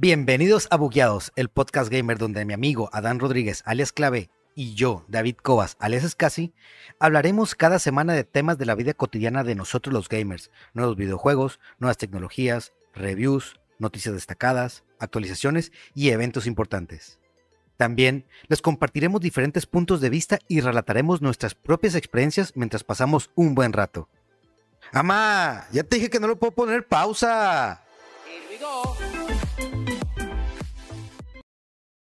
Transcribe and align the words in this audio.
Bienvenidos 0.00 0.68
a 0.70 0.76
Bugueados, 0.76 1.32
el 1.34 1.48
podcast 1.48 1.90
gamer 1.90 2.18
donde 2.18 2.44
mi 2.44 2.52
amigo 2.52 2.88
Adán 2.92 3.18
Rodríguez, 3.18 3.64
alias 3.66 3.90
Clave, 3.90 4.30
y 4.54 4.76
yo, 4.76 5.04
David 5.08 5.34
Cobas, 5.42 5.76
alias 5.80 6.04
Escasi, 6.04 6.54
hablaremos 7.00 7.56
cada 7.56 7.80
semana 7.80 8.12
de 8.12 8.22
temas 8.22 8.58
de 8.58 8.66
la 8.66 8.76
vida 8.76 8.94
cotidiana 8.94 9.42
de 9.42 9.56
nosotros 9.56 9.92
los 9.92 10.08
gamers, 10.08 10.52
nuevos 10.72 10.94
videojuegos, 10.94 11.58
nuevas 11.80 11.96
tecnologías, 11.96 12.74
reviews, 12.94 13.58
noticias 13.80 14.14
destacadas, 14.14 14.84
actualizaciones 15.00 15.72
y 15.96 16.10
eventos 16.10 16.46
importantes. 16.46 17.18
También 17.76 18.24
les 18.46 18.62
compartiremos 18.62 19.20
diferentes 19.20 19.66
puntos 19.66 20.00
de 20.00 20.10
vista 20.10 20.38
y 20.46 20.60
relataremos 20.60 21.22
nuestras 21.22 21.56
propias 21.56 21.96
experiencias 21.96 22.52
mientras 22.54 22.84
pasamos 22.84 23.32
un 23.34 23.56
buen 23.56 23.72
rato. 23.72 24.08
¡Amá! 24.92 25.66
Ya 25.72 25.82
te 25.82 25.96
dije 25.96 26.08
que 26.08 26.20
no 26.20 26.28
lo 26.28 26.38
puedo 26.38 26.52
poner 26.52 26.86
pausa. 26.86 27.82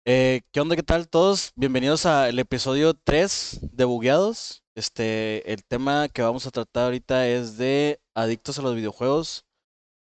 Eh, 0.06 0.42
¿Qué 0.52 0.60
onda? 0.60 0.76
¿Qué 0.76 0.84
tal 0.84 1.08
todos? 1.08 1.54
Bienvenidos 1.56 2.06
al 2.06 2.38
episodio 2.38 2.94
3 2.94 3.60
de 3.72 3.86
Bugueados. 3.86 4.62
Este, 4.76 5.50
el 5.50 5.64
tema 5.64 6.10
que 6.10 6.22
vamos 6.22 6.46
a 6.46 6.52
tratar 6.52 6.86
ahorita 6.86 7.26
es 7.30 7.56
de 7.58 8.02
adictos 8.14 8.60
a 8.60 8.64
los 8.64 8.76
videojuegos. 8.76 9.46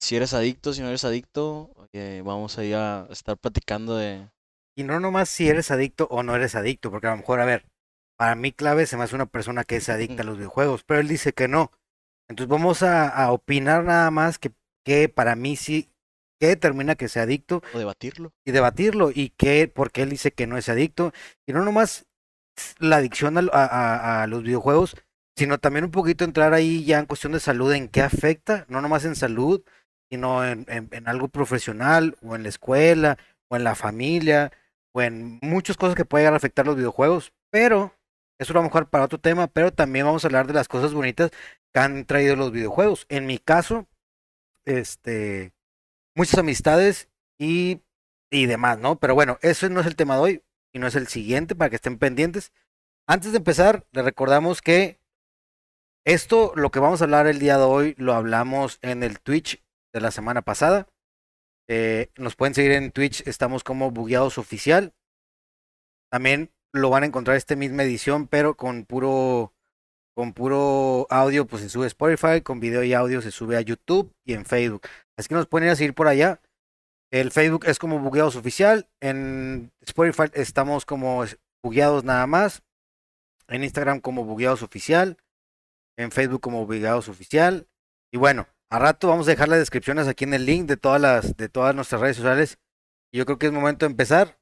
Si 0.01 0.17
eres 0.17 0.35
adicto, 0.35 0.73
si 0.73 0.83
no 0.83 0.89
eres 0.89 1.05
adicto, 1.05 1.71
eh, 1.93 2.23
vamos 2.25 2.59
a 2.59 2.65
ir 2.65 2.75
a 2.75 3.07
estar 3.11 3.37
platicando 3.39 3.97
de... 3.97 4.29
Y 4.77 4.83
no 4.83 4.99
nomás 4.99 5.29
si 5.29 5.49
eres 5.49 5.71
adicto 5.71 6.09
o 6.11 6.25
no 6.25 6.35
eres 6.35 6.57
adicto, 6.57 6.91
porque 6.91 7.07
a 7.07 7.13
lo 7.13 7.19
mejor, 7.19 7.41
a 7.41 7.45
ver, 7.45 7.65
para 8.19 8.35
mí 8.35 8.51
clave 8.51 8.87
se 8.87 8.97
me 8.97 9.05
hace 9.05 9.15
una 9.15 9.27
persona 9.27 9.63
que 9.63 9.77
es 9.77 9.89
adicta 9.89 10.23
a 10.23 10.27
los 10.27 10.39
videojuegos, 10.39 10.83
pero 10.83 10.99
él 10.99 11.07
dice 11.07 11.33
que 11.33 11.47
no. 11.47 11.71
Entonces 12.29 12.49
vamos 12.49 12.83
a, 12.83 13.09
a 13.09 13.31
opinar 13.31 13.85
nada 13.85 14.11
más 14.11 14.41
que, 14.41 14.51
que 14.85 15.09
para 15.09 15.37
mí 15.37 15.55
sí 15.55 15.94
qué 16.45 16.49
determina 16.49 16.95
que 16.95 17.09
sea 17.09 17.23
adicto. 17.23 17.63
O 17.73 17.79
debatirlo. 17.79 18.35
Y 18.45 18.53
debatirlo. 18.53 19.11
Y 19.11 19.31
qué, 19.31 19.67
porque 19.67 20.03
él 20.03 20.11
dice 20.11 20.31
que 20.31 20.47
no 20.47 20.59
es 20.59 20.69
adicto. 20.69 21.13
Y 21.47 21.55
no 21.55 21.65
nomás 21.65 22.05
la 22.79 22.97
adicción 22.97 23.39
a, 23.39 24.23
a, 24.23 24.27
los 24.27 24.43
videojuegos, 24.43 24.95
sino 25.37 25.59
también 25.59 25.87
un 25.87 25.91
poquito 25.91 26.23
entrar 26.23 26.53
ahí 26.53 26.85
ya 26.85 26.99
en 26.99 27.07
cuestión 27.07 27.33
de 27.33 27.41
salud, 27.41 27.73
en 27.73 27.89
qué 27.89 28.03
afecta, 28.03 28.67
no 28.69 28.83
nomás 28.83 29.07
en 29.07 29.17
salud, 29.17 29.63
sino 30.11 30.45
en, 30.45 30.67
en, 30.69 31.09
algo 31.09 31.29
profesional, 31.29 32.15
o 32.23 32.37
en 32.37 32.43
la 32.43 32.51
escuela, 32.51 33.17
o 33.49 33.57
en 33.57 33.65
la 33.65 33.75
familia, 33.75 34.53
o 34.93 35.01
en 35.01 35.39
muchas 35.41 35.79
cosas 35.79 35.97
que 35.97 36.05
pueden 36.05 36.35
afectar 36.35 36.67
los 36.67 36.77
videojuegos. 36.77 37.33
Pero, 37.51 37.95
eso 38.39 38.53
lo 38.53 38.61
vamos 38.61 38.71
a 38.71 38.75
dejar 38.75 38.91
para 38.91 39.05
otro 39.05 39.19
tema, 39.19 39.47
pero 39.47 39.73
también 39.73 40.05
vamos 40.05 40.25
a 40.25 40.29
hablar 40.29 40.47
de 40.47 40.53
las 40.53 40.69
cosas 40.69 40.93
bonitas 40.93 41.31
que 41.73 41.81
han 41.81 42.05
traído 42.05 42.37
los 42.37 42.53
videojuegos. 42.53 43.07
En 43.09 43.25
mi 43.25 43.39
caso, 43.39 43.89
este, 44.67 45.54
muchas 46.15 46.39
amistades 46.39 47.09
y, 47.39 47.81
y 48.31 48.47
demás, 48.47 48.79
¿no? 48.79 48.99
Pero 48.99 49.15
bueno, 49.15 49.39
eso 49.43 49.69
no 49.69 49.81
es 49.81 49.87
el 49.87 49.97
tema 49.97 50.17
de 50.17 50.21
hoy 50.21 50.43
y 50.73 50.79
no 50.79 50.87
es 50.87 50.95
el 50.95 51.09
siguiente 51.09 51.55
para 51.55 51.71
que 51.71 51.77
estén 51.77 51.99
pendientes. 51.99 52.53
Antes 53.07 53.33
de 53.33 53.39
empezar, 53.39 53.87
les 53.93 54.05
recordamos 54.05 54.63
que 54.63 54.99
esto, 56.07 56.53
lo 56.55 56.71
que 56.71 56.81
vamos 56.81 57.01
a 57.01 57.05
hablar 57.05 57.27
el 57.27 57.39
día 57.39 57.57
de 57.57 57.65
hoy, 57.65 57.95
lo 57.97 58.15
hablamos 58.15 58.79
en 58.83 59.03
el 59.03 59.21
Twitch 59.21 59.63
de 59.93 60.01
la 60.01 60.11
semana 60.11 60.43
pasada. 60.43 60.89
Eh, 61.69 62.11
nos 62.17 62.37
pueden 62.37 62.55
seguir 62.55 62.73
en 62.73 62.93
Twitch, 62.93 63.27
estamos 63.27 63.65
como 63.65 63.91
Bugueados 63.91 64.37
Oficial. 64.37 64.93
También 66.11 66.53
lo 66.73 66.91
van 66.91 67.05
a 67.05 67.07
encontrar 67.07 67.37
esta 67.37 67.57
misma 67.57 67.85
edición, 67.85 68.27
pero 68.27 68.57
con 68.57 68.85
puro 68.85 69.53
con 70.15 70.33
puro 70.33 71.09
audio, 71.11 71.47
pues 71.47 71.63
se 71.63 71.69
sube 71.69 71.85
a 71.85 71.89
Spotify, 71.89 72.41
con 72.41 72.61
video 72.61 72.85
y 72.85 72.93
audio 72.93 73.21
se 73.21 73.33
sube 73.33 73.57
a 73.57 73.61
YouTube 73.61 74.15
y 74.25 74.35
en 74.35 74.45
Facebook. 74.45 74.83
Así 75.17 75.29
que 75.29 75.35
nos 75.35 75.47
pueden 75.47 75.69
ir 75.69 75.73
a 75.73 75.77
seguir 75.77 75.95
por 75.95 76.09
allá. 76.09 76.41
El 77.11 77.31
Facebook 77.31 77.67
es 77.67 77.79
como 77.79 77.99
Bugueados 77.99 78.37
Oficial. 78.37 78.89
En 79.01 79.73
Spotify 79.81 80.25
estamos 80.35 80.85
como 80.85 81.25
Bugueados 81.63 82.05
nada 82.05 82.27
más. 82.27 82.63
En 83.49 83.63
Instagram 83.63 84.01
como 84.01 84.25
Bugueados 84.25 84.63
Oficial. 84.63 85.17
En 85.97 86.11
Facebook 86.11 86.41
como 86.41 86.67
Bugueados 86.67 87.09
Oficial. 87.09 87.69
Y 88.13 88.17
bueno, 88.17 88.49
a 88.71 88.79
rato 88.79 89.09
vamos 89.09 89.29
a 89.29 89.31
dejar 89.31 89.49
las 89.49 89.61
descripciones 89.61 90.09
aquí 90.09 90.25
en 90.25 90.35
el 90.35 90.47
link 90.47 90.67
de 90.67 90.77
todas 90.77 91.01
las 91.01 91.37
de 91.37 91.49
todas 91.49 91.75
nuestras 91.75 92.01
redes 92.01 92.17
sociales. 92.17 92.59
Yo 93.13 93.25
creo 93.27 93.39
que 93.39 93.47
es 93.47 93.53
momento 93.53 93.87
de 93.87 93.91
empezar. 93.91 94.39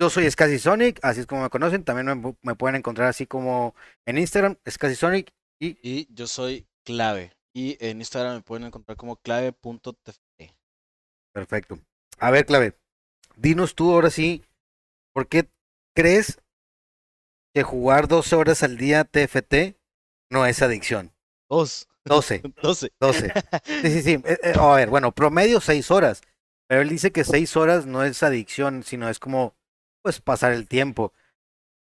Yo 0.00 0.10
soy 0.10 0.28
Scasy 0.28 0.58
Sonic, 0.58 0.98
así 1.02 1.20
es 1.20 1.26
como 1.26 1.42
me 1.42 1.48
conocen. 1.48 1.84
También 1.84 2.36
me, 2.42 2.54
pueden 2.56 2.76
encontrar 2.76 3.08
así 3.08 3.26
como 3.26 3.74
en 4.04 4.18
Instagram, 4.18 4.56
Scasy 4.68 4.96
Sonic. 4.96 5.32
Y... 5.60 5.78
y 5.80 6.12
yo 6.12 6.26
soy 6.26 6.66
Clave. 6.84 7.35
Y 7.56 7.78
en 7.80 8.02
Instagram 8.02 8.34
me 8.34 8.42
pueden 8.42 8.66
encontrar 8.66 8.98
como 8.98 9.16
clave.tft. 9.16 10.52
Perfecto. 11.32 11.78
A 12.18 12.30
ver, 12.30 12.44
Clave, 12.44 12.76
dinos 13.34 13.74
tú 13.74 13.94
ahora 13.94 14.10
sí, 14.10 14.44
¿por 15.14 15.26
qué 15.26 15.48
crees 15.94 16.38
que 17.54 17.62
jugar 17.62 18.08
12 18.08 18.36
horas 18.36 18.62
al 18.62 18.76
día 18.76 19.04
TFT 19.04 19.74
no 20.30 20.44
es 20.44 20.60
adicción? 20.60 21.14
Dos. 21.48 21.88
12. 22.04 22.42
12. 22.60 22.92
12. 23.00 23.32
Sí, 23.64 23.90
sí, 23.90 24.02
sí. 24.02 24.22
Eh, 24.26 24.38
eh, 24.42 24.52
a 24.54 24.74
ver, 24.74 24.90
bueno, 24.90 25.12
promedio 25.12 25.62
6 25.62 25.90
horas. 25.90 26.20
Pero 26.68 26.82
él 26.82 26.90
dice 26.90 27.10
que 27.10 27.24
6 27.24 27.56
horas 27.56 27.86
no 27.86 28.04
es 28.04 28.22
adicción, 28.22 28.82
sino 28.82 29.08
es 29.08 29.18
como, 29.18 29.54
pues, 30.02 30.20
pasar 30.20 30.52
el 30.52 30.68
tiempo. 30.68 31.14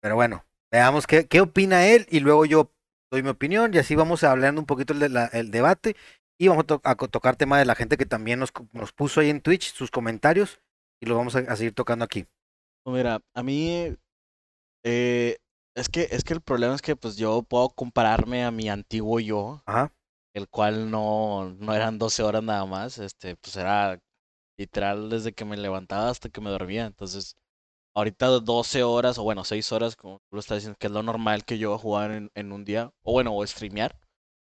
Pero 0.02 0.16
bueno, 0.16 0.44
veamos 0.72 1.06
qué, 1.06 1.28
qué 1.28 1.40
opina 1.40 1.86
él 1.86 2.08
y 2.10 2.18
luego 2.18 2.44
yo 2.44 2.72
doy 3.10 3.22
mi 3.22 3.30
opinión 3.30 3.74
y 3.74 3.78
así 3.78 3.94
vamos 3.94 4.24
a 4.24 4.30
hablar 4.30 4.56
un 4.56 4.66
poquito 4.66 4.92
el, 4.92 5.00
de 5.00 5.28
el 5.32 5.50
debate 5.50 5.96
y 6.38 6.48
vamos 6.48 6.64
a, 6.84 6.94
tocar 6.94 7.36
tema 7.36 7.58
de 7.58 7.66
la 7.66 7.74
gente 7.74 7.96
que 7.96 8.06
también 8.06 8.38
nos, 8.38 8.50
nos, 8.72 8.92
puso 8.92 9.20
ahí 9.20 9.28
en 9.28 9.42
Twitch 9.42 9.74
sus 9.74 9.90
comentarios 9.90 10.60
y 11.02 11.06
lo 11.06 11.16
vamos 11.16 11.36
a, 11.36 11.56
seguir 11.56 11.74
tocando 11.74 12.04
aquí. 12.04 12.26
Mira, 12.86 13.20
a 13.34 13.42
mí 13.42 13.94
eh, 14.84 15.36
es 15.74 15.88
que 15.88 16.08
es 16.10 16.24
que 16.24 16.32
el 16.32 16.40
problema 16.40 16.74
es 16.74 16.82
que 16.82 16.96
pues 16.96 17.16
yo 17.16 17.42
puedo 17.42 17.68
compararme 17.70 18.44
a 18.44 18.50
mi 18.50 18.70
antiguo 18.70 19.20
yo, 19.20 19.62
el 20.34 20.48
cual 20.48 20.90
no, 20.90 21.50
no 21.58 21.74
eran 21.74 21.98
12 21.98 22.22
horas 22.22 22.42
nada 22.42 22.64
más, 22.64 22.98
este, 22.98 23.36
pues 23.36 23.56
era 23.56 24.00
literal 24.58 25.10
desde 25.10 25.32
que 25.32 25.44
me 25.44 25.56
levantaba 25.56 26.08
hasta 26.08 26.28
que 26.28 26.40
me 26.40 26.50
dormía, 26.50 26.86
entonces 26.86 27.36
ahorita 27.94 28.26
12 28.26 28.82
horas, 28.82 29.18
o 29.18 29.22
bueno, 29.22 29.44
6 29.44 29.72
horas, 29.72 29.96
como 29.96 30.18
tú 30.18 30.36
lo 30.36 30.40
estás 30.40 30.58
diciendo, 30.58 30.76
que 30.78 30.86
es 30.86 30.92
lo 30.92 31.02
normal 31.02 31.44
que 31.44 31.58
yo 31.58 31.70
voy 31.70 31.78
a 31.78 31.82
jugar 31.82 32.10
en, 32.12 32.30
en 32.34 32.52
un 32.52 32.64
día, 32.64 32.90
o 33.02 33.12
bueno, 33.12 33.34
o 33.34 33.46
streamear. 33.46 33.96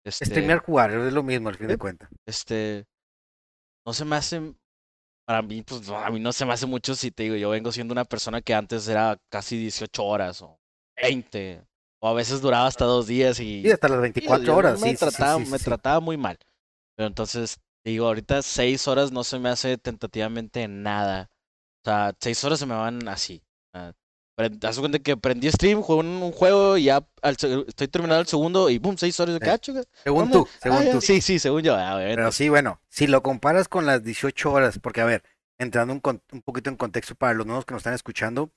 Este, 0.04 0.26
streamear, 0.26 0.60
jugar, 0.60 0.92
es 0.92 1.12
lo 1.12 1.22
mismo 1.22 1.48
al 1.48 1.56
fin 1.56 1.68
de 1.68 1.78
cuentas. 1.78 2.08
Este, 2.26 2.86
no 3.84 3.92
se 3.92 4.04
me 4.04 4.16
hace, 4.16 4.54
para 5.26 5.42
mí, 5.42 5.62
pues 5.62 5.88
a 5.88 6.10
mí 6.10 6.20
no 6.20 6.32
se 6.32 6.46
me 6.46 6.52
hace 6.52 6.66
mucho 6.66 6.94
si 6.94 7.10
te 7.10 7.24
digo, 7.24 7.36
yo 7.36 7.50
vengo 7.50 7.72
siendo 7.72 7.92
una 7.92 8.04
persona 8.04 8.40
que 8.40 8.54
antes 8.54 8.86
era 8.88 9.18
casi 9.30 9.58
18 9.58 10.04
horas 10.04 10.42
o 10.42 10.58
20, 11.02 11.64
o 12.00 12.08
a 12.08 12.14
veces 12.14 12.40
duraba 12.40 12.66
hasta 12.66 12.84
dos 12.84 13.06
días 13.06 13.40
y... 13.40 13.62
Sí, 13.62 13.70
hasta 13.70 13.88
las 13.88 14.00
24 14.00 14.56
horas, 14.56 14.80
me 14.80 14.90
sí, 14.90 14.96
trataba, 14.96 15.44
sí, 15.44 15.50
Me 15.50 15.58
trataba 15.58 16.00
muy 16.00 16.16
mal. 16.16 16.38
Pero 16.96 17.08
entonces, 17.08 17.58
digo, 17.84 18.06
ahorita 18.06 18.42
6 18.42 18.88
horas 18.88 19.12
no 19.12 19.24
se 19.24 19.38
me 19.38 19.48
hace 19.48 19.76
tentativamente 19.76 20.66
nada. 20.68 21.28
O 21.86 21.88
sea, 21.88 22.12
seis 22.20 22.42
horas 22.42 22.58
se 22.58 22.66
me 22.66 22.74
van 22.74 23.06
así. 23.06 23.40
Te 23.72 24.50
das 24.58 24.76
cuenta 24.80 24.98
que 24.98 25.16
prendí 25.16 25.48
stream, 25.52 25.82
juego 25.82 26.00
un, 26.00 26.32
juego 26.32 26.76
y 26.76 26.84
ya 26.84 27.06
estoy 27.22 27.86
terminando 27.86 28.22
el 28.22 28.26
segundo 28.26 28.68
y 28.68 28.78
boom, 28.78 28.98
seis 28.98 29.20
horas 29.20 29.34
de 29.34 29.40
cacho. 29.40 29.72
Según 30.02 30.32
tú, 30.32 30.48
según 30.60 30.78
ah, 30.78 30.90
tú. 30.90 31.00
Sí, 31.00 31.20
sí, 31.20 31.38
según 31.38 31.62
yo. 31.62 31.76
Pero 31.76 32.32
sí, 32.32 32.48
bueno, 32.48 32.80
si 32.88 33.06
lo 33.06 33.22
comparas 33.22 33.68
con 33.68 33.86
las 33.86 34.02
18 34.02 34.50
horas, 34.50 34.80
porque 34.80 35.00
a 35.00 35.04
ver, 35.04 35.22
entrando 35.58 35.94
un, 35.94 36.02
un 36.32 36.42
poquito 36.42 36.70
en 36.70 36.76
contexto 36.76 37.14
para 37.14 37.34
los 37.34 37.46
nuevos 37.46 37.64
que 37.64 37.74
nos 37.74 37.82
están 37.82 37.94
escuchando, 37.94 38.50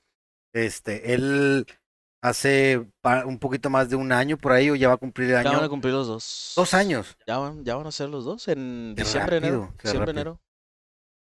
este, 0.51 1.13
él 1.13 1.67
hace 2.23 2.83
un 3.25 3.37
poquito 3.37 3.69
más 3.69 3.91
de 3.91 3.95
un 3.95 4.11
año 4.11 4.37
por 4.37 4.53
ahí 4.53 4.71
o 4.71 4.75
ya 4.75 4.87
va 4.87 4.95
a 4.95 4.97
cumplir 4.97 5.29
el 5.29 5.35
año. 5.35 5.51
Ya 5.51 5.57
van 5.57 5.65
a 5.65 5.69
cumplir 5.69 5.93
los 5.93 6.07
dos. 6.07 6.53
Dos 6.55 6.73
años. 6.73 7.15
Ya 7.27 7.37
van, 7.37 7.63
ya 7.63 7.75
van 7.75 7.85
a 7.85 7.91
ser 7.91 8.09
los 8.09 8.25
dos 8.25 8.47
en 8.47 8.95
diciembre, 8.95 9.37
enero. 9.37 9.71
Diciembre, 9.83 10.09
enero. 10.09 10.41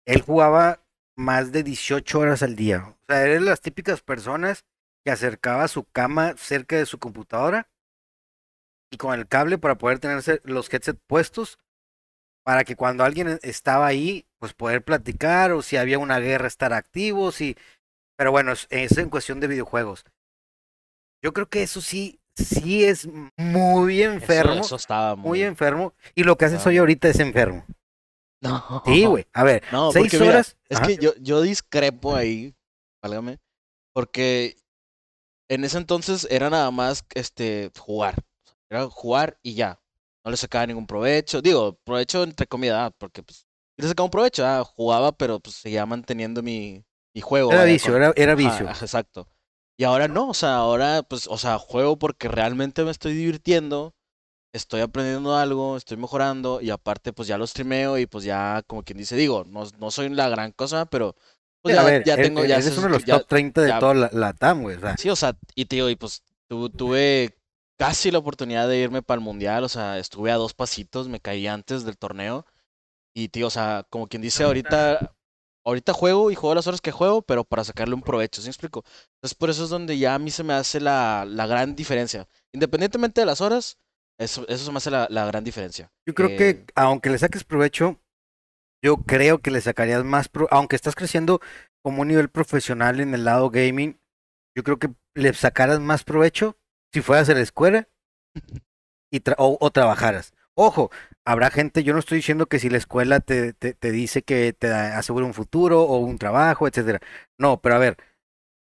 Él 0.06 0.20
jugaba 0.20 0.83
más 1.16 1.52
de 1.52 1.62
18 1.62 2.18
horas 2.18 2.42
al 2.42 2.56
día. 2.56 2.96
O 3.02 3.04
sea, 3.06 3.22
eres 3.22 3.42
las 3.42 3.60
típicas 3.60 4.00
personas 4.02 4.64
que 5.04 5.10
acercaba 5.10 5.68
su 5.68 5.84
cama 5.84 6.34
cerca 6.36 6.76
de 6.76 6.86
su 6.86 6.98
computadora 6.98 7.68
y 8.90 8.96
con 8.96 9.18
el 9.18 9.28
cable 9.28 9.58
para 9.58 9.76
poder 9.76 9.98
tener 9.98 10.40
los 10.44 10.72
headsets 10.72 11.00
puestos 11.06 11.58
para 12.44 12.64
que 12.64 12.76
cuando 12.76 13.04
alguien 13.04 13.38
estaba 13.42 13.86
ahí, 13.86 14.26
pues 14.38 14.52
poder 14.52 14.84
platicar 14.84 15.52
o 15.52 15.62
si 15.62 15.76
había 15.76 15.98
una 15.98 16.18
guerra 16.18 16.46
estar 16.46 16.72
activos 16.72 17.40
y 17.40 17.56
pero 18.16 18.30
bueno, 18.30 18.52
es, 18.52 18.98
en 18.98 19.10
cuestión 19.10 19.40
de 19.40 19.48
videojuegos. 19.48 20.04
Yo 21.22 21.32
creo 21.32 21.48
que 21.48 21.62
eso 21.62 21.80
sí 21.80 22.20
sí 22.36 22.84
es 22.84 23.08
muy 23.36 24.02
enfermo. 24.02 24.60
Eso, 24.60 24.76
estaba 24.76 25.16
muy... 25.16 25.42
enfermo 25.42 25.94
y 26.14 26.24
lo 26.24 26.36
que 26.36 26.44
haces 26.44 26.66
hoy 26.66 26.78
ahorita 26.78 27.08
es 27.08 27.20
enfermo. 27.20 27.64
No. 28.44 28.82
Sí, 28.84 29.04
güey. 29.06 29.26
A 29.32 29.42
ver, 29.42 29.62
no, 29.72 29.90
seis 29.90 30.14
horas. 30.20 30.56
es 30.68 30.80
que 30.80 30.96
yo, 30.96 31.14
yo 31.20 31.42
discrepo 31.42 32.14
ahí, 32.14 32.54
válgame, 33.02 33.38
porque 33.92 34.56
en 35.48 35.64
ese 35.64 35.78
entonces 35.78 36.26
era 36.30 36.50
nada 36.50 36.70
más 36.70 37.04
este 37.14 37.70
jugar. 37.78 38.16
Era 38.70 38.86
jugar 38.88 39.38
y 39.42 39.54
ya. 39.54 39.80
No 40.24 40.30
le 40.30 40.36
sacaba 40.36 40.66
ningún 40.66 40.86
provecho. 40.86 41.42
Digo, 41.42 41.78
provecho 41.84 42.22
entre 42.22 42.46
comida, 42.46 42.90
porque 42.90 43.22
pues 43.22 43.46
le 43.76 43.88
sacaba 43.88 44.04
un 44.06 44.10
provecho, 44.10 44.46
ah, 44.46 44.64
jugaba, 44.64 45.12
pero 45.12 45.40
pues 45.40 45.56
seguía 45.56 45.84
manteniendo 45.86 46.42
mi, 46.42 46.84
mi 47.14 47.20
juego. 47.20 47.52
Era 47.52 47.64
vicio, 47.64 47.96
era, 47.96 48.12
era 48.16 48.34
vicio. 48.34 48.68
exacto. 48.68 49.28
Y 49.76 49.84
ahora 49.84 50.06
no, 50.08 50.28
o 50.28 50.34
sea, 50.34 50.56
ahora 50.56 51.02
pues, 51.02 51.26
o 51.26 51.36
sea, 51.36 51.58
juego 51.58 51.98
porque 51.98 52.28
realmente 52.28 52.84
me 52.84 52.90
estoy 52.90 53.14
divirtiendo, 53.14 53.93
estoy 54.54 54.80
aprendiendo 54.80 55.36
algo, 55.36 55.76
estoy 55.76 55.96
mejorando 55.96 56.60
y 56.60 56.70
aparte 56.70 57.12
pues 57.12 57.26
ya 57.26 57.36
lo 57.36 57.46
streameo 57.46 57.98
y 57.98 58.06
pues 58.06 58.24
ya 58.24 58.62
como 58.66 58.84
quien 58.84 58.98
dice, 58.98 59.16
digo, 59.16 59.44
no, 59.48 59.64
no 59.78 59.90
soy 59.90 60.08
la 60.10 60.28
gran 60.28 60.52
cosa, 60.52 60.86
pero 60.86 61.16
pues 61.60 61.74
ya, 61.74 62.04
ya 62.04 62.16
tengo, 62.16 62.44
ya 62.44 62.56
eres 62.56 62.78
uno 62.78 62.86
de 62.86 62.92
los 62.92 63.04
top 63.04 63.26
30 63.26 63.60
de 63.62 63.72
toda 63.80 63.94
la, 64.12 64.32
TAM, 64.32 64.62
güey. 64.62 64.78
Sí, 64.96 65.10
o 65.10 65.16
sea, 65.16 65.36
y 65.56 65.64
tío, 65.64 65.90
y 65.90 65.96
pues 65.96 66.22
tuve 66.48 67.36
casi 67.76 68.12
la 68.12 68.18
oportunidad 68.18 68.68
de 68.68 68.78
irme 68.78 69.02
para 69.02 69.18
el 69.18 69.24
mundial, 69.24 69.64
o 69.64 69.68
sea, 69.68 69.98
estuve 69.98 70.30
a 70.30 70.36
dos 70.36 70.54
pasitos, 70.54 71.08
me 71.08 71.20
caí 71.20 71.48
antes 71.48 71.84
del 71.84 71.98
torneo. 71.98 72.46
Y 73.12 73.28
tío, 73.28 73.48
o 73.48 73.50
sea, 73.50 73.86
como 73.90 74.08
quien 74.08 74.22
dice, 74.22 74.44
ahorita, 74.44 75.16
ahorita 75.64 75.92
juego 75.92 76.30
y 76.30 76.36
juego 76.36 76.54
las 76.54 76.66
horas 76.68 76.80
que 76.80 76.92
juego, 76.92 77.22
pero 77.22 77.44
para 77.44 77.64
sacarle 77.64 77.94
un 77.94 78.02
provecho, 78.02 78.40
¿sí 78.40 78.46
me 78.46 78.50
explico? 78.50 78.84
Entonces 79.16 79.34
por 79.34 79.50
eso 79.50 79.64
es 79.64 79.70
donde 79.70 79.98
ya 79.98 80.14
a 80.14 80.18
mí 80.18 80.30
se 80.30 80.44
me 80.44 80.52
hace 80.52 80.80
la, 80.80 81.24
la 81.26 81.46
gran 81.46 81.74
diferencia. 81.74 82.28
Independientemente 82.52 83.20
de 83.20 83.26
las 83.26 83.40
horas, 83.40 83.78
eso, 84.18 84.46
eso 84.48 84.64
se 84.64 84.70
me 84.70 84.78
hace 84.78 84.90
la, 84.90 85.06
la 85.10 85.26
gran 85.26 85.44
diferencia. 85.44 85.90
Yo 86.06 86.14
creo 86.14 86.28
que 86.36 86.64
aunque 86.74 87.10
le 87.10 87.18
saques 87.18 87.44
provecho, 87.44 88.00
yo 88.82 88.98
creo 88.98 89.40
que 89.40 89.50
le 89.50 89.60
sacarías 89.60 90.04
más, 90.04 90.28
pro 90.28 90.46
aunque 90.50 90.76
estás 90.76 90.94
creciendo 90.94 91.40
como 91.82 92.02
un 92.02 92.08
nivel 92.08 92.28
profesional 92.28 93.00
en 93.00 93.14
el 93.14 93.24
lado 93.24 93.50
gaming, 93.50 93.98
yo 94.56 94.62
creo 94.62 94.78
que 94.78 94.90
le 95.14 95.32
sacaras 95.34 95.80
más 95.80 96.04
provecho 96.04 96.56
si 96.92 97.00
fueras 97.00 97.28
a 97.28 97.34
la 97.34 97.40
escuela 97.40 97.88
y 99.10 99.22
o, 99.36 99.70
trabajaras. 99.70 100.34
Ojo, 100.54 100.90
habrá 101.24 101.50
gente, 101.50 101.82
yo 101.82 101.92
no 101.92 101.98
estoy 101.98 102.18
diciendo 102.18 102.46
que 102.46 102.58
si 102.58 102.70
la 102.70 102.78
escuela 102.78 103.20
te, 103.20 103.52
te, 103.54 103.74
te 103.74 103.90
dice 103.90 104.22
que 104.22 104.52
te 104.52 104.68
asegura 104.68 105.26
un 105.26 105.34
futuro 105.34 105.82
o 105.82 105.98
un 105.98 106.18
trabajo, 106.18 106.68
etcétera. 106.68 107.00
No, 107.38 107.60
pero 107.60 107.74
a 107.74 107.78
ver, 107.78 107.96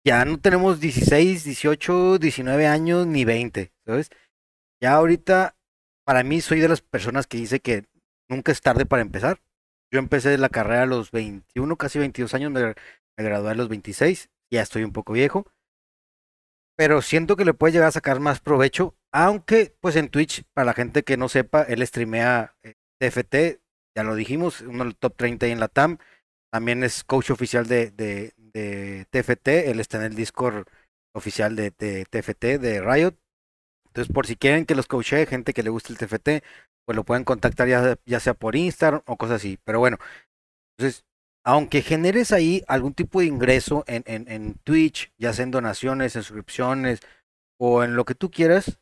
ya 0.05 0.25
no 0.25 0.39
tenemos 0.39 0.79
16, 0.79 1.43
18, 1.43 2.17
19 2.17 2.67
años 2.67 3.07
ni 3.07 3.25
20, 3.25 3.71
¿sabes? 3.85 4.09
Ya 4.83 4.95
ahorita, 4.95 5.55
para 6.05 6.23
mí, 6.23 6.41
soy 6.41 6.59
de 6.59 6.67
las 6.67 6.81
personas 6.81 7.25
que 7.25 7.37
dice 7.37 7.61
que 7.61 7.85
nunca 8.29 8.51
es 8.51 8.59
tarde 8.59 8.85
para 8.85 9.01
empezar. 9.01 9.39
Yo 9.89 9.97
empecé 9.97 10.37
la 10.37 10.49
carrera 10.49 10.83
a 10.83 10.85
los 10.85 11.11
21, 11.11 11.77
casi 11.77 11.99
22 11.99 12.33
años, 12.33 12.51
me, 12.51 12.75
gradué 13.15 13.51
a 13.51 13.55
los 13.55 13.69
26, 13.69 14.29
ya 14.51 14.61
estoy 14.61 14.83
un 14.83 14.91
poco 14.91 15.13
viejo. 15.13 15.45
Pero 16.75 17.01
siento 17.01 17.37
que 17.37 17.45
le 17.45 17.53
puede 17.53 17.71
llegar 17.71 17.87
a 17.87 17.91
sacar 17.91 18.19
más 18.19 18.41
provecho, 18.41 18.93
aunque 19.13 19.73
pues 19.79 19.95
en 19.95 20.09
Twitch, 20.09 20.43
para 20.53 20.65
la 20.65 20.73
gente 20.73 21.03
que 21.03 21.15
no 21.15 21.29
sepa, 21.29 21.63
él 21.63 21.85
streamea 21.87 22.57
TFT, 22.99 23.35
eh, 23.35 23.61
ya 23.95 24.03
lo 24.03 24.15
dijimos, 24.15 24.59
uno 24.59 24.83
del 24.83 24.97
top 24.97 25.15
30 25.15 25.45
ahí 25.45 25.53
en 25.53 25.61
la 25.61 25.69
TAM, 25.69 25.97
también 26.51 26.83
es 26.83 27.05
coach 27.05 27.29
oficial 27.31 27.67
de, 27.67 27.91
de, 27.91 28.33
de 28.35 29.05
TFT, 29.11 29.47
él 29.69 29.79
está 29.79 29.95
en 29.99 30.03
el 30.03 30.15
Discord 30.15 30.67
oficial 31.15 31.55
de, 31.55 31.71
de, 31.71 32.03
TFT, 32.03 32.59
de 32.59 32.81
Riot, 32.81 33.15
entonces 33.93 34.11
por 34.11 34.25
si 34.25 34.35
quieren 34.35 34.65
que 34.65 34.73
los 34.73 34.87
coachee, 34.87 35.27
gente 35.27 35.53
que 35.53 35.61
le 35.61 35.69
guste 35.69 35.93
el 35.93 35.99
TFT, 35.99 36.43
pues 36.85 36.95
lo 36.95 37.03
pueden 37.03 37.23
contactar 37.23 37.67
ya, 37.67 37.95
ya 38.05 38.19
sea 38.19 38.33
por 38.33 38.55
Instagram 38.55 39.03
o 39.05 39.17
cosas 39.17 39.35
así, 39.35 39.59
pero 39.63 39.79
bueno, 39.79 39.97
entonces 40.77 41.05
aunque 41.45 41.81
generes 41.81 42.31
ahí 42.31 42.63
algún 42.67 42.93
tipo 42.93 43.19
de 43.19 43.27
ingreso 43.27 43.83
en, 43.85 44.03
en, 44.07 44.31
en 44.31 44.55
Twitch, 44.63 45.11
ya 45.17 45.33
sea 45.33 45.43
en 45.43 45.51
donaciones, 45.51 46.15
en 46.15 46.23
suscripciones 46.23 47.01
o 47.59 47.83
en 47.83 47.95
lo 47.95 48.05
que 48.05 48.15
tú 48.15 48.31
quieras, 48.31 48.79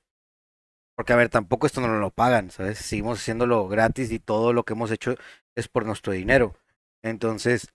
porque 0.95 1.13
a 1.13 1.17
ver, 1.17 1.29
tampoco 1.29 1.67
esto 1.67 1.81
no 1.81 1.99
lo 1.99 2.11
pagan, 2.11 2.51
¿sabes? 2.51 2.77
Seguimos 2.77 3.19
haciéndolo 3.19 3.67
gratis 3.67 4.11
y 4.11 4.19
todo 4.19 4.53
lo 4.53 4.63
que 4.63 4.73
hemos 4.73 4.91
hecho 4.91 5.15
es 5.55 5.67
por 5.67 5.85
nuestro 5.85 6.13
dinero. 6.13 6.55
Entonces, 7.03 7.73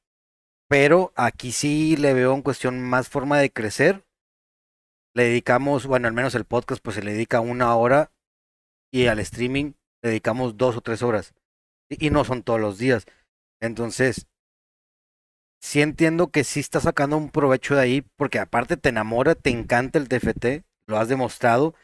pero 0.68 1.12
aquí 1.16 1.52
sí 1.52 1.96
le 1.96 2.14
veo 2.14 2.34
en 2.34 2.42
cuestión 2.42 2.82
más 2.82 3.08
forma 3.08 3.38
de 3.38 3.50
crecer. 3.50 4.05
Le 5.16 5.24
dedicamos, 5.24 5.86
bueno, 5.86 6.08
al 6.08 6.14
menos 6.14 6.34
el 6.34 6.44
podcast 6.44 6.82
pues 6.82 6.96
se 6.96 7.02
le 7.02 7.12
dedica 7.12 7.40
una 7.40 7.74
hora 7.74 8.12
y 8.92 9.06
al 9.06 9.18
streaming 9.18 9.72
le 10.02 10.10
dedicamos 10.10 10.58
dos 10.58 10.76
o 10.76 10.82
tres 10.82 11.02
horas. 11.02 11.32
Y 11.88 12.10
no 12.10 12.22
son 12.24 12.42
todos 12.42 12.60
los 12.60 12.76
días. 12.76 13.06
Entonces, 13.62 14.26
sí 15.58 15.80
entiendo 15.80 16.28
que 16.28 16.44
sí 16.44 16.60
está 16.60 16.80
sacando 16.80 17.16
un 17.16 17.30
provecho 17.30 17.74
de 17.74 17.80
ahí, 17.80 18.04
porque 18.16 18.38
aparte 18.38 18.76
te 18.76 18.90
enamora, 18.90 19.34
te 19.34 19.48
encanta 19.48 19.98
el 19.98 20.08
TFT, 20.08 20.66
lo 20.86 20.98
has 20.98 21.08
demostrado, 21.08 21.74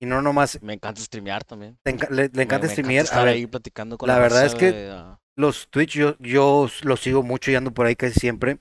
y 0.00 0.06
no 0.06 0.22
nomás... 0.22 0.62
Me 0.62 0.74
encanta 0.74 1.00
streamear 1.00 1.42
también. 1.42 1.78
le, 1.84 2.30
encanta 2.40 2.68
streamear. 2.68 3.06
estar 3.06 3.26
ahí 3.26 3.48
platicando 3.48 3.98
con 3.98 4.06
la, 4.06 4.14
la 4.14 4.20
verdad 4.20 4.46
es 4.46 4.54
que 4.54 4.90
ah. 4.92 5.18
los 5.34 5.68
Twitch 5.70 5.94
yo, 5.94 6.16
yo 6.18 6.68
los 6.82 7.00
sigo 7.00 7.24
mucho 7.24 7.50
y 7.50 7.56
ando 7.56 7.74
por 7.74 7.86
ahí 7.86 7.96
casi 7.96 8.20
siempre. 8.20 8.60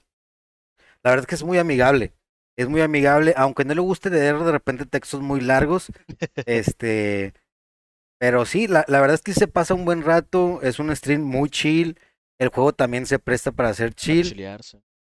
La 1.04 1.12
verdad 1.12 1.26
es 1.26 1.28
que 1.28 1.36
es 1.36 1.44
muy 1.44 1.60
amigable. 1.60 2.16
Es 2.58 2.70
muy 2.70 2.82
amigable, 2.82 3.34
aunque 3.36 3.66
no 3.66 3.74
le 3.74 3.82
guste 3.82 4.10
leer 4.10 4.40
de 4.40 4.52
repente 4.52 4.86
textos 4.86 5.22
muy 5.22 5.42
largos. 5.42 5.92
este... 6.46 7.34
Pero 8.18 8.46
sí, 8.46 8.68
la, 8.68 8.86
la 8.88 9.02
verdad 9.02 9.16
es 9.16 9.22
que 9.22 9.34
se 9.34 9.48
pasa 9.48 9.74
un 9.74 9.84
buen 9.84 10.02
rato, 10.02 10.62
es 10.62 10.80
un 10.80 10.96
stream 10.96 11.22
muy 11.22 11.50
chill. 11.50 12.00
El 12.40 12.50
juego 12.50 12.74
también 12.74 13.06
se 13.06 13.20
presta 13.20 13.52
para 13.52 13.70
hacer 13.70 13.94
chill. 13.94 14.34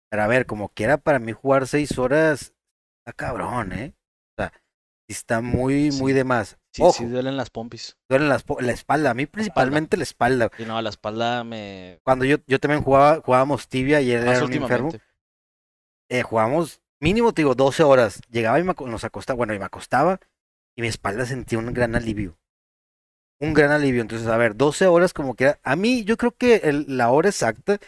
Pero 0.10 0.24
a 0.24 0.28
ver, 0.28 0.46
como 0.46 0.69
quiera, 0.69 0.98
para 0.98 1.19
mí 1.19 1.31
jugar 1.31 1.68
seis 1.68 1.98
horas 1.98 2.54
está 3.00 3.13
cabrón, 3.13 3.72
¿eh? 3.74 3.96
O 4.38 4.42
sea, 4.42 4.54
está 5.10 5.42
muy, 5.42 5.92
muy 5.92 6.13
de 6.13 6.24
más. 6.24 6.58
Sí, 6.74 6.84
sí, 6.94 7.06
duelen 7.06 7.38
las 7.38 7.50
pompis. 7.50 7.98
Duelen 8.10 8.28
las 8.28 8.44
la 8.60 8.72
espalda, 8.74 9.12
a 9.12 9.13
mí 9.13 9.25
principalmente 9.25 9.96
la 9.96 10.04
espalda. 10.04 10.50
Sí, 10.58 10.66
no, 10.66 10.81
la 10.81 10.90
espalda 10.90 11.46
me... 11.46 12.00
Cuando 12.04 12.25
yo, 12.25 12.38
yo 12.48 12.60
también 12.60 12.84
jugaba, 12.84 13.22
jugábamos 13.22 13.69
tibia 13.69 14.01
y 14.01 14.12
él 14.12 14.28
era 14.28 14.44
un 14.44 14.54
enfermo. 14.54 14.92
Eh, 16.10 16.22
jugábamos 16.22 16.81
mínimo, 17.00 17.33
te 17.33 17.42
digo, 17.42 17.56
12 17.56 17.83
horas. 17.83 18.21
Llegaba 18.30 18.59
y 18.59 18.63
me, 18.63 18.74
nos 18.74 19.03
acostaba, 19.03 19.38
bueno, 19.38 19.53
y 19.53 19.59
me 19.59 19.65
acostaba 19.65 20.19
y 20.75 20.81
mi 20.81 20.88
espalda 20.88 21.25
sentía 21.25 21.59
un 21.59 21.74
gran 21.74 21.95
alivio 21.95 22.38
un 23.39 23.53
gran 23.53 23.71
alivio. 23.71 24.01
Entonces, 24.01 24.27
a 24.27 24.38
ver, 24.38 24.56
12 24.56 24.88
horas 24.88 25.13
como 25.13 25.36
que... 25.36 25.56
A 25.63 25.75
mí 25.75 26.03
yo 26.03 26.18
creo 26.18 26.31
que 26.31 26.56
el, 26.56 26.86
la 26.97 27.12
hora 27.12 27.30
exacta 27.30 27.80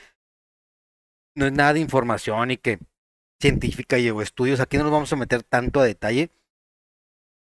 no 1.36 1.46
es 1.46 1.52
nada 1.54 1.74
de 1.74 1.80
información 1.80 2.52
y 2.52 2.58
que 2.58 2.80
científica 3.42 3.98
y 3.98 4.08
estudios. 4.08 4.60
Aquí 4.60 4.78
no 4.78 4.84
nos 4.84 4.92
vamos 4.92 5.14
a 5.14 5.16
meter 5.16 5.44
tanto 5.44 5.80
a 5.80 5.86
detalle. 5.86 6.32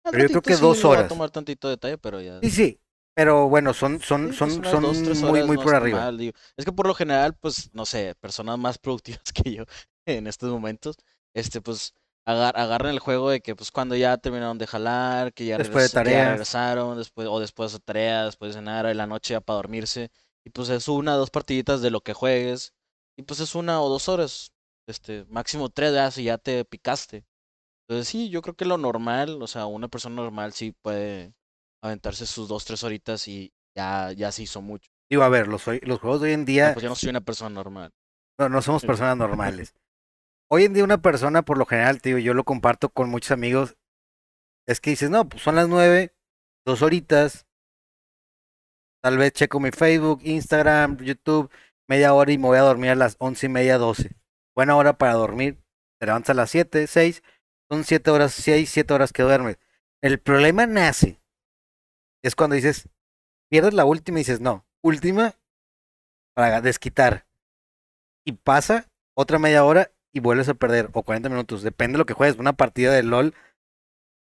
Pero 0.05 0.23
yo 0.23 0.29
creo 0.29 0.43
que 0.43 0.57
dos 0.57 0.85
horas. 0.85 1.09
tomar 1.09 1.31
tantito 1.31 1.69
detalle, 1.69 1.99
pero 1.99 2.21
ya. 2.21 2.41
Sí, 2.41 2.51
sí. 2.51 2.81
Pero 3.15 3.49
bueno, 3.49 3.75
son, 3.75 4.01
son, 4.01 4.33
son, 4.33 4.65
son 4.65 4.83
muy, 5.29 5.43
muy 5.43 5.57
por 5.57 5.75
arriba. 5.75 6.11
es 6.57 6.65
que 6.65 6.73
por 6.73 6.87
lo 6.87 6.95
general, 6.95 7.35
pues, 7.35 7.71
no 7.75 7.85
sé, 7.85 8.15
personas 8.21 8.59
más 8.59 8.79
productivas 8.79 9.25
que 9.35 9.53
yo 9.53 9.65
en 10.07 10.27
estos 10.27 10.51
momentos, 10.51 10.97
este, 11.35 11.61
pues, 11.61 11.95
agar 12.27 12.59
agarran 12.59 12.93
el 12.93 12.99
juego 12.99 13.31
de 13.31 13.41
que 13.41 13.57
pues 13.57 13.71
cuando 13.71 13.97
ya 13.97 14.17
terminaron 14.19 14.59
de 14.59 14.67
jalar, 14.67 15.33
que 15.33 15.47
ya, 15.47 15.59
después 15.59 15.93
de 15.93 16.05
regresaron, 16.05 16.97
después, 16.99 17.29
o 17.29 17.41
después 17.41 17.73
de 17.73 17.81
tarea, 17.81 18.25
después 18.25 18.55
de 18.55 18.61
cenar, 18.61 18.87
en 18.87 18.97
la 18.97 19.07
noche 19.07 19.35
ya 19.35 19.41
para 19.41 19.57
dormirse. 19.57 20.11
Y 20.45 20.51
pues 20.51 20.69
es 20.69 20.89
una, 20.89 21.15
dos 21.15 21.31
partiditas 21.31 21.83
de 21.83 21.91
lo 21.91 22.01
que 22.01 22.13
juegues. 22.13 22.75
Y 23.17 23.23
pues 23.23 23.41
es 23.41 23.55
una 23.55 23.81
o 23.83 23.89
dos 23.89 24.09
horas. 24.09 24.53
Este, 24.87 25.25
máximo 25.29 25.69
tres 25.69 25.95
ya 25.95 26.11
si 26.11 26.25
ya 26.25 26.39
te 26.39 26.65
picaste. 26.65 27.25
Entonces 27.89 28.09
sí, 28.09 28.31
yo 28.31 28.43
creo 28.43 28.55
que 28.55 28.65
lo 28.65 28.79
normal, 28.79 29.43
o 29.43 29.47
sea, 29.47 29.67
una 29.67 29.89
persona 29.89 30.17
normal 30.17 30.53
sí 30.53 30.73
puede 30.83 31.35
aventarse 31.83 32.27
sus 32.27 32.49
dos, 32.49 32.65
tres 32.65 32.85
horitas 32.85 33.27
y 33.29 33.53
ya, 33.77 34.13
ya 34.13 34.33
se 34.33 34.45
hizo 34.45 34.63
mucho. 34.63 34.91
Digo, 35.09 35.23
a 35.23 35.29
ver, 35.29 35.49
los, 35.49 35.65
los 35.83 35.99
juegos 35.99 36.21
de 36.21 36.29
hoy 36.29 36.35
en 36.35 36.45
día. 36.45 36.73
pues 36.73 36.85
yo 36.85 36.89
no 36.89 36.95
soy 36.95 37.11
una 37.11 37.21
persona 37.21 37.51
normal. 37.51 37.93
No, 38.39 38.49
no 38.49 38.63
somos 38.63 38.83
personas 38.87 39.17
normales. 39.17 39.75
Hoy 40.53 40.65
en 40.65 40.75
día 40.75 40.83
una 40.83 41.01
persona, 41.01 41.43
por 41.43 41.59
lo 41.59 41.65
general, 41.65 42.03
tío, 42.03 42.19
yo 42.19 42.35
lo 42.35 42.43
comparto 42.43 42.89
con 42.89 43.09
muchos 43.09 43.31
amigos, 43.31 43.77
es 44.67 44.81
que 44.81 44.91
dices, 44.91 45.09
no, 45.09 45.29
pues 45.29 45.45
son 45.45 45.55
las 45.55 45.69
nueve, 45.69 46.13
dos 46.67 46.83
horitas, 46.83 47.47
tal 49.01 49.17
vez 49.17 49.33
checo 49.33 49.61
mi 49.61 49.71
Facebook, 49.71 50.23
Instagram, 50.25 50.97
YouTube, 50.99 51.53
media 51.89 52.15
hora 52.15 52.33
y 52.33 52.39
me 52.39 52.49
voy 52.49 52.59
a 52.59 52.63
dormir 52.63 52.91
a 52.91 52.95
las 52.97 53.15
once 53.21 53.47
y 53.47 53.49
media, 53.49 53.79
doce. 53.79 54.17
Buena 54.57 54.75
hora 54.75 54.99
para 54.99 55.13
dormir, 55.13 55.63
te 56.01 56.07
levantas 56.07 56.31
a 56.31 56.35
las 56.35 56.51
siete, 56.51 56.89
seis, 56.89 57.23
son 57.71 57.85
siete 57.85 58.11
horas, 58.11 58.33
seis, 58.33 58.71
siete 58.71 58.93
horas 58.93 59.13
que 59.13 59.23
duermes. 59.23 59.57
El 60.03 60.19
problema 60.19 60.67
nace, 60.67 61.23
es 62.25 62.35
cuando 62.35 62.57
dices, 62.57 62.89
pierdes 63.49 63.75
la 63.75 63.85
última 63.85 64.19
y 64.19 64.23
dices, 64.23 64.41
no, 64.41 64.67
última 64.83 65.37
para 66.35 66.61
desquitar. 66.61 67.29
Y 68.27 68.33
pasa 68.33 68.91
otra 69.15 69.39
media 69.39 69.63
hora 69.65 69.93
y 70.13 70.21
vuelves 70.21 70.49
a 70.49 70.55
perder, 70.55 70.91
o 70.93 71.03
40 71.03 71.29
minutos, 71.29 71.63
depende 71.63 71.95
de 71.95 71.99
lo 71.99 72.07
que 72.07 72.15
juegues. 72.15 72.39
Una 72.39 72.53
partida 72.53 72.93
de 72.93 73.03
LOL, 73.03 73.35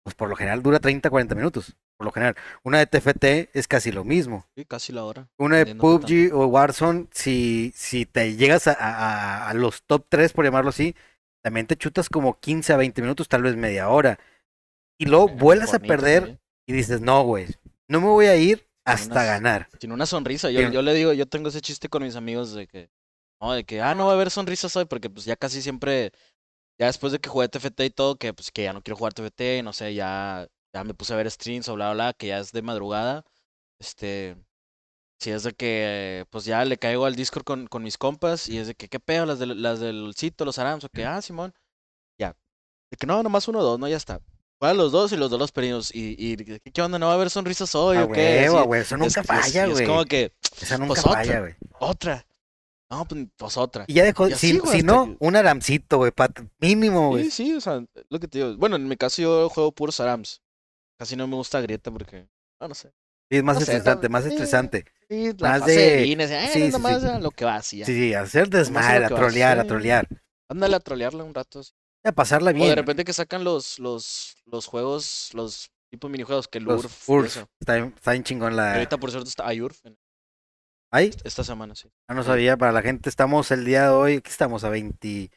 pues 0.04 0.14
por 0.14 0.28
lo 0.28 0.36
general 0.36 0.62
dura 0.62 0.78
30, 0.78 1.10
40 1.10 1.34
minutos. 1.34 1.76
Por 1.96 2.06
lo 2.06 2.12
general, 2.12 2.34
una 2.62 2.78
de 2.78 2.86
TFT 2.86 3.54
es 3.54 3.68
casi 3.68 3.92
lo 3.92 4.04
mismo. 4.04 4.46
Sí, 4.56 4.64
casi 4.64 4.92
la 4.92 5.04
hora. 5.04 5.28
Una 5.36 5.58
de 5.58 5.74
PUBG 5.74 6.32
o 6.32 6.46
Warzone, 6.46 7.08
si, 7.12 7.72
si 7.76 8.06
te 8.06 8.36
llegas 8.36 8.68
a, 8.68 9.48
a, 9.48 9.52
los 9.54 9.82
top 9.82 10.06
3, 10.08 10.32
por 10.32 10.46
llamarlo 10.46 10.70
así, 10.70 10.96
también 11.42 11.66
te 11.66 11.76
chutas 11.76 12.08
como 12.08 12.40
15 12.40 12.72
a 12.72 12.76
20 12.78 13.02
minutos, 13.02 13.28
tal 13.28 13.42
vez 13.42 13.56
media 13.56 13.90
hora. 13.90 14.18
Y 14.98 15.06
luego 15.06 15.28
vuelves 15.28 15.74
a 15.74 15.78
perder 15.78 16.40
y 16.66 16.72
dices, 16.72 17.02
no, 17.02 17.22
güey, 17.22 17.48
no 17.88 18.00
me 18.00 18.06
voy 18.06 18.26
a 18.26 18.36
ir 18.36 18.66
hasta 18.86 19.24
ganar. 19.24 19.68
Sin 19.78 19.92
una 19.92 20.06
sonrisa. 20.06 20.50
Yo, 20.50 20.70
yo 20.70 20.82
le 20.82 20.94
digo, 20.94 21.12
yo 21.12 21.26
tengo 21.26 21.48
ese 21.48 21.60
chiste 21.60 21.88
con 21.88 22.02
mis 22.02 22.16
amigos 22.16 22.54
de 22.54 22.66
que 22.66 22.90
¿no? 23.40 23.52
De 23.52 23.64
que, 23.64 23.80
ah, 23.80 23.94
no 23.94 24.06
va 24.06 24.12
a 24.12 24.14
haber 24.14 24.30
sonrisas 24.30 24.74
hoy, 24.76 24.84
porque 24.84 25.10
pues 25.10 25.24
ya 25.26 25.36
casi 25.36 25.62
siempre, 25.62 26.12
ya 26.78 26.86
después 26.86 27.12
de 27.12 27.20
que 27.20 27.28
jugué 27.30 27.48
TFT 27.48 27.80
y 27.82 27.90
todo, 27.90 28.16
que 28.16 28.32
pues 28.34 28.50
que 28.50 28.64
ya 28.64 28.72
no 28.72 28.82
quiero 28.82 28.96
jugar 28.96 29.14
TFT, 29.14 29.62
no 29.64 29.72
sé, 29.72 29.94
ya, 29.94 30.48
ya 30.74 30.84
me 30.84 30.94
puse 30.94 31.12
a 31.14 31.16
ver 31.16 31.30
streams 31.30 31.68
o 31.68 31.74
bla, 31.74 31.92
bla, 31.92 31.94
bla, 31.94 32.12
que 32.14 32.28
ya 32.28 32.38
es 32.38 32.52
de 32.52 32.62
madrugada, 32.62 33.24
este, 33.78 34.36
si 35.20 35.30
es 35.30 35.42
de 35.42 35.52
que, 35.52 36.26
pues 36.30 36.44
ya 36.46 36.64
le 36.64 36.78
caigo 36.78 37.04
al 37.04 37.14
Discord 37.14 37.44
con, 37.44 37.66
con 37.66 37.82
mis 37.82 37.98
compas 37.98 38.48
y 38.48 38.58
es 38.58 38.68
de 38.68 38.74
que, 38.74 38.88
¿qué 38.88 39.00
pedo? 39.00 39.26
Las, 39.26 39.38
de, 39.38 39.46
las 39.46 39.80
del 39.80 40.14
sitio, 40.16 40.46
los 40.46 40.58
Arams, 40.58 40.84
o 40.84 40.88
que, 40.88 41.04
ah, 41.04 41.20
Simón, 41.20 41.54
ya. 42.18 42.36
De 42.90 42.96
que 42.96 43.06
no, 43.06 43.22
nomás 43.22 43.46
uno 43.48 43.60
o 43.60 43.62
dos, 43.62 43.78
no, 43.78 43.86
ya 43.86 43.98
está. 43.98 44.20
Para 44.58 44.74
los 44.74 44.92
dos 44.92 45.12
y 45.12 45.16
los 45.16 45.30
dos 45.30 45.38
los 45.38 45.52
perinos. 45.52 45.94
Y, 45.94 46.16
y, 46.18 46.36
¿qué 46.36 46.82
onda? 46.82 46.98
¿No 46.98 47.06
va 47.06 47.12
a 47.12 47.14
haber 47.14 47.30
sonrisas 47.30 47.74
hoy 47.74 47.96
o 47.96 48.10
qué? 48.10 48.48
güey, 48.50 48.82
eso 48.82 48.96
nunca 48.96 49.22
falla, 49.22 49.66
güey. 49.66 49.84
Es, 49.84 49.88
como 49.88 50.04
que, 50.04 50.32
Esa 50.60 50.76
nunca 50.76 50.88
pues 50.88 51.02
falla, 51.02 51.40
güey. 51.40 51.54
Otra. 51.78 52.26
No, 52.90 53.04
pues, 53.04 53.26
pues, 53.36 53.56
otra. 53.56 53.84
Y 53.86 53.94
ya 53.94 54.04
dejó, 54.04 54.28
si, 54.30 54.58
si 54.58 54.82
no, 54.82 55.16
un 55.20 55.36
aramcito, 55.36 55.98
güey, 55.98 56.12
mínimo, 56.58 57.10
güey. 57.10 57.24
Sí, 57.24 57.30
sí, 57.30 57.54
o 57.54 57.60
sea, 57.60 57.84
lo 58.08 58.18
que 58.18 58.26
te 58.26 58.38
digo. 58.38 58.56
Bueno, 58.56 58.76
en 58.76 58.88
mi 58.88 58.96
caso 58.96 59.22
yo 59.22 59.48
juego 59.48 59.70
puros 59.70 60.00
arams. 60.00 60.42
Casi 60.98 61.14
no 61.14 61.28
me 61.28 61.36
gusta 61.36 61.60
grieta 61.60 61.90
porque, 61.92 62.28
no, 62.60 62.68
no 62.68 62.74
sé. 62.74 62.92
Sí, 63.30 63.36
es 63.36 63.44
más 63.44 63.60
estresante, 63.60 64.08
más 64.08 64.26
estresante. 64.26 64.84
Sí, 65.08 65.30
más 65.40 65.64
de... 65.64 65.74
de 66.16 66.48
sí, 66.52 66.64
sí, 66.64 66.68
nomás 66.68 67.04
a 67.04 67.20
lo 67.20 67.30
que 67.30 67.44
va, 67.44 67.62
sí, 67.62 67.78
ya. 67.78 67.86
Sí, 67.86 67.94
sí, 67.94 68.14
hacer 68.14 68.50
desmadre, 68.50 69.04
a 69.04 69.08
trolear, 69.08 69.60
a 69.60 69.64
trolear. 69.64 70.08
Ándale 70.48 70.74
a 70.74 70.80
trolearla 70.80 71.22
un 71.22 71.32
rato. 71.32 71.62
A 72.02 72.10
pasarla 72.10 72.50
bien. 72.50 72.66
O 72.66 72.70
de 72.70 72.74
repente 72.74 73.04
que 73.04 73.12
sacan 73.12 73.44
los, 73.44 73.78
los, 73.78 74.34
los 74.46 74.66
juegos, 74.66 75.30
los 75.34 75.70
tipos 75.90 76.10
minijuegos 76.10 76.48
que 76.48 76.58
el 76.58 76.66
URF. 76.66 77.08
URF. 77.08 77.44
Está, 77.60 77.78
está 77.78 78.10
bien 78.10 78.24
chingón 78.24 78.56
la. 78.56 78.74
ahorita, 78.74 78.98
por 78.98 79.12
cierto, 79.12 79.28
está 79.28 79.46
hay 79.46 79.60
URF. 79.60 79.80
¿Hay? 80.92 81.10
Esta 81.24 81.44
semana, 81.44 81.74
sí. 81.76 81.88
Ah, 82.08 82.14
no 82.14 82.24
sabía, 82.24 82.56
para 82.56 82.72
la 82.72 82.82
gente 82.82 83.08
estamos 83.08 83.50
el 83.52 83.64
día 83.64 83.84
de 83.84 83.88
hoy, 83.90 84.16
aquí 84.16 84.30
estamos 84.30 84.64
a 84.64 84.70
20, 84.70 85.30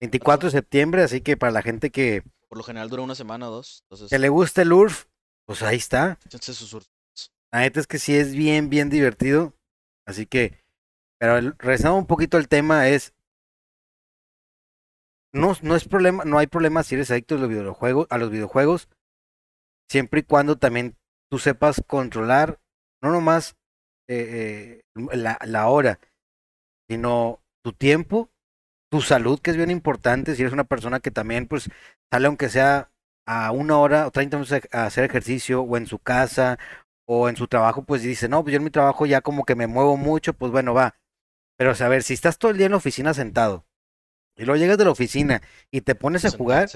24 0.00 0.48
de 0.48 0.52
septiembre, 0.52 1.02
así 1.02 1.22
que 1.22 1.36
para 1.36 1.52
la 1.52 1.62
gente 1.62 1.90
que... 1.90 2.22
Por 2.48 2.58
lo 2.58 2.64
general 2.64 2.90
dura 2.90 3.02
una 3.02 3.14
semana 3.14 3.48
o 3.48 3.52
dos. 3.52 3.80
Entonces... 3.84 4.10
Que 4.10 4.18
le 4.18 4.28
guste 4.28 4.62
el 4.62 4.72
URF, 4.72 5.06
pues 5.46 5.62
ahí 5.62 5.76
está. 5.76 6.18
Sus 6.28 6.74
la 7.50 7.60
neta 7.60 7.78
es 7.78 7.86
que 7.86 8.00
sí 8.00 8.16
es 8.16 8.34
bien, 8.34 8.68
bien 8.68 8.90
divertido. 8.90 9.54
Así 10.06 10.26
que, 10.26 10.64
pero 11.18 11.40
regresando 11.56 11.96
un 11.96 12.06
poquito 12.06 12.36
al 12.36 12.48
tema 12.48 12.88
es... 12.88 13.14
No, 15.32 15.56
no 15.62 15.76
es 15.76 15.88
problema, 15.88 16.24
no 16.24 16.38
hay 16.38 16.46
problema 16.46 16.82
si 16.82 16.96
eres 16.96 17.10
adicto 17.10 17.36
a 17.36 17.38
los 17.38 17.48
videojuegos, 17.48 18.06
a 18.10 18.18
los 18.18 18.30
videojuegos, 18.30 18.88
siempre 19.88 20.20
y 20.20 20.22
cuando 20.24 20.58
también 20.58 20.96
tú 21.30 21.38
sepas 21.38 21.82
controlar, 21.86 22.60
no 23.00 23.10
nomás 23.10 23.56
eh, 24.08 24.82
eh, 24.96 25.16
la, 25.16 25.38
la 25.44 25.68
hora, 25.68 25.98
sino 26.88 27.40
tu 27.64 27.72
tiempo, 27.72 28.30
tu 28.90 29.00
salud, 29.00 29.40
que 29.40 29.50
es 29.50 29.56
bien 29.56 29.70
importante. 29.70 30.34
Si 30.34 30.42
eres 30.42 30.52
una 30.52 30.64
persona 30.64 31.00
que 31.00 31.10
también, 31.10 31.46
pues, 31.46 31.68
sale 32.12 32.26
aunque 32.26 32.48
sea 32.48 32.90
a 33.26 33.50
una 33.52 33.78
hora 33.78 34.06
o 34.06 34.10
30 34.10 34.36
minutos 34.36 34.68
a 34.72 34.84
hacer 34.86 35.04
ejercicio, 35.04 35.62
o 35.62 35.76
en 35.76 35.86
su 35.86 35.98
casa, 35.98 36.58
o 37.06 37.28
en 37.28 37.36
su 37.36 37.48
trabajo, 37.48 37.82
pues 37.84 38.02
dice, 38.02 38.28
no, 38.28 38.42
pues 38.42 38.52
yo 38.52 38.58
en 38.58 38.64
mi 38.64 38.70
trabajo 38.70 39.06
ya 39.06 39.20
como 39.20 39.44
que 39.44 39.54
me 39.54 39.66
muevo 39.66 39.96
mucho, 39.96 40.32
pues 40.34 40.52
bueno, 40.52 40.74
va. 40.74 40.94
Pero 41.56 41.72
a 41.78 41.88
ver, 41.88 42.02
si 42.02 42.14
estás 42.14 42.38
todo 42.38 42.50
el 42.50 42.56
día 42.56 42.66
en 42.66 42.72
la 42.72 42.78
oficina 42.78 43.14
sentado, 43.14 43.64
y 44.36 44.44
luego 44.44 44.58
llegas 44.58 44.78
de 44.78 44.84
la 44.84 44.90
oficina 44.90 45.42
y 45.70 45.82
te 45.82 45.94
pones 45.94 46.24
a 46.24 46.30
jugar, 46.30 46.68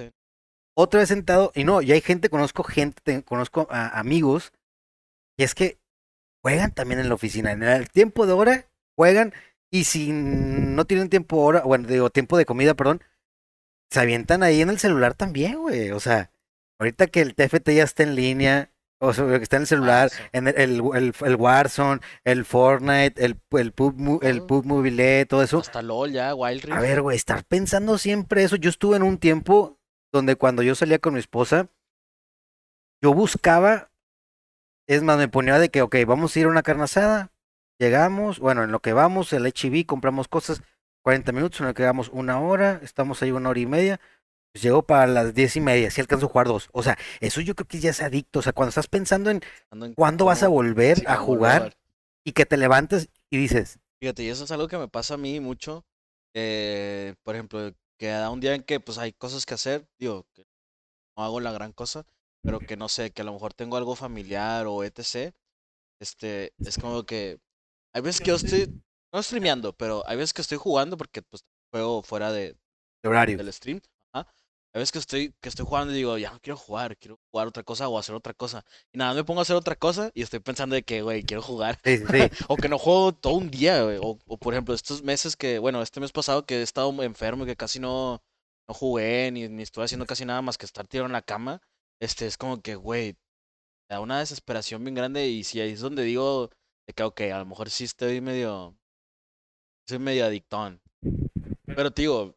otra 0.77 1.01
vez 1.01 1.09
sentado, 1.09 1.51
y 1.55 1.65
no, 1.65 1.83
y 1.83 1.93
hay 1.93 2.01
gente, 2.01 2.29
conozco 2.29 2.63
gente, 2.63 3.23
conozco 3.25 3.67
a 3.71 3.99
amigos, 3.99 4.53
y 5.37 5.43
es 5.43 5.55
que 5.55 5.79
juegan 6.43 6.73
también 6.73 7.01
en 7.01 7.09
la 7.09 7.15
oficina. 7.15 7.53
En 7.53 7.63
el 7.63 7.89
tiempo 7.91 8.27
de 8.27 8.33
hora 8.33 8.67
juegan 8.97 9.33
y 9.71 9.85
si 9.85 10.13
no 10.13 10.87
tienen 10.87 11.11
tiempo 11.11 11.39
hora, 11.39 11.61
bueno, 11.63 11.87
digo, 11.87 12.11
tiempo 12.11 12.39
de 12.39 12.47
comida, 12.47 12.75
perdón, 12.75 13.03
se 13.91 14.01
avientan 14.01 14.43
ahí 14.43 14.61
en 14.61 14.71
el 14.71 14.79
celular 14.79 15.15
también, 15.15 15.59
güey. 15.59 15.91
O 15.91 16.01
sea, 16.01 16.31
ahorita 16.79 17.07
que 17.07 17.21
el 17.21 17.35
TFT 17.35 17.71
ya 17.71 17.85
está 17.85 18.03
en 18.03 18.15
línea, 18.15 18.73
o 19.01 19.13
sea, 19.13 19.27
que 19.27 19.43
está 19.43 19.57
en 19.57 19.63
el 19.63 19.69
celular, 19.69 20.11
ah, 20.13 20.29
en 20.33 20.49
el, 20.49 20.55
el, 20.57 21.15
el, 21.21 21.37
Warzone, 21.37 22.01
el 22.25 22.45
Fortnite, 22.45 23.25
el, 23.25 23.39
el 23.53 23.73
PUB, 23.73 24.21
el 24.23 24.43
PUB 24.43 24.65
Mobile, 24.65 25.27
todo 25.27 25.43
eso. 25.43 25.59
Hasta 25.59 25.83
LOL 25.83 26.13
ya, 26.13 26.35
Wild 26.35 26.65
Rift. 26.65 26.77
A 26.77 26.81
ver, 26.81 27.03
güey, 27.03 27.17
estar 27.17 27.45
pensando 27.45 27.99
siempre 27.99 28.43
eso. 28.43 28.57
Yo 28.57 28.71
estuve 28.71 28.97
en 28.97 29.03
un 29.03 29.19
tiempo 29.19 29.79
donde 30.13 30.37
cuando 30.37 30.63
yo 30.63 30.75
salía 30.75 30.99
con 30.99 31.15
mi 31.15 31.21
esposa, 31.21 31.69
yo 33.03 33.13
buscaba 33.13 33.91
es 34.89 35.03
más, 35.03 35.19
me 35.19 35.29
ponía 35.29 35.59
de 35.59 35.69
que, 35.69 35.83
ok, 35.83 35.97
vamos 36.07 36.35
a 36.35 36.41
ir 36.41 36.47
a 36.47 36.49
una 36.49 36.63
carne 36.63 36.85
asada. 36.85 37.31
Llegamos, 37.79 38.41
bueno, 38.41 38.65
en 38.65 38.73
lo 38.73 38.81
que 38.81 38.95
vamos, 38.95 39.33
el 39.35 39.47
HB, 39.47 39.87
compramos 39.87 40.29
cosas, 40.29 40.63
40 41.03 41.31
minutos, 41.33 41.61
en 41.61 41.67
lo 41.67 41.75
que 41.75 41.85
vamos 41.85 42.09
una 42.13 42.41
hora, 42.41 42.81
estamos 42.83 43.23
ahí 43.23 43.31
una 43.31 43.51
hora 43.51 43.61
y 43.61 43.67
media. 43.67 44.01
Pues 44.53 44.63
llegó 44.63 44.83
para 44.83 45.07
las 45.07 45.35
diez 45.35 45.57
y 45.57 45.61
media, 45.61 45.91
si 45.91 46.01
alcanzo 46.01 46.27
a 46.27 46.29
jugar 46.31 46.47
dos. 46.49 46.71
O 46.73 46.83
sea, 46.83 46.99
eso 47.21 47.43
yo 47.43 47.55
creo 47.55 47.69
que 47.69 47.81
ya 47.81 47.91
es 47.91 48.03
adicto. 48.03 48.39
O 48.39 48.43
sea, 48.43 48.55
cuando 48.55 48.71
estás 48.71 48.89
pensando 48.89 49.31
en, 49.31 49.43
cuándo 49.95 50.25
vas 50.25 50.43
a 50.43 50.49
volver 50.49 51.05
a 51.07 51.17
jugar 51.17 51.77
y 52.25 52.33
que 52.33 52.47
te 52.47 52.57
levantes 52.57 53.11
y 53.31 53.37
dices. 53.37 53.79
Fíjate, 54.01 54.23
y 54.23 54.29
eso 54.29 54.45
es 54.45 54.51
algo 54.51 54.69
que 54.69 54.79
me 54.79 54.89
pasa 54.89 55.15
a 55.15 55.19
mí 55.19 55.39
mucho. 55.39 55.85
Eh, 56.35 57.15
por 57.23 57.35
ejemplo, 57.35 57.73
que 57.99 58.09
da 58.09 58.31
un 58.31 58.41
día 58.41 58.55
en 58.55 58.63
que 58.63 58.81
pues 58.81 58.97
hay 58.97 59.13
cosas 59.13 59.45
que 59.45 59.55
hacer, 59.55 59.87
digo, 59.99 60.27
que 60.35 60.47
no 61.15 61.25
hago 61.25 61.41
la 61.41 61.53
gran 61.53 61.73
cosa, 61.73 62.07
pero 62.43 62.61
que 62.61 62.77
no 62.77 62.89
sé, 62.89 63.11
que 63.11 63.23
a 63.23 63.25
lo 63.25 63.33
mejor 63.33 63.55
tengo 63.55 63.77
algo 63.77 63.95
familiar 63.97 64.67
o 64.67 64.85
etc. 64.85 65.35
Este, 66.01 66.53
es 66.59 66.79
como 66.79 67.05
que 67.05 67.39
hay 67.93 68.03
veces 68.03 68.21
que 68.21 68.29
yo 68.29 68.37
estoy, 68.37 68.83
no 69.13 69.23
streameando, 69.23 69.73
pero 69.73 70.03
hay 70.07 70.17
veces 70.17 70.33
que 70.33 70.43
estoy 70.43 70.59
jugando 70.59 70.97
porque 70.97 71.23
pues 71.23 71.45
juego 71.71 72.03
fuera 72.03 72.33
de, 72.33 72.57
horario 73.05 73.37
del 73.39 73.53
stream. 73.53 73.81
Hay 74.75 74.81
veces 74.81 74.93
que 74.93 74.99
estoy, 74.99 75.35
que 75.41 75.49
estoy 75.49 75.65
jugando 75.65 75.95
y 75.95 75.97
digo, 75.97 76.19
ya 76.19 76.31
no 76.31 76.41
quiero 76.41 76.59
jugar, 76.59 76.97
quiero 76.99 77.19
jugar 77.31 77.49
otra 77.49 77.63
cosa 77.63 77.89
o 77.89 77.99
hacer 77.99 78.15
otra 78.15 78.35
cosa. 78.35 78.65
Y 78.93 78.99
nada, 78.99 79.15
me 79.15 79.25
pongo 79.25 79.41
a 79.41 79.43
hacer 79.43 79.57
otra 79.57 79.75
cosa 79.75 80.11
y 80.13 80.21
estoy 80.21 80.41
pensando 80.41 80.75
de 80.75 80.83
que, 80.83 81.01
güey, 81.01 81.23
quiero 81.23 81.43
jugar. 81.43 81.81
Sí, 81.83 81.97
sí. 81.97 82.05
o 82.49 82.57
que 82.57 82.69
no 82.69 82.79
juego 82.79 83.13
todo 83.13 83.33
un 83.33 83.51
día, 83.51 83.83
güey. 83.83 83.97
O, 83.97 84.19
o, 84.27 84.37
por 84.37 84.53
ejemplo, 84.53 84.75
estos 84.75 85.03
meses 85.03 85.37
que, 85.37 85.59
bueno, 85.59 85.81
este 85.81 86.01
mes 86.01 86.13
pasado 86.13 86.45
que 86.45 86.59
he 86.59 86.63
estado 86.63 87.03
enfermo 87.03 87.45
y 87.45 87.47
que 87.47 87.57
casi 87.57 87.81
no, 87.81 88.23
no 88.69 88.75
jugué 88.75 89.31
ni, 89.33 89.49
ni 89.49 89.63
estuve 89.63 89.87
haciendo 89.87 90.05
casi 90.07 90.27
nada 90.27 90.43
más 90.43 90.59
que 90.59 90.67
estar 90.67 90.87
tirado 90.87 91.07
en 91.07 91.13
la 91.13 91.23
cama 91.23 91.63
este, 92.01 92.27
es 92.27 92.37
como 92.37 92.61
que, 92.63 92.75
güey, 92.75 93.17
da 93.89 94.01
una 94.01 94.21
desesperación 94.21 94.85
bien 94.85 94.95
grande 94.95 95.27
y 95.29 95.45
si 95.45 95.61
ahí 95.61 95.73
es 95.73 95.81
donde 95.81 96.03
digo 96.03 96.51
de 96.87 96.95
que, 96.95 97.03
ok, 97.03 97.21
a 97.33 97.39
lo 97.39 97.47
mejor 97.47 97.71
sí 97.71 97.85
estoy 97.85 98.21
medio, 98.21 98.77
soy 99.89 99.99
medio 99.99 100.27
adictón. 100.27 100.81
Pero, 101.67 101.91
digo, 101.91 102.37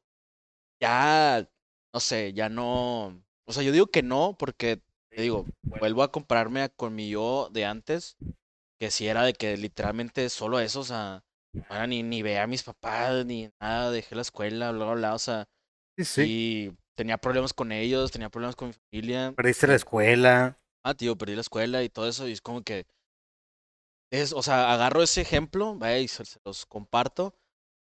ya, 0.81 1.47
no 1.93 1.99
sé, 1.99 2.33
ya 2.33 2.49
no, 2.49 3.23
o 3.45 3.53
sea, 3.53 3.63
yo 3.63 3.71
digo 3.71 3.87
que 3.87 4.03
no 4.03 4.35
porque, 4.37 4.81
te 5.09 5.21
digo, 5.21 5.45
vuelvo 5.61 6.03
a 6.03 6.11
comprarme 6.11 6.69
con 6.69 6.95
mi 6.95 7.09
yo 7.09 7.49
de 7.51 7.65
antes, 7.65 8.17
que 8.79 8.91
si 8.91 9.07
era 9.07 9.23
de 9.23 9.33
que 9.33 9.57
literalmente 9.57 10.29
solo 10.29 10.59
eso, 10.59 10.79
o 10.79 10.83
sea, 10.83 11.23
ni, 11.87 12.01
ni 12.01 12.21
ve 12.21 12.39
a 12.39 12.47
mis 12.47 12.63
papás, 12.63 13.25
ni 13.25 13.49
nada, 13.59 13.91
dejé 13.91 14.15
la 14.15 14.21
escuela, 14.21 14.71
bla, 14.71 14.85
bla, 14.85 14.93
bla, 14.95 15.13
o 15.13 15.19
sea, 15.19 15.47
sí, 15.97 16.05
sí 16.05 16.77
tenía 16.95 17.17
problemas 17.17 17.53
con 17.53 17.71
ellos, 17.71 18.11
tenía 18.11 18.29
problemas 18.29 18.55
con 18.55 18.69
mi 18.69 18.73
familia. 18.73 19.33
Perdiste 19.35 19.67
la 19.67 19.75
escuela. 19.75 20.59
Ah, 20.83 20.93
tío, 20.93 21.17
perdí 21.17 21.35
la 21.35 21.41
escuela 21.41 21.83
y 21.83 21.89
todo 21.89 22.07
eso, 22.07 22.27
y 22.27 22.31
es 22.31 22.41
como 22.41 22.63
que. 22.63 22.85
Es, 24.11 24.33
o 24.33 24.43
sea, 24.43 24.73
agarro 24.73 25.03
ese 25.03 25.21
ejemplo, 25.21 25.75
vaya, 25.75 25.99
y 25.99 26.07
se, 26.07 26.23
los 26.43 26.65
comparto. 26.65 27.35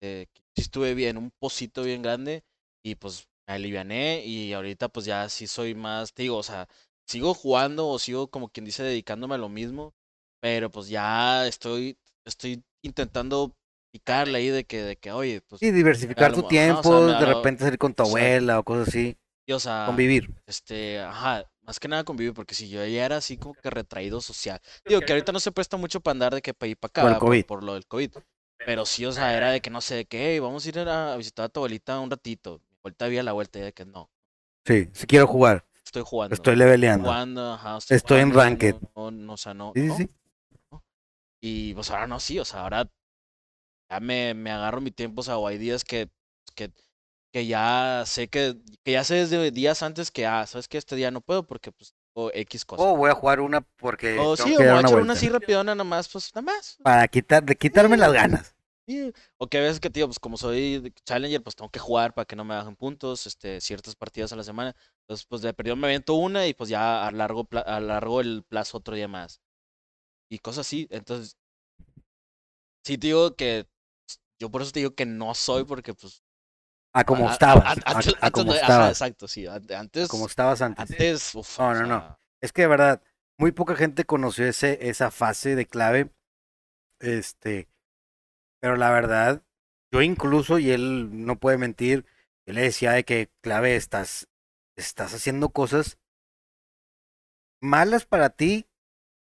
Eh, 0.02 0.26
estuve 0.54 0.94
bien, 0.94 1.16
un 1.16 1.30
pocito 1.30 1.82
bien 1.82 2.02
grande, 2.02 2.44
y 2.84 2.94
pues 2.94 3.28
me 3.48 3.54
aliviané, 3.54 4.24
y 4.24 4.52
ahorita 4.52 4.88
pues 4.88 5.06
ya 5.06 5.28
sí 5.28 5.46
soy 5.46 5.74
más, 5.74 6.12
te 6.14 6.22
digo, 6.22 6.36
o 6.36 6.42
sea, 6.42 6.68
sigo 7.06 7.34
jugando 7.34 7.88
o 7.88 7.98
sigo 7.98 8.28
como 8.28 8.48
quien 8.48 8.64
dice 8.64 8.82
dedicándome 8.82 9.34
a 9.34 9.38
lo 9.38 9.48
mismo, 9.48 9.94
pero 10.40 10.70
pues 10.70 10.88
ya 10.88 11.46
estoy, 11.46 11.98
estoy 12.24 12.62
intentando 12.82 13.56
picarle 13.94 14.38
ahí 14.38 14.48
de 14.48 14.64
que, 14.64 14.82
de 14.82 14.96
que 14.96 15.12
oye, 15.12 15.40
pues. 15.40 15.60
Sí, 15.60 15.70
diversificar 15.70 16.32
tu 16.32 16.42
tiempo, 16.48 17.06
de 17.06 17.24
repente 17.24 17.62
salir 17.62 17.78
con 17.78 17.94
tu 17.94 18.02
abuela 18.02 18.58
o 18.58 18.64
cosas 18.64 18.88
así. 18.88 19.16
Y, 19.46 19.52
o 19.52 19.60
sea, 19.60 19.84
convivir. 19.86 20.34
Este, 20.46 20.98
ajá, 20.98 21.48
más 21.62 21.78
que 21.78 21.86
nada 21.86 22.02
convivir, 22.02 22.34
porque 22.34 22.56
si 22.56 22.68
yo 22.68 22.84
ya 22.84 23.04
era 23.04 23.18
así 23.18 23.36
como 23.36 23.54
que 23.54 23.70
retraído 23.70 24.20
social. 24.20 24.60
Digo 24.84 25.00
que 25.00 25.12
ahorita 25.12 25.30
no 25.30 25.38
se 25.38 25.52
presta 25.52 25.76
mucho 25.76 26.00
para 26.00 26.10
andar 26.10 26.34
de 26.34 26.42
que 26.42 26.52
para 26.52 26.70
ir 26.70 26.76
para 26.76 27.08
acá, 27.08 27.18
por, 27.46 27.62
lo 27.62 27.74
del 27.74 27.86
COVID. 27.86 28.10
Pero 28.66 28.84
sí, 28.84 29.06
o 29.06 29.12
sea, 29.12 29.36
era 29.36 29.50
de 29.52 29.60
que 29.60 29.70
no 29.70 29.80
sé, 29.80 29.94
de 29.94 30.04
que, 30.06 30.32
hey, 30.32 30.40
vamos 30.40 30.66
a 30.66 30.68
ir 30.68 30.78
a 30.80 31.16
visitar 31.16 31.44
a 31.44 31.48
tu 31.48 31.60
abuelita 31.60 32.00
un 32.00 32.10
ratito. 32.10 32.60
Vuelta 32.82 33.04
había 33.04 33.22
la 33.22 33.32
vuelta 33.32 33.60
y 33.60 33.62
de 33.62 33.72
que 33.72 33.84
no. 33.84 34.10
Sí, 34.66 34.88
si 34.92 35.06
quiero 35.06 35.28
jugar. 35.28 35.64
Estoy 35.84 36.02
jugando. 36.04 36.34
Estoy 36.34 36.56
leveleando. 36.56 37.04
Jugando, 37.04 37.52
ajá, 37.52 37.78
estoy, 37.90 38.20
en 38.22 38.34
ranked. 38.34 38.74
No, 38.96 39.12
no, 39.12 39.34
o 39.34 39.36
sea, 39.36 39.54
no. 39.54 39.72
Sí, 39.76 39.88
sí, 39.90 40.10
Y 41.40 41.74
pues 41.74 41.90
ahora 41.92 42.08
no, 42.08 42.18
sí, 42.18 42.40
o 42.40 42.44
sea, 42.44 42.62
ahora 42.62 42.90
ya 43.94 44.00
me, 44.00 44.34
me 44.34 44.50
agarro 44.50 44.80
mi 44.80 44.90
tiempo, 44.90 45.20
o 45.20 45.24
sea, 45.24 45.38
o 45.38 45.46
hay 45.46 45.58
días 45.58 45.84
que, 45.84 46.10
que, 46.54 46.72
que 47.32 47.46
ya 47.46 48.02
sé 48.06 48.28
que, 48.28 48.56
que 48.84 48.92
ya 48.92 49.04
sé 49.04 49.14
desde 49.14 49.50
días 49.50 49.82
antes 49.82 50.10
que, 50.10 50.26
ah, 50.26 50.46
sabes 50.46 50.68
que 50.68 50.78
este 50.78 50.96
día 50.96 51.10
no 51.10 51.20
puedo 51.20 51.46
porque 51.46 51.72
pues 51.72 51.94
o 52.16 52.30
X 52.32 52.64
cosas. 52.64 52.86
O 52.86 52.96
voy 52.96 53.10
a 53.10 53.14
jugar 53.14 53.40
una 53.40 53.60
porque. 53.60 54.18
O 54.18 54.36
sí, 54.36 54.54
o 54.54 54.58
voy 54.58 54.66
a 54.68 54.80
echar 54.80 55.00
una 55.00 55.14
así 55.14 55.28
rapidona 55.28 55.74
nomás, 55.74 56.08
pues 56.08 56.32
nada 56.34 56.52
más. 56.52 56.78
Para 56.82 57.08
quitar, 57.08 57.42
de 57.42 57.56
quitarme 57.56 57.96
las 57.96 58.12
ganas. 58.12 58.54
o 59.38 59.46
que 59.48 59.58
a 59.58 59.62
veces 59.62 59.80
que, 59.80 59.90
tío, 59.90 60.06
pues 60.06 60.20
como 60.20 60.36
soy 60.36 60.92
Challenger, 61.04 61.42
pues 61.42 61.56
tengo 61.56 61.70
que 61.70 61.80
jugar 61.80 62.14
para 62.14 62.24
que 62.24 62.36
no 62.36 62.44
me 62.44 62.54
bajen 62.54 62.76
puntos, 62.76 63.26
este, 63.26 63.60
ciertas 63.60 63.96
partidas 63.96 64.32
a 64.32 64.36
la 64.36 64.44
semana. 64.44 64.76
Entonces, 65.00 65.26
pues 65.26 65.42
de 65.42 65.52
perdido 65.54 65.74
me 65.76 65.88
aviento 65.88 66.14
una 66.14 66.46
y 66.46 66.54
pues 66.54 66.70
ya 66.70 67.06
alargo, 67.06 67.48
alargo 67.66 68.20
el 68.20 68.44
plazo 68.44 68.78
otro 68.78 68.94
día 68.94 69.08
más. 69.08 69.40
Y 70.30 70.38
cosas 70.38 70.66
así. 70.66 70.86
Entonces, 70.90 71.36
sí 72.84 72.96
digo 72.96 73.34
que 73.34 73.66
yo 74.40 74.50
por 74.50 74.62
eso 74.62 74.72
te 74.72 74.80
digo 74.80 74.94
que 74.94 75.06
no 75.06 75.34
soy 75.34 75.64
porque 75.64 75.94
pues 75.94 76.24
a 76.94 77.04
como 77.04 77.28
estabas. 77.28 77.76
A, 78.20 78.30
como 78.30 78.54
estabas. 78.54 78.90
exacto, 78.90 79.26
sí. 79.26 79.46
Antes. 79.48 80.08
Como 80.08 80.26
estabas 80.26 80.62
antes. 80.62 80.92
Antes, 80.92 81.34
uf, 81.34 81.58
No, 81.58 81.74
no, 81.74 81.86
no. 81.86 82.18
Es 82.40 82.52
que 82.52 82.62
de 82.62 82.68
verdad, 82.68 83.02
muy 83.36 83.50
poca 83.50 83.74
gente 83.74 84.04
conoció 84.04 84.46
ese, 84.46 84.88
esa 84.88 85.10
fase 85.10 85.56
de 85.56 85.66
clave. 85.66 86.10
Este. 87.00 87.68
Pero 88.60 88.76
la 88.76 88.92
verdad, 88.92 89.42
yo 89.92 90.02
incluso, 90.02 90.60
y 90.60 90.70
él 90.70 91.26
no 91.26 91.36
puede 91.40 91.58
mentir, 91.58 92.06
él 92.46 92.54
le 92.54 92.62
decía 92.62 92.92
de 92.92 93.04
que 93.04 93.28
clave 93.40 93.74
estás, 93.74 94.28
estás 94.76 95.14
haciendo 95.14 95.48
cosas 95.48 95.98
malas 97.60 98.06
para 98.06 98.30
ti, 98.30 98.68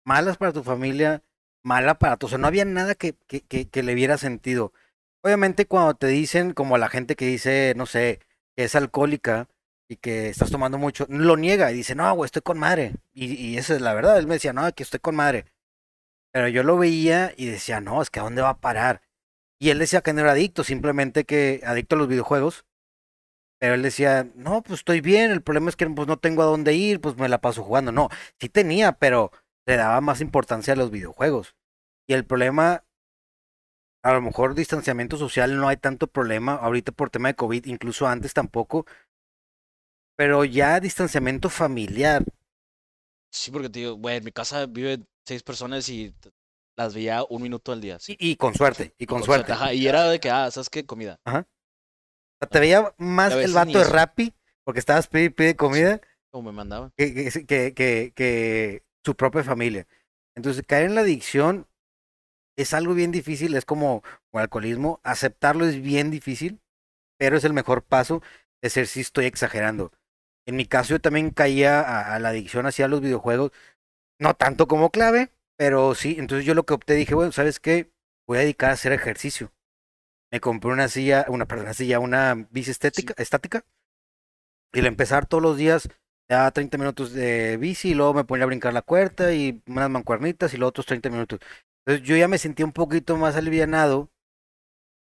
malas 0.04 0.36
para 0.36 0.52
tu 0.52 0.62
familia, 0.62 1.22
mala 1.64 1.98
para 1.98 2.18
tu. 2.18 2.26
O 2.26 2.28
sea, 2.28 2.36
no 2.38 2.48
había 2.48 2.66
nada 2.66 2.94
que, 2.94 3.14
que, 3.26 3.40
que, 3.40 3.66
que 3.66 3.82
le 3.82 3.94
viera 3.94 4.18
sentido. 4.18 4.74
Obviamente 5.22 5.66
cuando 5.66 5.94
te 5.94 6.08
dicen, 6.08 6.52
como 6.52 6.78
la 6.78 6.88
gente 6.88 7.14
que 7.16 7.26
dice, 7.26 7.74
no 7.76 7.86
sé, 7.86 8.20
que 8.56 8.64
es 8.64 8.74
alcohólica 8.74 9.48
y 9.88 9.96
que 9.96 10.28
estás 10.28 10.50
tomando 10.50 10.78
mucho, 10.78 11.06
lo 11.08 11.36
niega 11.36 11.70
y 11.70 11.74
dice, 11.74 11.94
no, 11.94 12.12
güey, 12.14 12.26
estoy 12.26 12.42
con 12.42 12.58
madre. 12.58 12.94
Y, 13.12 13.34
y 13.34 13.56
esa 13.58 13.74
es 13.74 13.80
la 13.80 13.94
verdad. 13.94 14.18
Él 14.18 14.26
me 14.26 14.34
decía, 14.34 14.52
no, 14.52 14.70
que 14.72 14.82
estoy 14.82 15.00
con 15.00 15.14
madre. 15.14 15.46
Pero 16.32 16.48
yo 16.48 16.62
lo 16.64 16.78
veía 16.78 17.32
y 17.36 17.46
decía, 17.46 17.80
no, 17.80 18.02
es 18.02 18.10
que 18.10 18.20
¿a 18.20 18.24
dónde 18.24 18.42
va 18.42 18.50
a 18.50 18.60
parar? 18.60 19.02
Y 19.60 19.70
él 19.70 19.78
decía 19.78 20.00
que 20.00 20.12
no 20.12 20.22
era 20.22 20.32
adicto, 20.32 20.64
simplemente 20.64 21.24
que 21.24 21.60
adicto 21.64 21.94
a 21.94 21.98
los 21.98 22.08
videojuegos. 22.08 22.64
Pero 23.60 23.74
él 23.74 23.82
decía, 23.82 24.28
no, 24.34 24.62
pues 24.62 24.80
estoy 24.80 25.00
bien, 25.00 25.30
el 25.30 25.42
problema 25.42 25.68
es 25.68 25.76
que 25.76 25.88
pues, 25.88 26.08
no 26.08 26.18
tengo 26.18 26.42
a 26.42 26.46
dónde 26.46 26.74
ir, 26.74 27.00
pues 27.00 27.16
me 27.16 27.28
la 27.28 27.40
paso 27.40 27.62
jugando. 27.62 27.92
No, 27.92 28.08
sí 28.40 28.48
tenía, 28.48 28.92
pero 28.92 29.30
le 29.66 29.76
daba 29.76 30.00
más 30.00 30.20
importancia 30.20 30.72
a 30.72 30.76
los 30.76 30.90
videojuegos. 30.90 31.54
Y 32.08 32.14
el 32.14 32.24
problema 32.24 32.82
a 34.02 34.12
lo 34.12 34.20
mejor 34.20 34.54
distanciamiento 34.54 35.16
social 35.16 35.56
no 35.56 35.68
hay 35.68 35.76
tanto 35.76 36.06
problema, 36.06 36.54
ahorita 36.54 36.92
por 36.92 37.10
tema 37.10 37.28
de 37.28 37.34
COVID, 37.34 37.66
incluso 37.66 38.06
antes 38.06 38.34
tampoco, 38.34 38.84
pero 40.16 40.44
ya 40.44 40.80
distanciamiento 40.80 41.48
familiar. 41.48 42.24
Sí, 43.32 43.50
porque 43.50 43.68
te 43.68 43.78
digo, 43.80 43.94
güey, 43.94 44.18
en 44.18 44.24
mi 44.24 44.32
casa 44.32 44.66
viven 44.66 45.06
seis 45.24 45.42
personas 45.42 45.88
y 45.88 46.14
las 46.76 46.94
veía 46.94 47.24
un 47.28 47.42
minuto 47.42 47.72
al 47.72 47.80
día. 47.80 47.98
Sí. 47.98 48.16
Y, 48.18 48.36
con 48.36 48.54
suerte, 48.54 48.94
y 48.98 49.06
con, 49.06 49.22
suerte. 49.22 49.52
Ajá, 49.52 49.72
y 49.72 49.86
era 49.86 50.08
de 50.08 50.20
que, 50.20 50.30
ah, 50.30 50.50
¿sabes 50.50 50.68
qué? 50.68 50.84
Comida. 50.84 51.20
Ajá. 51.24 51.46
te 52.50 52.60
veía 52.60 52.92
más 52.98 53.32
el 53.32 53.52
vato 53.52 53.78
de 53.78 53.84
Rappi, 53.84 54.34
porque 54.64 54.80
estabas 54.80 55.06
pide, 55.06 55.30
pide 55.30 55.56
comida. 55.56 56.00
Como 56.30 56.50
me 56.50 56.56
mandaban. 56.56 56.92
Que, 56.96 57.30
que, 57.46 57.74
que, 57.74 58.12
que, 58.14 58.82
su 59.04 59.14
propia 59.14 59.44
familia. 59.44 59.86
Entonces, 60.34 60.64
caer 60.66 60.86
en 60.86 60.94
la 60.94 61.02
adicción 61.02 61.66
es 62.56 62.74
algo 62.74 62.94
bien 62.94 63.12
difícil, 63.12 63.54
es 63.54 63.64
como 63.64 64.02
el 64.32 64.40
alcoholismo, 64.40 65.00
aceptarlo 65.02 65.66
es 65.66 65.80
bien 65.80 66.10
difícil, 66.10 66.60
pero 67.18 67.36
es 67.36 67.44
el 67.44 67.52
mejor 67.52 67.82
paso 67.82 68.22
de 68.62 68.70
ser 68.70 68.86
si 68.86 69.00
estoy 69.00 69.26
exagerando. 69.26 69.92
En 70.46 70.56
mi 70.56 70.66
caso 70.66 70.90
yo 70.90 71.00
también 71.00 71.30
caía 71.30 71.80
a, 71.80 72.18
la 72.18 72.30
adicción 72.30 72.66
hacia 72.66 72.88
los 72.88 73.00
videojuegos, 73.00 73.52
no 74.18 74.34
tanto 74.34 74.66
como 74.68 74.90
clave, 74.90 75.30
pero 75.56 75.94
sí, 75.94 76.16
entonces 76.18 76.46
yo 76.46 76.54
lo 76.54 76.64
que 76.64 76.74
opté 76.74 76.94
dije, 76.94 77.14
bueno, 77.14 77.32
¿sabes 77.32 77.60
qué? 77.60 77.92
Voy 78.26 78.38
a 78.38 78.40
dedicar 78.42 78.70
a 78.70 78.74
hacer 78.74 78.92
ejercicio. 78.92 79.52
Me 80.32 80.40
compré 80.40 80.72
una 80.72 80.88
silla, 80.88 81.26
una, 81.28 81.46
perdón, 81.46 81.66
una 81.66 81.74
silla, 81.74 82.00
una 82.00 82.34
bici 82.50 82.70
estética, 82.70 83.14
estática, 83.18 83.64
y 84.72 84.80
le 84.80 84.88
empezar 84.88 85.26
todos 85.26 85.42
los 85.42 85.56
días, 85.56 85.88
ya 86.28 86.50
30 86.50 86.78
minutos 86.78 87.12
de 87.12 87.56
bici, 87.58 87.90
y 87.90 87.94
luego 87.94 88.14
me 88.14 88.24
ponía 88.24 88.44
a 88.44 88.46
brincar 88.46 88.72
la 88.72 88.82
cuerda 88.82 89.34
y 89.34 89.62
unas 89.66 89.90
mancuernitas 89.90 90.54
y 90.54 90.56
luego 90.56 90.70
otros 90.70 90.86
30 90.86 91.10
minutos. 91.10 91.40
Entonces 91.84 92.08
yo 92.08 92.16
ya 92.16 92.28
me 92.28 92.38
sentí 92.38 92.62
un 92.62 92.72
poquito 92.72 93.16
más 93.16 93.36
alivianado 93.36 94.10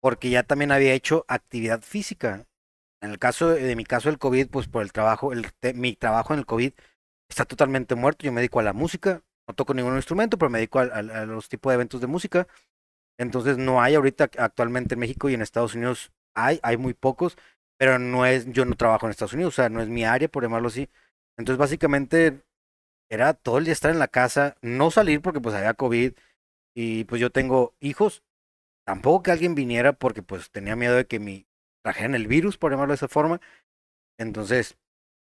porque 0.02 0.30
ya 0.30 0.44
también 0.44 0.72
había 0.72 0.94
hecho 0.94 1.26
actividad 1.28 1.82
física. 1.82 2.48
En 3.02 3.12
el 3.12 3.20
caso 3.20 3.50
de, 3.50 3.76
mi 3.76 3.84
caso 3.84 4.10
del 4.10 4.20
COVID, 4.20 4.50
pues 4.50 4.68
por 4.68 4.84
el 4.84 4.92
trabajo, 4.92 5.34
el, 5.34 5.48
mi 5.76 5.96
trabajo 5.96 6.34
en 6.34 6.40
el 6.40 6.46
COVID 6.46 6.74
está 7.30 7.46
totalmente 7.46 7.96
muerto. 7.96 8.26
Yo 8.26 8.32
me 8.32 8.42
dedico 8.42 8.60
a 8.60 8.63
la 8.63 8.74
música, 8.74 9.24
no 9.48 9.56
toco 9.56 9.74
ningún 9.74 9.96
instrumento, 9.96 10.38
pero 10.38 10.50
me 10.50 10.60
dedico 10.60 10.80
a, 10.80 10.84
a 10.84 11.26
los 11.26 11.50
tipos 11.50 11.72
de 11.72 11.76
eventos 11.76 12.02
de 12.02 12.08
música. 12.08 12.48
Entonces 13.20 13.58
no 13.58 13.82
hay 13.82 13.96
ahorita 13.96 14.30
actualmente 14.38 14.94
en 14.94 15.00
México 15.00 15.30
y 15.30 15.34
en 15.34 15.42
Estados 15.42 15.76
Unidos 15.76 16.12
hay, 16.36 16.60
hay 16.62 16.78
muy 16.78 16.94
pocos, 16.94 17.38
pero 17.78 17.98
no 18.00 18.26
es, 18.26 18.46
yo 18.52 18.66
no 18.66 18.76
trabajo 18.76 19.08
en 19.08 19.12
Estados 19.12 19.34
Unidos, 19.34 19.56
o 19.56 19.56
sea, 19.56 19.70
no 19.70 19.82
es 19.82 19.90
mi 19.90 20.06
área, 20.06 20.28
por 20.28 20.44
llamarlo 20.44 20.68
así. 20.68 20.90
Entonces 21.38 21.58
básicamente 21.58 22.44
era 23.10 23.34
todo 23.34 23.58
el 23.58 23.66
día 23.66 23.74
estar 23.74 23.92
en 23.92 24.00
la 24.00 24.08
casa, 24.08 24.56
no 24.62 24.92
salir 24.92 25.22
porque 25.22 25.40
pues 25.42 25.56
había 25.56 25.74
COVID, 25.74 26.13
y 26.78 27.06
pues 27.06 27.20
yo 27.20 27.32
tengo 27.32 27.74
hijos. 27.80 28.24
Tampoco 28.86 29.24
que 29.24 29.32
alguien 29.32 29.56
viniera 29.56 29.94
porque 29.94 30.22
pues 30.22 30.52
tenía 30.52 30.76
miedo 30.76 30.96
de 30.96 31.08
que 31.08 31.20
me 31.20 31.48
trajeran 31.84 32.13
el 32.13 32.28
virus, 32.28 32.60
por 32.60 32.72
llamarlo 32.72 32.92
de 32.92 32.98
esa 32.98 33.08
forma. 33.08 33.42
Entonces, 34.20 34.78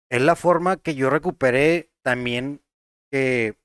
es 0.10 0.22
la 0.22 0.36
forma 0.36 0.76
que 0.76 0.96
yo 0.96 1.10
recuperé 1.10 1.92
también 2.04 2.62
que 3.10 3.58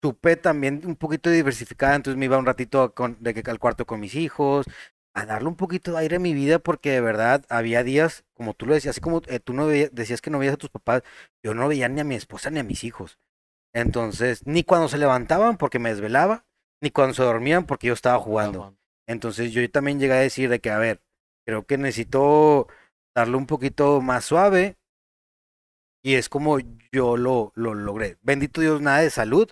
supe 0.00 0.36
también 0.36 0.82
un 0.86 0.94
poquito 0.94 1.30
diversificada, 1.30 1.96
entonces 1.96 2.16
me 2.16 2.26
iba 2.26 2.38
un 2.38 2.46
ratito 2.46 2.94
con, 2.94 3.16
de 3.20 3.42
al 3.44 3.58
cuarto 3.58 3.84
con 3.84 3.98
mis 3.98 4.14
hijos, 4.14 4.66
a 5.14 5.26
darle 5.26 5.48
un 5.48 5.56
poquito 5.56 5.90
de 5.90 5.98
aire 5.98 6.16
a 6.16 6.20
mi 6.20 6.32
vida, 6.32 6.60
porque 6.60 6.92
de 6.92 7.00
verdad 7.00 7.44
había 7.48 7.82
días, 7.82 8.24
como 8.34 8.54
tú 8.54 8.66
lo 8.66 8.74
decías, 8.74 8.92
así 8.92 9.00
como 9.00 9.20
eh, 9.26 9.40
tú 9.40 9.52
no 9.52 9.66
decías 9.66 10.20
que 10.20 10.30
no 10.30 10.38
veías 10.38 10.54
a 10.54 10.58
tus 10.58 10.70
papás, 10.70 11.02
yo 11.42 11.54
no 11.54 11.66
veía 11.66 11.88
ni 11.88 12.00
a 12.00 12.04
mi 12.04 12.14
esposa 12.14 12.50
ni 12.50 12.60
a 12.60 12.64
mis 12.64 12.84
hijos. 12.84 13.18
Entonces, 13.74 14.46
ni 14.46 14.62
cuando 14.62 14.88
se 14.88 14.98
levantaban, 14.98 15.56
porque 15.56 15.80
me 15.80 15.90
desvelaba, 15.90 16.47
ni 16.80 16.90
cuando 16.90 17.14
se 17.14 17.22
dormían 17.22 17.66
porque 17.66 17.88
yo 17.88 17.94
estaba 17.94 18.18
jugando. 18.18 18.76
Entonces 19.06 19.52
yo 19.52 19.68
también 19.70 19.98
llegué 19.98 20.12
a 20.12 20.20
decir 20.20 20.48
de 20.48 20.60
que, 20.60 20.70
a 20.70 20.78
ver, 20.78 21.02
creo 21.46 21.66
que 21.66 21.78
necesito 21.78 22.68
darle 23.14 23.36
un 23.36 23.46
poquito 23.46 24.00
más 24.00 24.24
suave. 24.24 24.76
Y 26.02 26.14
es 26.14 26.28
como 26.28 26.58
yo 26.92 27.16
lo, 27.16 27.52
lo 27.54 27.74
logré. 27.74 28.18
Bendito 28.22 28.60
Dios, 28.60 28.80
nada 28.80 29.00
de 29.00 29.10
salud. 29.10 29.50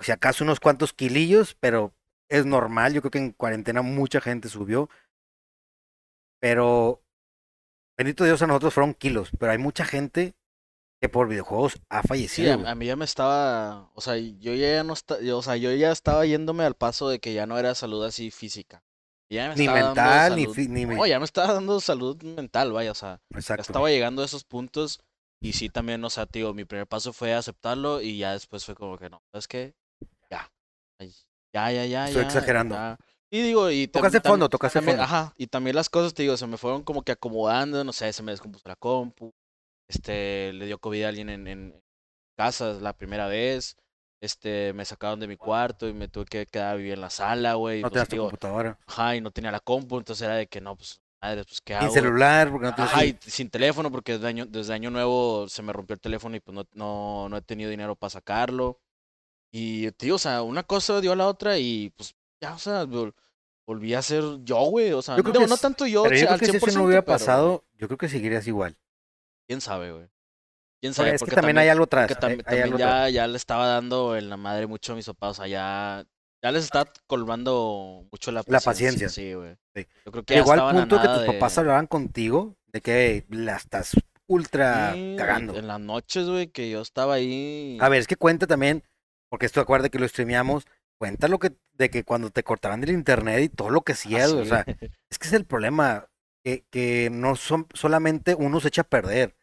Si 0.00 0.12
acaso 0.12 0.44
unos 0.44 0.60
cuantos 0.60 0.92
kilillos, 0.92 1.54
pero 1.54 1.94
es 2.28 2.46
normal. 2.46 2.92
Yo 2.92 3.00
creo 3.00 3.10
que 3.10 3.18
en 3.18 3.32
cuarentena 3.32 3.82
mucha 3.82 4.20
gente 4.20 4.48
subió. 4.48 4.90
Pero, 6.40 7.02
bendito 7.96 8.24
Dios, 8.24 8.42
a 8.42 8.46
nosotros 8.46 8.74
fueron 8.74 8.94
kilos. 8.94 9.30
Pero 9.38 9.52
hay 9.52 9.58
mucha 9.58 9.84
gente 9.84 10.34
por 11.08 11.28
videojuegos 11.28 11.80
ha 11.88 12.02
fallecido. 12.02 12.58
Sí, 12.58 12.64
a, 12.66 12.74
mí 12.74 12.86
ya 12.86 12.96
me 12.96 13.04
estaba, 13.04 13.90
o 13.94 14.00
sea, 14.00 14.16
yo 14.16 14.54
ya 14.54 14.82
no 14.84 14.92
está, 14.92 15.16
o 15.34 15.42
sea, 15.42 15.56
yo 15.56 15.72
ya 15.72 15.90
estaba 15.90 16.26
yéndome 16.26 16.64
al 16.64 16.74
paso 16.74 17.08
de 17.08 17.20
que 17.20 17.32
ya 17.34 17.46
no 17.46 17.58
era 17.58 17.74
salud 17.74 18.04
así 18.04 18.30
física. 18.30 18.82
ni 19.28 19.68
mental, 19.68 20.36
ni, 20.36 20.46
ni 20.46 20.86
No, 20.86 21.06
ya 21.06 21.18
me 21.18 21.24
estaba 21.24 21.54
dando 21.54 21.80
salud 21.80 22.22
mental, 22.22 22.72
vaya, 22.72 22.92
o 22.92 22.94
sea, 22.94 23.20
ya 23.30 23.54
estaba 23.56 23.90
llegando 23.90 24.22
a 24.22 24.24
esos 24.24 24.44
puntos 24.44 25.00
y 25.40 25.52
sí 25.52 25.68
también, 25.68 26.02
o 26.04 26.10
sea, 26.10 26.26
tío, 26.26 26.54
mi 26.54 26.64
primer 26.64 26.86
paso 26.86 27.12
fue 27.12 27.34
aceptarlo 27.34 28.00
y 28.00 28.18
ya 28.18 28.32
después 28.32 28.64
fue 28.64 28.74
como 28.74 28.96
que 28.96 29.10
no, 29.10 29.22
¿sabes 29.32 29.48
qué? 29.48 29.74
Ya, 30.30 30.50
ya, 31.52 31.70
ya, 31.70 31.84
ya, 31.84 32.08
Estoy 32.08 32.24
exagerando. 32.24 32.76
Y 33.30 33.42
digo, 33.42 33.70
y 33.70 33.88
tocaste 33.88 34.20
fondo, 34.20 34.48
tocaste 34.48 34.80
fondo. 34.80 35.02
Ajá, 35.02 35.34
y 35.36 35.48
también 35.48 35.74
las 35.76 35.90
cosas, 35.90 36.14
te 36.14 36.22
digo, 36.22 36.36
se 36.36 36.46
me 36.46 36.56
fueron 36.56 36.82
como 36.82 37.02
que 37.02 37.12
acomodando, 37.12 37.82
no 37.82 37.92
sé, 37.92 38.12
se 38.12 38.22
me 38.22 38.32
descompuso 38.32 38.68
la 38.68 38.76
compu, 38.76 39.34
este, 39.88 40.52
le 40.52 40.66
dio 40.66 40.78
COVID 40.78 41.04
a 41.04 41.08
alguien 41.08 41.28
en, 41.28 41.46
en 41.46 41.82
casa 42.36 42.72
la 42.74 42.92
primera 42.92 43.26
vez. 43.26 43.76
Este, 44.20 44.72
me 44.72 44.84
sacaron 44.86 45.20
de 45.20 45.28
mi 45.28 45.36
cuarto 45.36 45.86
y 45.86 45.92
me 45.92 46.08
tuve 46.08 46.24
que 46.24 46.46
quedar 46.46 46.72
a 46.72 46.76
vivir 46.76 46.94
en 46.94 47.02
la 47.02 47.10
sala, 47.10 47.54
güey. 47.54 47.82
No 47.82 47.90
pues, 47.90 48.08
tenías 48.08 48.22
computadora. 48.22 48.78
Ajá, 48.86 49.16
y 49.16 49.20
no 49.20 49.30
tenía 49.30 49.50
la 49.50 49.60
compu, 49.60 49.98
entonces 49.98 50.24
era 50.24 50.36
de 50.36 50.46
que 50.46 50.62
no, 50.62 50.76
pues, 50.76 51.02
madre, 51.20 51.44
pues, 51.44 51.60
¿qué 51.60 51.74
hago? 51.74 51.92
Sin 51.92 52.02
celular, 52.02 52.50
porque 52.50 52.68
no 52.68 52.74
Ajá, 52.76 53.04
y 53.04 53.18
sin 53.20 53.50
teléfono, 53.50 53.90
porque 53.90 54.12
desde 54.12 54.28
año, 54.28 54.46
desde 54.46 54.72
año 54.72 54.90
nuevo 54.90 55.46
se 55.48 55.62
me 55.62 55.74
rompió 55.74 55.92
el 55.92 56.00
teléfono 56.00 56.36
y 56.36 56.40
pues 56.40 56.54
no, 56.54 56.64
no, 56.72 57.28
no 57.28 57.36
he 57.36 57.42
tenido 57.42 57.68
dinero 57.68 57.96
para 57.96 58.10
sacarlo. 58.10 58.80
Y, 59.52 59.90
tío, 59.92 60.14
o 60.14 60.18
sea, 60.18 60.42
una 60.42 60.62
cosa 60.62 61.00
dio 61.00 61.12
a 61.12 61.16
la 61.16 61.28
otra 61.28 61.58
y 61.58 61.92
pues 61.96 62.16
ya, 62.40 62.54
o 62.54 62.58
sea, 62.58 62.86
volví 63.66 63.94
a 63.94 64.02
ser 64.02 64.24
yo, 64.42 64.58
güey. 64.64 64.92
O 64.92 65.02
sea, 65.02 65.16
no, 65.16 65.46
no 65.46 65.56
tanto 65.56 65.86
yo. 65.86 66.02
Pero 66.04 66.16
yo 66.16 66.26
creo 66.26 66.38
que 66.38 66.46
si 66.46 66.56
eso 66.56 66.78
no 66.78 66.84
hubiera 66.84 67.04
pasado, 67.04 67.64
yo 67.76 67.88
creo 67.88 67.98
que 67.98 68.08
seguirías 68.08 68.46
igual. 68.46 68.76
¿Quién 69.46 69.60
sabe, 69.60 69.92
güey? 69.92 70.08
¿Quién 70.80 70.94
sabe? 70.94 71.14
es 71.14 71.22
que 71.22 71.30
también, 71.30 71.58
hay 71.58 71.68
algo 71.68 71.84
atrás. 71.84 72.18
también, 72.18 72.76
ya, 72.76 73.08
ya 73.08 73.26
le 73.26 73.36
estaba 73.36 73.66
dando 73.66 74.16
en 74.16 74.28
la 74.28 74.36
madre 74.36 74.66
mucho 74.66 74.92
a 74.92 74.96
mis 74.96 75.06
papás. 75.06 75.30
O 75.30 75.34
sea, 75.42 75.46
ya, 75.46 76.04
ya 76.42 76.52
les 76.52 76.64
está 76.64 76.84
colmando 77.06 78.06
mucho 78.12 78.30
la 78.32 78.42
paciencia. 78.42 78.58
La 78.58 78.72
paciencia. 78.72 79.08
Sí, 79.08 79.32
güey. 79.32 79.56
Yo 80.04 80.12
creo 80.12 80.24
que 80.24 80.36
Igual 80.36 80.74
punto 80.74 81.00
que 81.00 81.08
tus 81.08 81.24
papás 81.24 81.56
hablaban 81.56 81.86
contigo 81.86 82.56
de 82.66 82.82
que 82.82 83.24
la 83.30 83.56
estás 83.56 83.92
ultra 84.26 84.94
cagando. 85.16 85.56
En 85.56 85.66
las 85.66 85.80
noches, 85.80 86.26
güey, 86.26 86.48
que 86.48 86.70
yo 86.70 86.82
estaba 86.82 87.14
ahí. 87.14 87.78
A 87.80 87.88
ver, 87.88 88.00
es 88.00 88.06
que 88.06 88.16
cuenta 88.16 88.46
también, 88.46 88.82
porque 89.30 89.46
esto 89.46 89.60
acuerda 89.60 89.88
que 89.88 89.98
lo 89.98 90.06
streameamos, 90.06 90.66
cuenta 90.98 91.28
lo 91.28 91.38
que, 91.38 91.52
de 91.72 91.90
que 91.90 92.04
cuando 92.04 92.30
te 92.30 92.42
cortaban 92.42 92.82
el 92.82 92.90
internet 92.90 93.42
y 93.42 93.48
todo 93.48 93.70
lo 93.70 93.82
que 93.82 93.92
hacías, 93.92 94.30
o 94.32 94.44
sea, 94.44 94.64
es 95.10 95.18
que 95.18 95.28
es 95.28 95.32
el 95.32 95.46
problema, 95.46 96.08
que, 96.44 96.64
que 96.70 97.08
no 97.10 97.36
son, 97.36 97.66
solamente 97.74 98.34
uno 98.34 98.60
se 98.60 98.68
echa 98.68 98.82
a 98.82 98.88
perder. 98.88 99.36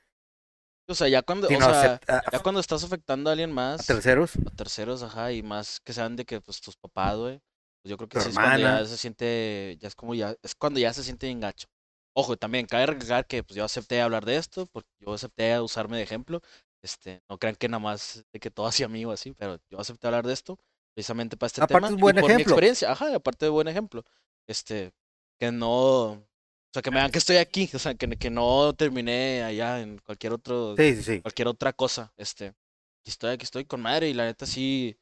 O 0.87 0.95
sea, 0.95 1.07
ya 1.07 1.21
cuando, 1.21 1.47
o 1.47 1.49
sea, 1.49 1.99
ya 2.31 2.39
cuando 2.39 2.59
estás 2.59 2.83
afectando 2.83 3.29
a 3.29 3.33
alguien 3.33 3.51
más. 3.51 3.81
¿A 3.81 3.93
terceros? 3.93 4.33
A 4.45 4.55
terceros, 4.55 5.03
ajá, 5.03 5.31
y 5.31 5.41
más 5.41 5.79
que 5.79 5.93
sean 5.93 6.15
de 6.15 6.25
que, 6.25 6.41
pues, 6.41 6.59
tus 6.59 6.75
papás, 6.75 7.17
güey. 7.17 7.41
Pues 7.81 7.89
yo 7.89 7.97
creo 7.97 8.09
que 8.09 8.19
sí 8.19 8.29
es 8.29 8.35
cuando 8.35 8.59
ya 8.59 8.85
se 8.85 8.97
siente, 8.97 9.77
ya 9.79 9.87
es 9.87 9.95
como 9.95 10.13
ya, 10.13 10.35
es 10.43 10.53
cuando 10.53 10.79
ya 10.79 10.93
se 10.93 11.03
siente 11.03 11.29
engacho. 11.29 11.67
Ojo, 12.13 12.37
también 12.37 12.67
cabe 12.67 12.85
recalcar 12.87 13.25
que 13.25 13.41
pues 13.41 13.55
yo 13.55 13.63
acepté 13.63 14.01
hablar 14.01 14.25
de 14.25 14.35
esto, 14.35 14.67
porque 14.67 14.89
yo 14.99 15.13
acepté 15.13 15.59
usarme 15.59 15.97
de 15.97 16.03
ejemplo. 16.03 16.41
Este, 16.83 17.21
no 17.29 17.37
crean 17.37 17.55
que 17.55 17.69
nada 17.69 17.79
más 17.79 18.23
de 18.33 18.39
que 18.39 18.51
todo 18.51 18.67
hacia 18.67 18.87
mí 18.87 19.05
o 19.05 19.11
así, 19.11 19.33
pero 19.33 19.59
yo 19.69 19.79
acepté 19.79 20.07
hablar 20.07 20.27
de 20.27 20.33
esto 20.33 20.59
precisamente 20.93 21.37
para 21.37 21.47
este 21.47 21.65
tema. 21.65 21.87
Es 21.87 21.95
buen 21.95 22.17
y 22.17 22.21
por 22.21 22.35
mi 22.35 22.41
experiencia, 22.41 22.91
ajá, 22.91 23.15
aparte 23.15 23.45
de 23.45 23.49
buen 23.49 23.67
ejemplo. 23.67 24.03
Este, 24.47 24.91
que 25.39 25.51
no, 25.51 26.23
o 26.71 26.73
sea, 26.73 26.81
que 26.81 26.89
me 26.89 26.97
vean 26.97 27.11
que 27.11 27.17
estoy 27.17 27.35
aquí, 27.35 27.69
o 27.73 27.79
sea, 27.79 27.95
que, 27.95 28.07
que 28.07 28.29
no 28.29 28.73
terminé 28.73 29.43
allá 29.43 29.81
en 29.81 29.97
cualquier 29.97 30.31
otro, 30.31 30.73
sí, 30.77 30.95
sí, 30.95 31.03
sí. 31.03 31.21
cualquier 31.21 31.49
otra 31.49 31.73
cosa. 31.73 32.13
Este, 32.15 32.47
aquí 32.47 33.09
estoy, 33.09 33.33
aquí 33.33 33.43
estoy 33.43 33.65
con 33.65 33.81
madre 33.81 34.07
y 34.07 34.13
la 34.13 34.23
neta 34.23 34.45
sí, 34.45 34.97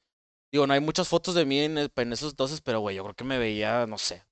digo, 0.51 0.65
no 0.65 0.73
hay 0.73 0.79
muchas 0.79 1.08
fotos 1.08 1.36
de 1.36 1.45
mí 1.45 1.60
en, 1.60 1.77
en 1.77 2.13
esos 2.13 2.32
entonces, 2.32 2.62
pero 2.62 2.79
güey, 2.79 2.95
yo 2.95 3.03
creo 3.03 3.13
que 3.13 3.23
me 3.23 3.38
veía, 3.38 3.86
no 3.86 3.99
sé, 3.99 4.25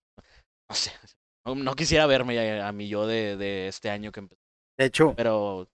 no 0.67 0.75
sé, 0.75 0.91
no, 1.45 1.75
quisiera 1.75 2.07
verme 2.07 2.59
a, 2.59 2.71
mí 2.71 2.87
yo 2.87 3.05
de, 3.05 3.37
de 3.37 3.67
este 3.67 3.91
año 3.91 4.11
que 4.11 4.21
empezó. 4.21 4.41
De 4.75 4.85
hecho, 4.85 5.13
pero 5.15 5.69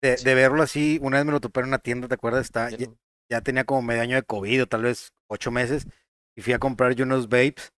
de, 0.00 0.14
de, 0.14 0.34
verlo 0.36 0.62
así, 0.62 1.00
una 1.02 1.16
vez 1.16 1.26
me 1.26 1.32
lo 1.32 1.40
topé 1.40 1.58
en 1.58 1.66
una 1.66 1.78
tienda, 1.80 2.06
¿te 2.06 2.14
acuerdas? 2.14 2.44
Está, 2.44 2.70
ya, 2.70 3.40
tenía 3.40 3.64
como 3.64 3.82
medio 3.82 4.02
año 4.02 4.14
de 4.14 4.22
COVID 4.22 4.62
o 4.62 4.66
tal 4.68 4.82
vez 4.82 5.12
ocho 5.28 5.50
meses 5.50 5.88
y 6.36 6.42
fui 6.42 6.52
a 6.52 6.60
comprar 6.60 6.94
yo 6.94 7.04
unos 7.04 7.28
vapes. 7.28 7.72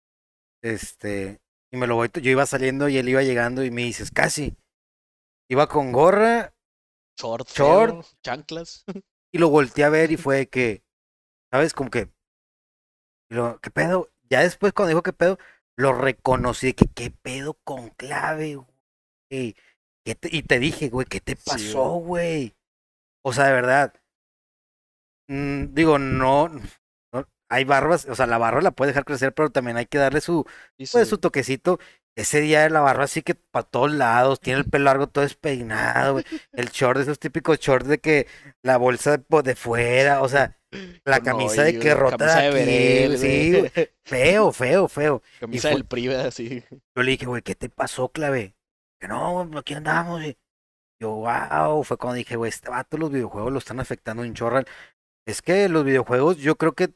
Este, 0.62 1.40
y 1.72 1.76
me 1.76 1.86
lo 1.86 1.96
voy, 1.96 2.10
yo 2.12 2.30
iba 2.30 2.46
saliendo 2.46 2.88
y 2.88 2.98
él 2.98 3.08
iba 3.08 3.22
llegando 3.22 3.64
y 3.64 3.70
me 3.70 3.82
dices, 3.82 4.10
casi. 4.10 4.56
Iba 5.48 5.68
con 5.68 5.92
gorra, 5.92 6.54
short, 7.16 7.48
short, 7.48 8.06
chanclas. 8.22 8.84
Y 9.32 9.38
lo 9.38 9.50
volteé 9.50 9.84
a 9.84 9.90
ver 9.90 10.12
y 10.12 10.16
fue 10.16 10.46
que, 10.46 10.82
¿sabes? 11.50 11.74
Como 11.74 11.90
que, 11.90 12.08
lo, 13.28 13.60
¿qué 13.60 13.70
pedo? 13.70 14.10
Ya 14.30 14.40
después 14.40 14.72
cuando 14.72 14.90
dijo 14.90 15.02
qué 15.02 15.12
pedo, 15.12 15.38
lo 15.76 15.92
reconocí, 15.92 16.72
que 16.72 16.86
qué 16.86 17.10
pedo 17.10 17.54
con 17.64 17.90
clave, 17.90 18.54
güey. 18.54 19.56
y 20.06 20.42
te 20.42 20.58
dije, 20.58 20.88
güey, 20.88 21.06
¿qué 21.06 21.20
te 21.20 21.36
pasó, 21.36 21.96
güey? 21.96 22.56
o 23.26 23.32
sea, 23.32 23.46
de 23.46 23.52
verdad. 23.52 23.92
Mm, 25.28 25.74
digo, 25.74 25.98
no, 25.98 26.48
hay 27.48 27.64
barbas, 27.64 28.06
o 28.06 28.14
sea, 28.14 28.26
la 28.26 28.38
barba 28.38 28.60
la 28.60 28.70
puede 28.70 28.90
dejar 28.90 29.04
crecer, 29.04 29.32
pero 29.34 29.50
también 29.50 29.76
hay 29.76 29.86
que 29.86 29.98
darle 29.98 30.20
su, 30.20 30.44
pues, 30.92 31.08
su 31.08 31.18
toquecito. 31.18 31.78
Ese 32.16 32.40
día 32.40 32.62
de 32.62 32.70
la 32.70 32.80
barba 32.80 33.04
así 33.04 33.20
que 33.22 33.34
para 33.34 33.66
todos 33.66 33.92
lados, 33.92 34.40
tiene 34.40 34.60
el 34.60 34.70
pelo 34.70 34.86
largo 34.86 35.06
todo 35.06 35.22
despeinado, 35.22 36.14
güey. 36.14 36.24
El 36.52 36.68
short, 36.72 36.98
esos 36.98 37.18
típicos 37.18 37.58
shorts 37.58 37.88
de 37.88 37.98
que 37.98 38.26
la 38.62 38.78
bolsa 38.78 39.18
de, 39.18 39.42
de 39.42 39.54
fuera, 39.54 40.22
o 40.22 40.28
sea, 40.28 40.56
la 41.04 41.20
camisa 41.20 41.62
de 41.62 41.78
que 41.78 41.94
rota 41.94 42.40
de 42.40 43.12
aquí, 43.12 43.18
sí, 43.18 43.86
feo, 44.04 44.52
feo, 44.52 44.88
feo. 44.88 45.22
Camisa 45.40 45.68
del 45.68 46.16
así. 46.16 46.64
Yo 46.70 47.02
le 47.02 47.12
dije, 47.12 47.26
güey, 47.26 47.42
¿qué 47.42 47.54
te 47.54 47.68
pasó, 47.68 48.08
clave? 48.08 48.56
Que 49.00 49.08
no, 49.08 49.50
aquí 49.56 49.74
andamos. 49.74 50.22
Y 50.22 50.36
yo, 51.00 51.10
wow, 51.10 51.84
fue 51.84 51.96
cuando 51.96 52.16
dije, 52.16 52.36
güey, 52.36 52.48
este 52.48 52.70
vato 52.70 52.96
los 52.96 53.10
videojuegos 53.10 53.52
lo 53.52 53.58
están 53.58 53.80
afectando 53.80 54.24
en 54.24 54.34
chorral. 54.34 54.66
Es 55.26 55.42
que 55.42 55.68
los 55.68 55.84
videojuegos 55.84 56.38
yo 56.38 56.56
creo 56.56 56.72
que 56.72 56.94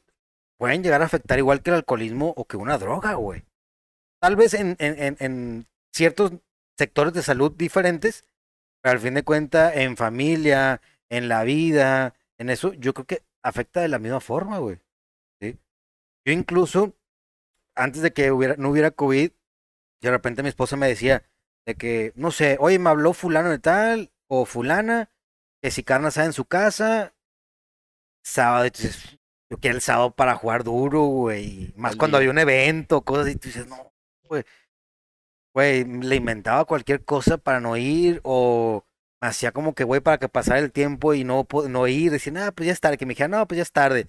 pueden 0.61 0.83
llegar 0.83 1.01
a 1.01 1.05
afectar 1.05 1.39
igual 1.39 1.63
que 1.63 1.71
el 1.71 1.77
alcoholismo 1.77 2.35
o 2.37 2.45
que 2.45 2.55
una 2.55 2.77
droga, 2.77 3.15
güey. 3.15 3.43
Tal 4.21 4.35
vez 4.35 4.53
en, 4.53 4.75
en, 4.77 5.17
en 5.19 5.67
ciertos 5.91 6.33
sectores 6.77 7.13
de 7.13 7.23
salud 7.23 7.51
diferentes, 7.51 8.25
pero 8.79 8.93
al 8.93 8.99
fin 8.99 9.15
de 9.15 9.23
cuentas, 9.23 9.75
en 9.75 9.97
familia, 9.97 10.79
en 11.09 11.29
la 11.29 11.43
vida, 11.43 12.13
en 12.37 12.51
eso, 12.51 12.73
yo 12.73 12.93
creo 12.93 13.07
que 13.07 13.23
afecta 13.41 13.81
de 13.81 13.87
la 13.87 13.97
misma 13.97 14.19
forma, 14.19 14.59
güey. 14.59 14.77
¿sí? 15.41 15.57
Yo 16.27 16.31
incluso, 16.31 16.93
antes 17.75 18.03
de 18.03 18.13
que 18.13 18.29
no 18.59 18.69
hubiera 18.69 18.91
COVID, 18.91 19.31
de 19.99 20.11
repente 20.11 20.43
mi 20.43 20.49
esposa 20.49 20.77
me 20.77 20.87
decía 20.87 21.23
de 21.65 21.73
que, 21.73 22.13
no 22.15 22.29
sé, 22.29 22.57
oye, 22.59 22.77
me 22.77 22.91
habló 22.91 23.13
fulano 23.13 23.49
de 23.49 23.57
tal, 23.57 24.11
o 24.27 24.45
fulana, 24.45 25.09
que 25.59 25.71
si 25.71 25.81
carne 25.81 26.09
está 26.09 26.23
en 26.23 26.33
su 26.33 26.45
casa, 26.45 27.15
sábado, 28.23 28.65
entonces, 28.65 29.17
yo 29.51 29.57
quiero 29.57 29.75
el 29.75 29.81
sábado 29.81 30.11
para 30.11 30.35
jugar 30.35 30.63
duro, 30.63 31.01
güey. 31.03 31.73
Más 31.75 31.97
cuando 31.97 32.15
había 32.15 32.29
un 32.29 32.39
evento, 32.39 33.01
cosas 33.01 33.27
así, 33.27 33.35
tú 33.35 33.49
dices, 33.49 33.67
no, 33.67 33.91
güey. 34.23 34.45
Güey, 35.53 35.83
le 35.83 36.15
inventaba 36.15 36.63
cualquier 36.63 37.03
cosa 37.03 37.37
para 37.37 37.59
no 37.59 37.75
ir, 37.75 38.21
o 38.23 38.85
hacía 39.21 39.51
como 39.51 39.75
que, 39.75 39.83
güey, 39.83 39.99
para 39.99 40.19
que 40.19 40.29
pasara 40.29 40.59
el 40.59 40.71
tiempo 40.71 41.13
y 41.13 41.25
no, 41.25 41.45
no 41.67 41.87
ir, 41.89 42.11
decir, 42.11 42.37
ah, 42.37 42.53
pues 42.53 42.67
ya 42.67 42.71
es 42.71 42.79
tarde, 42.79 42.97
que 42.97 43.05
me 43.05 43.11
dijera, 43.11 43.27
no, 43.27 43.45
pues 43.45 43.57
ya 43.57 43.63
es 43.63 43.73
tarde. 43.73 44.07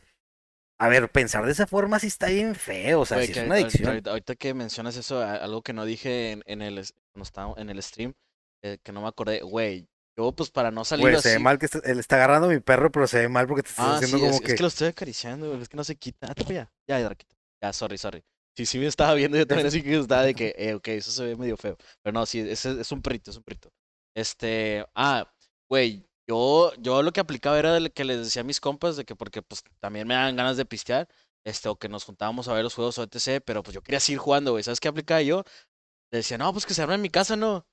A 0.79 0.87
ver, 0.87 1.11
pensar 1.11 1.45
de 1.45 1.51
esa 1.51 1.67
forma 1.67 1.99
sí 1.99 2.07
está 2.07 2.29
bien 2.29 2.55
feo, 2.55 3.01
o 3.01 3.05
sea, 3.05 3.21
sí 3.21 3.33
es 3.33 3.39
una 3.39 3.57
adicción. 3.57 4.01
Ahorita, 4.07 4.37
que 4.37 4.55
mencionas 4.55 4.97
eso, 4.97 5.21
algo 5.21 5.63
que 5.63 5.73
no 5.73 5.85
dije 5.85 6.31
en, 6.31 6.45
en 6.47 6.63
el, 6.63 6.79
en 6.79 7.71
el 7.71 7.83
stream, 7.83 8.15
eh, 8.63 8.79
que 8.81 8.93
no 8.93 9.03
me 9.03 9.09
acordé, 9.09 9.41
güey, 9.41 9.89
yo 10.17 10.33
pues 10.33 10.51
para 10.51 10.71
no 10.71 10.85
salir 10.85 11.05
güey, 11.09 11.21
se 11.21 11.31
ve 11.33 11.39
mal 11.39 11.59
que 11.59 11.69
él 11.85 11.99
está 11.99 12.17
agarrando 12.17 12.49
a 12.49 12.51
mi 12.51 12.61
perro, 12.61 12.93
pero 12.93 13.07
se 13.07 13.21
ve 13.21 13.29
mal 13.29 13.47
porque 13.47 13.63
te 13.63 13.71
estás 13.71 13.87
ah, 13.87 13.97
haciendo 13.97 14.19
como 14.19 14.31
es, 14.31 14.41
que... 14.41 14.53
es 14.53 14.55
que 14.57 14.63
lo 14.63 14.69
estoy 14.69 14.89
acariciando, 14.89 15.61
es 15.61 15.69
que 15.69 15.77
no 15.77 15.85
se 15.85 15.97
quita. 15.97 16.29
Ah, 16.29 16.35
ya, 16.49 16.71
ya, 16.87 17.01
ya, 17.01 17.17
ya, 17.63 17.73
sorry, 17.73 17.97
sorry. 17.97 18.23
Sí, 18.55 18.67
sí 18.67 18.79
me 18.79 18.87
estaba 18.87 19.15
viendo 19.15 19.39
yo 19.39 19.47
también 19.47 19.67
así 19.69 19.83
que 19.83 19.99
estaba 19.99 20.23
de 20.23 20.35
que, 20.35 20.55
eh, 20.59 20.75
ok, 20.75 20.89
eso 20.89 21.11
se 21.11 21.25
ve 21.25 21.37
medio 21.37 21.57
feo. 21.57 21.77
Pero 22.03 22.13
no, 22.13 22.27
sí, 22.27 22.41
es, 22.41 22.67
es 22.67 22.93
un 22.93 23.01
perrito, 23.01 23.31
es 23.31 23.37
un 23.37 23.43
perrito. 23.43 23.73
Este, 24.15 24.85
ah, 24.95 25.33
güey, 25.71 26.07
yo, 26.29 26.73
yo 26.79 27.03
lo 27.03 27.13
que 27.13 27.21
aplicaba 27.21 27.59
era 27.59 27.77
el 27.79 27.93
que 27.93 28.05
les 28.05 28.19
decía 28.19 28.43
a 28.43 28.45
mis 28.45 28.61
compas 28.61 28.97
de 28.97 29.05
que 29.05 29.17
porque 29.17 29.43
pues 29.43 29.65
también 29.81 30.07
me 30.07 30.15
dan 30.15 30.37
ganas 30.37 30.57
de 30.59 30.67
pistear, 30.67 31.09
este, 31.45 31.69
o 31.69 31.77
que 31.77 31.89
nos 31.89 32.05
juntábamos 32.05 32.49
a 32.49 32.55
ver 32.55 32.63
los 32.63 32.75
juegos 32.75 32.99
o 32.99 33.03
etc, 33.05 33.43
pero 33.45 33.63
pues 33.63 33.75
yo 33.75 33.83
quería 33.83 34.01
seguir 34.01 34.19
jugando, 34.19 34.53
güey. 34.53 34.63
¿Sabes 34.63 34.81
qué 34.81 34.89
aplicaba 34.89 35.23
yo? 35.23 35.45
Le 36.11 36.19
decía, 36.19 36.37
no, 36.39 36.53
pues 36.53 36.67
que 36.67 36.75
se 36.75 36.83
abra 36.83 36.97
en 36.97 37.03
mi 37.03 37.11
casa, 37.11 37.37
¿no? 37.37 37.67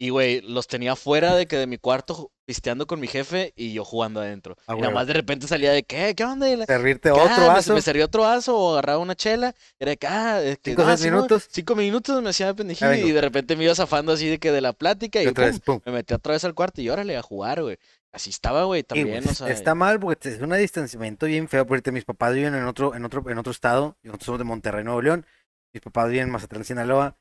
Y, 0.00 0.10
güey, 0.10 0.40
los 0.42 0.68
tenía 0.68 0.94
fuera 0.94 1.34
de 1.34 1.46
que 1.46 1.56
de 1.56 1.66
mi 1.66 1.76
cuarto 1.76 2.30
pisteando 2.44 2.86
con 2.86 3.00
mi 3.00 3.08
jefe 3.08 3.52
y 3.56 3.72
yo 3.72 3.84
jugando 3.84 4.20
adentro. 4.20 4.56
Ah, 4.68 4.74
y 4.76 4.80
nada 4.80 4.94
más 4.94 5.06
de 5.08 5.12
repente 5.12 5.48
salía 5.48 5.72
de, 5.72 5.82
¿qué? 5.82 6.14
¿Qué 6.14 6.24
onda? 6.24 6.46
Servirte 6.66 7.10
otro 7.10 7.28
ah, 7.28 7.48
vaso. 7.48 7.74
Me, 7.74 7.82
servía 7.82 8.04
otro 8.04 8.22
vaso 8.22 8.56
o 8.56 8.72
agarraba 8.72 9.00
una 9.00 9.16
chela. 9.16 9.54
Era 9.78 9.90
de 9.90 9.96
que, 9.96 10.06
ah, 10.06 10.40
que, 10.62 10.70
cinco, 10.70 10.84
minutos. 10.84 11.48
cinco 11.50 11.74
minutos 11.74 12.22
me 12.22 12.30
hacía 12.30 12.54
pendejito 12.54 12.94
y 12.94 13.10
de 13.10 13.20
repente 13.20 13.56
me 13.56 13.64
iba 13.64 13.74
zafando 13.74 14.12
así 14.12 14.28
de 14.28 14.38
que 14.38 14.52
de 14.52 14.60
la 14.60 14.72
plática 14.72 15.20
y, 15.20 15.32
pum, 15.64 15.80
me 15.84 15.92
metí 15.92 16.14
otra 16.14 16.32
vez 16.32 16.44
al 16.44 16.54
cuarto 16.54 16.80
y 16.80 16.88
órale 16.88 17.16
a 17.16 17.22
jugar, 17.22 17.60
güey. 17.62 17.76
Así 18.12 18.30
estaba, 18.30 18.64
güey, 18.64 18.84
también, 18.84 19.28
o 19.28 19.34
sea, 19.34 19.48
Está 19.48 19.74
mal 19.74 20.00
porque 20.00 20.30
es 20.30 20.40
un 20.40 20.56
distanciamiento 20.56 21.26
bien 21.26 21.46
feo, 21.48 21.66
porque 21.66 21.92
mis 21.92 22.04
papás 22.04 22.34
viven 22.34 22.54
en 22.54 22.64
otro, 22.64 22.94
en 22.94 23.04
otro, 23.04 23.28
en 23.28 23.36
otro 23.36 23.52
estado, 23.52 23.98
nosotros 24.02 24.24
somos 24.24 24.38
de 24.38 24.44
Monterrey, 24.44 24.82
Nuevo 24.82 25.02
León, 25.02 25.26
mis 25.74 25.82
papás 25.82 26.08
viven 26.08 26.24
en 26.24 26.30
Mazatlán, 26.30 26.64
Sinaloa, 26.64 27.16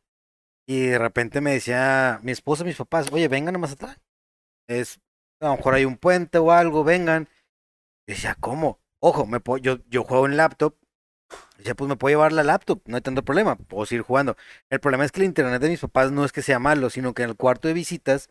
y 0.67 0.87
de 0.87 0.99
repente 0.99 1.39
me 1.39 1.53
decía 1.53 2.19
mi 2.23 2.33
esposa, 2.33 2.65
mis 2.65 2.75
papás, 2.75 3.09
oye, 3.11 3.29
vengan 3.29 3.55
a 3.55 3.57
Mazatlán. 3.57 3.97
Es, 4.67 4.99
a 5.39 5.47
lo 5.47 5.55
mejor 5.55 5.73
hay 5.75 5.85
un 5.85 5.97
puente 5.97 6.37
o 6.37 6.51
algo, 6.51 6.83
vengan. 6.83 7.29
Y 8.05 8.11
decía, 8.11 8.35
¿cómo? 8.39 8.79
Ojo, 8.99 9.25
me 9.25 9.39
puedo, 9.39 9.57
yo, 9.59 9.77
yo 9.89 10.03
juego 10.03 10.25
en 10.25 10.35
laptop. 10.35 10.75
Decía, 11.57 11.73
pues 11.73 11.87
me 11.87 11.95
puedo 11.95 12.11
llevar 12.11 12.33
la 12.33 12.43
laptop, 12.43 12.81
no 12.85 12.97
hay 12.97 13.01
tanto 13.01 13.23
problema, 13.23 13.55
puedo 13.55 13.85
seguir 13.85 14.01
jugando. 14.01 14.37
El 14.69 14.79
problema 14.79 15.05
es 15.05 15.11
que 15.11 15.21
el 15.21 15.25
internet 15.25 15.61
de 15.61 15.69
mis 15.69 15.79
papás 15.79 16.11
no 16.11 16.23
es 16.23 16.31
que 16.31 16.41
sea 16.41 16.59
malo, 16.59 16.89
sino 16.89 17.13
que 17.13 17.23
en 17.23 17.29
el 17.29 17.35
cuarto 17.35 17.67
de 17.67 17.73
visitas 17.73 18.29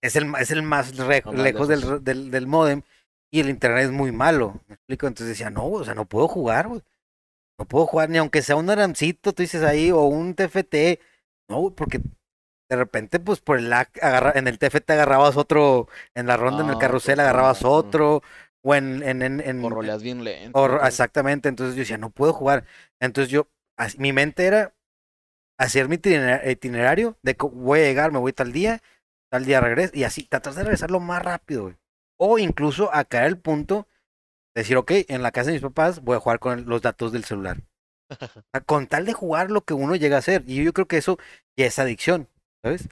es 0.00 0.16
el, 0.16 0.32
es 0.38 0.50
el 0.50 0.62
más 0.62 0.94
lejos 0.96 1.68
del, 1.68 2.04
del, 2.04 2.30
del 2.30 2.46
modem 2.46 2.82
y 3.30 3.40
el 3.40 3.50
internet 3.50 3.86
es 3.86 3.90
muy 3.90 4.12
malo. 4.12 4.60
¿Me 4.68 4.74
explico? 4.74 5.06
Entonces 5.06 5.36
decía, 5.36 5.50
no, 5.50 5.66
o 5.66 5.84
sea, 5.84 5.94
no 5.94 6.04
puedo 6.04 6.28
jugar, 6.28 6.68
güey. 6.68 6.82
No 7.58 7.66
puedo 7.66 7.86
jugar 7.86 8.10
ni 8.10 8.18
aunque 8.18 8.42
sea 8.42 8.56
un 8.56 8.70
aramcito, 8.70 9.32
tú 9.32 9.42
dices 9.42 9.62
ahí, 9.62 9.90
o 9.90 10.02
un 10.02 10.34
TFT 10.34 11.00
no, 11.48 11.74
porque 11.74 12.00
de 12.70 12.76
repente, 12.76 13.20
pues 13.20 13.40
por 13.40 13.58
el 13.58 13.72
agarra, 13.72 14.32
en 14.34 14.48
el 14.48 14.58
TF 14.58 14.80
te 14.84 14.92
agarrabas 14.94 15.36
otro, 15.36 15.88
en 16.14 16.26
la 16.26 16.36
ronda, 16.36 16.64
en 16.64 16.70
el 16.70 16.78
carrusel 16.78 17.20
agarrabas 17.20 17.64
otro, 17.64 18.22
o 18.62 18.74
en... 18.74 19.02
en, 19.02 19.22
en, 19.22 19.40
en 19.40 19.64
o 19.64 19.98
bien 20.00 20.24
lento. 20.24 20.82
exactamente, 20.82 21.48
entonces 21.48 21.76
yo 21.76 21.80
decía, 21.80 21.98
no 21.98 22.10
puedo 22.10 22.32
jugar. 22.32 22.64
Entonces 23.00 23.30
yo, 23.30 23.48
mi 23.98 24.12
mente 24.12 24.46
era 24.46 24.74
hacer 25.58 25.88
mi 25.88 25.96
itinerario 25.96 27.16
de 27.22 27.36
que 27.36 27.46
voy 27.46 27.80
a 27.80 27.84
llegar, 27.84 28.12
me 28.12 28.18
voy 28.18 28.32
tal 28.32 28.52
día, 28.52 28.82
tal 29.30 29.44
día 29.44 29.60
regreso, 29.60 29.92
y 29.94 30.04
así, 30.04 30.24
tratar 30.24 30.54
de 30.54 30.62
regresar 30.62 30.90
lo 30.90 31.00
más 31.00 31.22
rápido, 31.22 31.64
güey. 31.64 31.76
O 32.18 32.38
incluso 32.38 32.94
a 32.94 33.04
caer 33.04 33.26
el 33.26 33.38
punto 33.38 33.88
de 34.54 34.62
decir, 34.62 34.76
ok, 34.76 34.92
en 35.08 35.22
la 35.22 35.32
casa 35.32 35.48
de 35.48 35.54
mis 35.54 35.62
papás 35.62 36.00
voy 36.00 36.16
a 36.16 36.20
jugar 36.20 36.38
con 36.38 36.66
los 36.66 36.80
datos 36.80 37.12
del 37.12 37.24
celular. 37.24 37.58
Con 38.66 38.86
tal 38.86 39.06
de 39.06 39.12
jugar 39.12 39.50
lo 39.50 39.62
que 39.62 39.74
uno 39.74 39.96
llega 39.96 40.16
a 40.16 40.18
hacer. 40.20 40.44
Y 40.46 40.62
yo 40.62 40.72
creo 40.72 40.86
que 40.86 40.98
eso 40.98 41.18
ya 41.56 41.66
es 41.66 41.78
adicción, 41.78 42.28
¿sabes? 42.62 42.88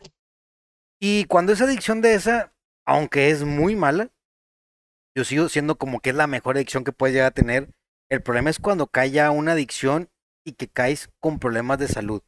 Y 1.01 1.25
cuando 1.25 1.53
es 1.53 1.61
adicción 1.61 2.01
de 2.01 2.15
esa, 2.15 2.53
aunque 2.87 3.31
es 3.31 3.43
muy 3.45 3.75
mala, 3.77 4.11
yo 5.17 5.25
sigo 5.25 5.49
siendo 5.49 5.77
como 5.77 6.01
que 6.01 6.11
es 6.11 6.17
la 6.17 6.27
mejor 6.27 6.57
adicción 6.57 6.85
que 6.85 6.93
puedes 6.93 7.15
llegar 7.15 7.29
a 7.29 7.35
tener 7.35 7.69
El 8.11 8.23
problema 8.23 8.51
es 8.51 8.59
cuando 8.59 8.87
cae 8.87 9.11
ya 9.11 9.31
una 9.31 9.53
adicción 9.53 10.11
y 10.45 10.53
que 10.53 10.69
caes 10.69 11.11
con 11.21 11.39
problemas 11.39 11.79
de 11.79 11.89
salud. 11.89 12.23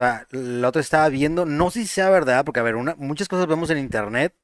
O 0.00 0.04
sea, 0.04 0.26
la 0.30 0.68
otra 0.68 0.80
estaba 0.80 1.08
viendo, 1.08 1.44
no 1.44 1.70
sé 1.70 1.80
si 1.80 1.86
sea 1.86 2.10
verdad, 2.10 2.44
porque 2.44 2.60
a 2.60 2.62
ver, 2.62 2.76
una, 2.76 2.94
muchas 2.96 3.28
cosas 3.28 3.46
vemos 3.46 3.70
en 3.70 3.78
internet, 3.78 4.34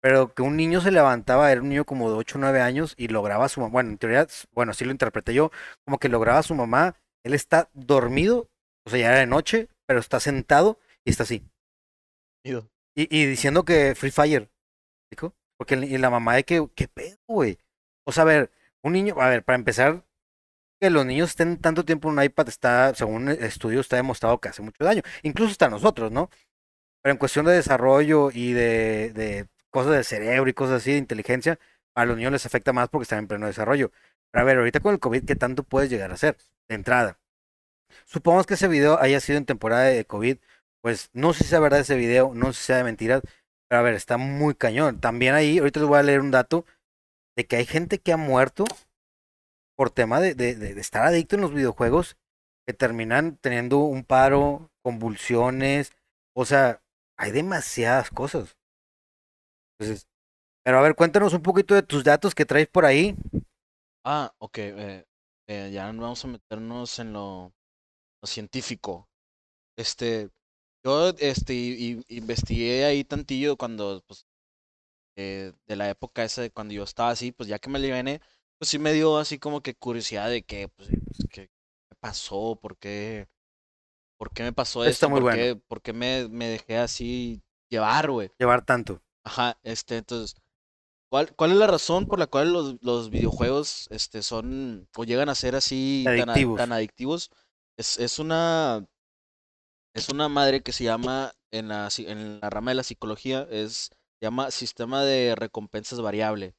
pero 0.00 0.34
que 0.34 0.42
un 0.42 0.56
niño 0.56 0.80
se 0.80 0.90
levantaba, 0.90 1.50
era 1.50 1.60
un 1.60 1.68
niño 1.68 1.84
como 1.84 2.10
de 2.10 2.16
8 2.16 2.38
o 2.38 2.40
9 2.40 2.60
años 2.60 2.94
y 2.96 3.08
lograba 3.08 3.46
a 3.46 3.48
su 3.48 3.60
mamá, 3.60 3.72
bueno, 3.72 3.90
en 3.90 3.98
teoría, 3.98 4.26
bueno, 4.52 4.72
así 4.72 4.84
lo 4.84 4.92
interpreté 4.92 5.34
yo, 5.34 5.50
como 5.84 5.98
que 5.98 6.08
lograba 6.08 6.38
a 6.38 6.42
su 6.42 6.54
mamá, 6.54 6.96
él 7.24 7.34
está 7.34 7.68
dormido, 7.74 8.48
o 8.86 8.90
sea, 8.90 8.98
ya 8.98 9.08
era 9.08 9.18
de 9.18 9.26
noche, 9.26 9.68
pero 9.86 10.00
está 10.00 10.20
sentado 10.20 10.78
y 11.04 11.10
está 11.10 11.24
así. 11.24 11.42
Y, 12.44 12.54
y 12.94 13.26
diciendo 13.26 13.64
que 13.64 13.94
Free 13.94 14.10
Fire, 14.10 14.50
¿dijo? 15.10 15.34
Porque 15.58 15.74
y 15.74 15.98
la 15.98 16.10
mamá 16.10 16.36
de 16.36 16.44
que, 16.44 16.66
¿qué 16.74 16.88
pedo, 16.88 17.18
güey? 17.26 17.58
O 18.06 18.12
sea, 18.12 18.22
a 18.22 18.26
ver, 18.26 18.50
un 18.82 18.92
niño, 18.92 19.14
a 19.20 19.28
ver, 19.28 19.44
para 19.44 19.56
empezar, 19.58 20.04
que 20.80 20.90
los 20.90 21.04
niños 21.04 21.30
estén 21.30 21.58
tanto 21.58 21.84
tiempo 21.84 22.08
en 22.08 22.18
un 22.18 22.24
iPad 22.24 22.48
está, 22.48 22.94
según 22.94 23.28
estudios, 23.28 23.86
está 23.86 23.96
demostrado 23.96 24.40
que 24.40 24.48
hace 24.48 24.62
mucho 24.62 24.84
daño. 24.84 25.02
Incluso 25.22 25.52
hasta 25.52 25.68
nosotros, 25.68 26.12
¿no? 26.12 26.30
Pero 27.02 27.12
en 27.12 27.18
cuestión 27.18 27.46
de 27.46 27.52
desarrollo 27.52 28.30
y 28.32 28.52
de, 28.52 29.12
de 29.12 29.48
cosas 29.70 29.92
del 29.92 30.04
cerebro 30.04 30.48
y 30.50 30.54
cosas 30.54 30.82
así, 30.82 30.92
de 30.92 30.98
inteligencia, 30.98 31.58
a 31.94 32.04
los 32.04 32.16
niños 32.16 32.32
les 32.32 32.46
afecta 32.46 32.72
más 32.72 32.88
porque 32.88 33.04
están 33.04 33.20
en 33.20 33.28
pleno 33.28 33.46
desarrollo. 33.46 33.90
Pero 34.30 34.42
a 34.42 34.44
ver, 34.44 34.58
ahorita 34.58 34.80
con 34.80 34.94
el 34.94 35.00
COVID, 35.00 35.24
¿qué 35.24 35.36
tanto 35.36 35.62
puedes 35.62 35.90
llegar 35.90 36.10
a 36.10 36.14
hacer? 36.14 36.36
De 36.68 36.74
entrada. 36.74 37.18
Supongamos 38.04 38.46
que 38.46 38.54
ese 38.54 38.68
video 38.68 39.00
haya 39.00 39.20
sido 39.20 39.38
en 39.38 39.46
temporada 39.46 39.84
de 39.84 40.04
COVID, 40.04 40.38
pues 40.82 41.10
no 41.12 41.32
sé 41.32 41.44
si 41.44 41.50
sea 41.50 41.60
verdad 41.60 41.80
ese 41.80 41.96
video, 41.96 42.32
no 42.34 42.52
sé 42.52 42.60
si 42.60 42.66
sea 42.66 42.76
de 42.78 42.84
mentiras, 42.84 43.22
pero 43.68 43.80
a 43.80 43.82
ver, 43.82 43.94
está 43.94 44.16
muy 44.16 44.54
cañón. 44.54 45.00
También 45.00 45.34
ahí, 45.34 45.58
ahorita 45.58 45.80
les 45.80 45.88
voy 45.88 45.98
a 45.98 46.02
leer 46.02 46.20
un 46.20 46.30
dato 46.30 46.64
de 47.36 47.46
que 47.46 47.56
hay 47.56 47.66
gente 47.66 47.98
que 47.98 48.12
ha 48.12 48.16
muerto 48.16 48.64
por 49.76 49.90
tema 49.90 50.20
de, 50.20 50.34
de, 50.34 50.54
de 50.56 50.80
estar 50.80 51.04
adicto 51.04 51.36
en 51.36 51.42
los 51.42 51.54
videojuegos, 51.54 52.16
que 52.66 52.74
terminan 52.74 53.36
teniendo 53.36 53.78
un 53.78 54.04
paro, 54.04 54.70
convulsiones, 54.82 55.92
o 56.34 56.44
sea, 56.44 56.82
hay 57.16 57.30
demasiadas 57.30 58.10
cosas. 58.10 58.57
Entonces, 59.78 60.06
pero 60.64 60.78
a 60.78 60.82
ver, 60.82 60.94
cuéntanos 60.94 61.34
un 61.34 61.42
poquito 61.42 61.74
de 61.74 61.82
tus 61.82 62.04
datos 62.04 62.34
que 62.34 62.44
traes 62.44 62.66
por 62.68 62.84
ahí. 62.84 63.16
Ah, 64.04 64.32
ok. 64.38 64.58
Eh, 64.58 65.06
eh, 65.48 65.70
ya 65.72 65.86
vamos 65.86 66.24
a 66.24 66.28
meternos 66.28 66.98
en 66.98 67.12
lo, 67.12 67.52
lo 68.22 68.26
científico. 68.26 69.08
Este, 69.76 70.30
yo 70.84 71.10
este, 71.18 71.54
investigué 72.08 72.84
ahí 72.84 73.04
tantillo 73.04 73.56
cuando, 73.56 74.02
pues, 74.06 74.26
eh, 75.16 75.52
de 75.66 75.76
la 75.76 75.90
época 75.90 76.24
esa 76.24 76.42
de 76.42 76.50
cuando 76.50 76.74
yo 76.74 76.84
estaba 76.84 77.10
así, 77.10 77.32
pues 77.32 77.48
ya 77.48 77.58
que 77.58 77.70
me 77.70 77.80
viene 77.80 78.20
pues 78.58 78.70
sí 78.70 78.78
me 78.78 78.92
dio 78.92 79.18
así 79.18 79.38
como 79.38 79.62
que 79.62 79.74
curiosidad 79.74 80.28
de 80.28 80.42
que, 80.42 80.68
pues, 80.68 80.88
pues 80.88 81.28
¿qué 81.30 81.50
pasó? 82.00 82.58
¿Por 82.60 82.76
qué? 82.76 83.28
¿Por 84.16 84.32
qué 84.32 84.42
me 84.42 84.52
pasó 84.52 84.84
esto? 84.84 85.08
muy 85.08 85.20
¿Por, 85.20 85.32
qué, 85.32 85.56
¿Por 85.56 85.80
qué 85.80 85.92
me, 85.92 86.28
me 86.28 86.48
dejé 86.48 86.76
así 86.76 87.40
llevar, 87.68 88.10
güey? 88.10 88.30
Llevar 88.38 88.64
tanto. 88.64 89.00
Ajá, 89.28 89.58
este, 89.62 89.98
entonces, 89.98 90.40
¿cuál, 91.10 91.34
¿cuál 91.36 91.52
es 91.52 91.58
la 91.58 91.66
razón 91.66 92.06
por 92.06 92.18
la 92.18 92.26
cual 92.26 92.50
los, 92.50 92.76
los 92.80 93.10
videojuegos 93.10 93.86
este, 93.90 94.22
son 94.22 94.88
o 94.96 95.04
llegan 95.04 95.28
a 95.28 95.34
ser 95.34 95.54
así 95.54 96.02
Tan, 96.06 96.56
tan 96.56 96.72
adictivos? 96.72 97.30
Es, 97.76 97.98
es 97.98 98.18
una 98.18 98.88
es 99.92 100.08
una 100.08 100.30
madre 100.30 100.62
que 100.62 100.72
se 100.72 100.84
llama 100.84 101.34
en 101.50 101.68
la, 101.68 101.90
en 101.98 102.40
la 102.40 102.48
rama 102.48 102.70
de 102.70 102.76
la 102.76 102.82
psicología, 102.82 103.46
es 103.50 103.90
se 104.18 104.26
llama 104.26 104.50
sistema 104.50 105.04
de 105.04 105.34
recompensas 105.36 106.00
variable. 106.00 106.54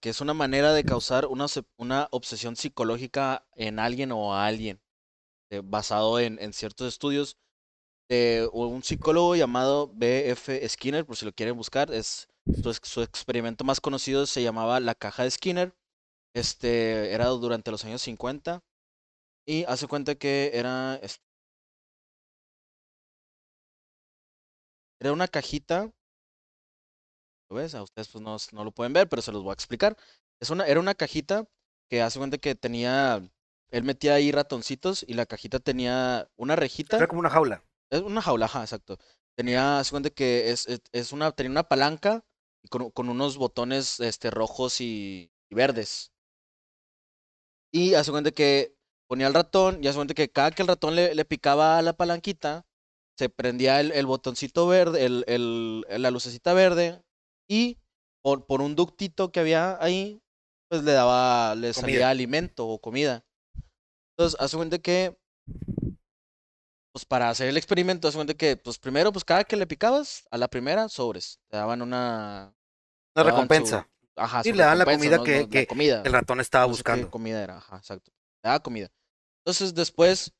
Que 0.00 0.10
es 0.10 0.20
una 0.20 0.34
manera 0.34 0.72
de 0.72 0.84
causar 0.84 1.26
una, 1.26 1.46
una 1.76 2.06
obsesión 2.12 2.54
psicológica 2.54 3.46
en 3.56 3.80
alguien 3.80 4.12
o 4.12 4.32
a 4.32 4.46
alguien, 4.46 4.80
eh, 5.50 5.60
basado 5.64 6.20
en, 6.20 6.38
en, 6.40 6.52
ciertos 6.52 6.86
estudios 6.86 7.36
de 8.08 8.48
un 8.52 8.82
psicólogo 8.82 9.36
llamado 9.36 9.90
B.F. 9.94 10.68
Skinner, 10.68 11.04
por 11.04 11.16
si 11.16 11.24
lo 11.24 11.32
quieren 11.32 11.56
buscar, 11.56 11.92
es 11.92 12.28
su, 12.62 12.74
su, 12.82 13.02
experimento 13.02 13.64
más 13.64 13.80
conocido 13.80 14.26
se 14.26 14.42
llamaba 14.42 14.80
la 14.80 14.94
caja 14.94 15.24
de 15.24 15.30
Skinner. 15.30 15.74
Este 16.34 17.12
era 17.12 17.26
durante 17.26 17.70
los 17.70 17.84
años 17.84 18.02
50 18.02 18.62
y 19.46 19.64
hace 19.64 19.86
cuenta 19.86 20.14
que 20.14 20.50
era 20.54 21.00
Era 25.00 25.12
una 25.12 25.28
cajita. 25.28 25.92
¿Lo 27.50 27.56
ves? 27.56 27.74
A 27.74 27.82
ustedes 27.82 28.08
pues 28.08 28.22
no, 28.22 28.36
no, 28.52 28.64
lo 28.64 28.72
pueden 28.72 28.92
ver, 28.92 29.08
pero 29.08 29.22
se 29.22 29.32
los 29.32 29.42
voy 29.42 29.50
a 29.50 29.54
explicar. 29.54 29.96
Es 30.40 30.50
una, 30.50 30.66
era 30.66 30.80
una 30.80 30.94
cajita 30.94 31.46
que 31.88 32.02
hace 32.02 32.18
cuenta 32.18 32.38
que 32.38 32.54
tenía. 32.54 33.22
Él 33.70 33.82
metía 33.84 34.14
ahí 34.14 34.32
ratoncitos 34.32 35.04
y 35.06 35.14
la 35.14 35.26
cajita 35.26 35.58
tenía 35.58 36.28
una 36.36 36.56
rejita. 36.56 36.96
Era 36.96 37.06
como 37.06 37.20
una 37.20 37.30
jaula. 37.30 37.62
Es 37.90 38.00
una 38.02 38.22
jaula, 38.22 38.46
ajá, 38.46 38.62
exacto. 38.62 38.98
Tenía, 39.36 39.78
hace 39.78 39.90
cuenta 39.90 40.10
que 40.10 40.50
es, 40.50 40.66
es, 40.92 41.12
una, 41.12 41.32
tenía 41.32 41.50
una 41.50 41.68
palanca 41.68 42.24
con, 42.70 42.90
con 42.90 43.08
unos 43.08 43.36
botones 43.36 44.00
este, 44.00 44.30
rojos 44.30 44.80
y, 44.80 45.30
verdes. 45.50 46.12
Y 47.72 47.94
hace 47.94 48.10
cuenta 48.10 48.30
que 48.30 48.76
ponía 49.08 49.26
el 49.26 49.34
ratón 49.34 49.82
y 49.82 49.86
hace 49.86 49.96
cuenta 49.96 50.14
que 50.14 50.30
cada 50.30 50.50
que 50.50 50.62
el 50.62 50.68
ratón 50.68 50.96
le, 50.96 51.14
le 51.14 51.24
picaba 51.24 51.78
a 51.78 51.82
la 51.82 51.96
palanquita, 51.96 52.66
se 53.16 53.28
prendía 53.28 53.80
el, 53.80 53.92
el 53.92 54.06
botoncito 54.06 54.66
verde, 54.66 55.04
el, 55.04 55.24
el, 55.26 55.84
la 55.88 56.10
lucecita 56.10 56.52
verde, 56.52 57.02
y 57.48 57.78
por, 58.22 58.46
por, 58.46 58.60
un 58.60 58.74
ductito 58.74 59.30
que 59.30 59.40
había 59.40 59.82
ahí, 59.82 60.20
pues 60.68 60.82
le 60.82 60.92
daba, 60.92 61.54
le 61.54 61.72
salía 61.72 62.10
alimento 62.10 62.66
o 62.66 62.80
comida. 62.80 63.24
Entonces, 64.16 64.38
hace 64.40 64.56
cuenta 64.56 64.78
que, 64.78 65.16
pues 66.96 67.04
para 67.04 67.28
hacer 67.28 67.48
el 67.48 67.58
experimento, 67.58 68.08
hace 68.08 68.16
cuenta 68.16 68.32
que, 68.32 68.56
pues 68.56 68.78
primero, 68.78 69.12
pues 69.12 69.22
cada 69.22 69.44
que 69.44 69.54
le 69.54 69.66
picabas, 69.66 70.26
a 70.30 70.38
la 70.38 70.48
primera, 70.48 70.88
sobres, 70.88 71.40
te 71.50 71.58
daban 71.58 71.82
una... 71.82 72.54
Una 73.14 73.22
recompensa. 73.22 73.86
ajá, 74.16 74.40
y 74.42 74.52
le 74.52 74.62
daban 74.62 74.78
la 74.78 74.86
comida 74.86 75.22
que, 75.22 75.46
que 75.46 75.68
el 75.68 76.12
ratón 76.14 76.40
estaba 76.40 76.64
buscando. 76.64 77.10
comida 77.10 77.44
era, 77.44 77.58
ajá, 77.58 77.76
exacto. 77.76 78.12
Le 78.42 78.48
daba 78.48 78.60
comida. 78.60 78.88
Entonces, 79.44 79.74
después 79.74 80.32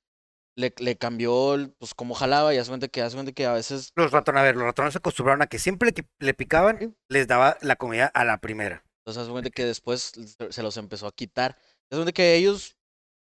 le, 0.57 0.73
le 0.79 0.97
cambió, 0.97 1.59
pues, 1.79 1.93
como 1.93 2.15
jalaba 2.15 2.55
y 2.55 2.57
hace 2.57 2.71
cuenta 2.71 2.89
que, 2.89 3.03
hace 3.03 3.35
que 3.35 3.45
a 3.45 3.53
veces... 3.53 3.93
Los 3.95 4.11
ratones, 4.11 4.41
a 4.41 4.45
ver, 4.45 4.57
los 4.57 4.65
ratones 4.65 4.95
se 4.95 4.99
acostumbraron 4.99 5.43
a 5.43 5.49
que 5.49 5.59
siempre 5.59 5.93
que 5.93 6.07
le 6.21 6.33
picaban, 6.33 6.97
les 7.11 7.29
daba 7.29 7.59
la 7.61 7.77
comida 7.77 8.07
a 8.07 8.25
la 8.25 8.41
primera. 8.41 8.83
Entonces, 9.05 9.25
hace 9.25 9.31
cuenta 9.31 9.51
que 9.51 9.67
después 9.67 10.15
se 10.49 10.63
los 10.63 10.79
empezó 10.79 11.07
a 11.07 11.13
quitar. 11.13 11.59
Hace 11.91 11.99
cuenta 11.99 12.13
que 12.13 12.35
ellos, 12.35 12.76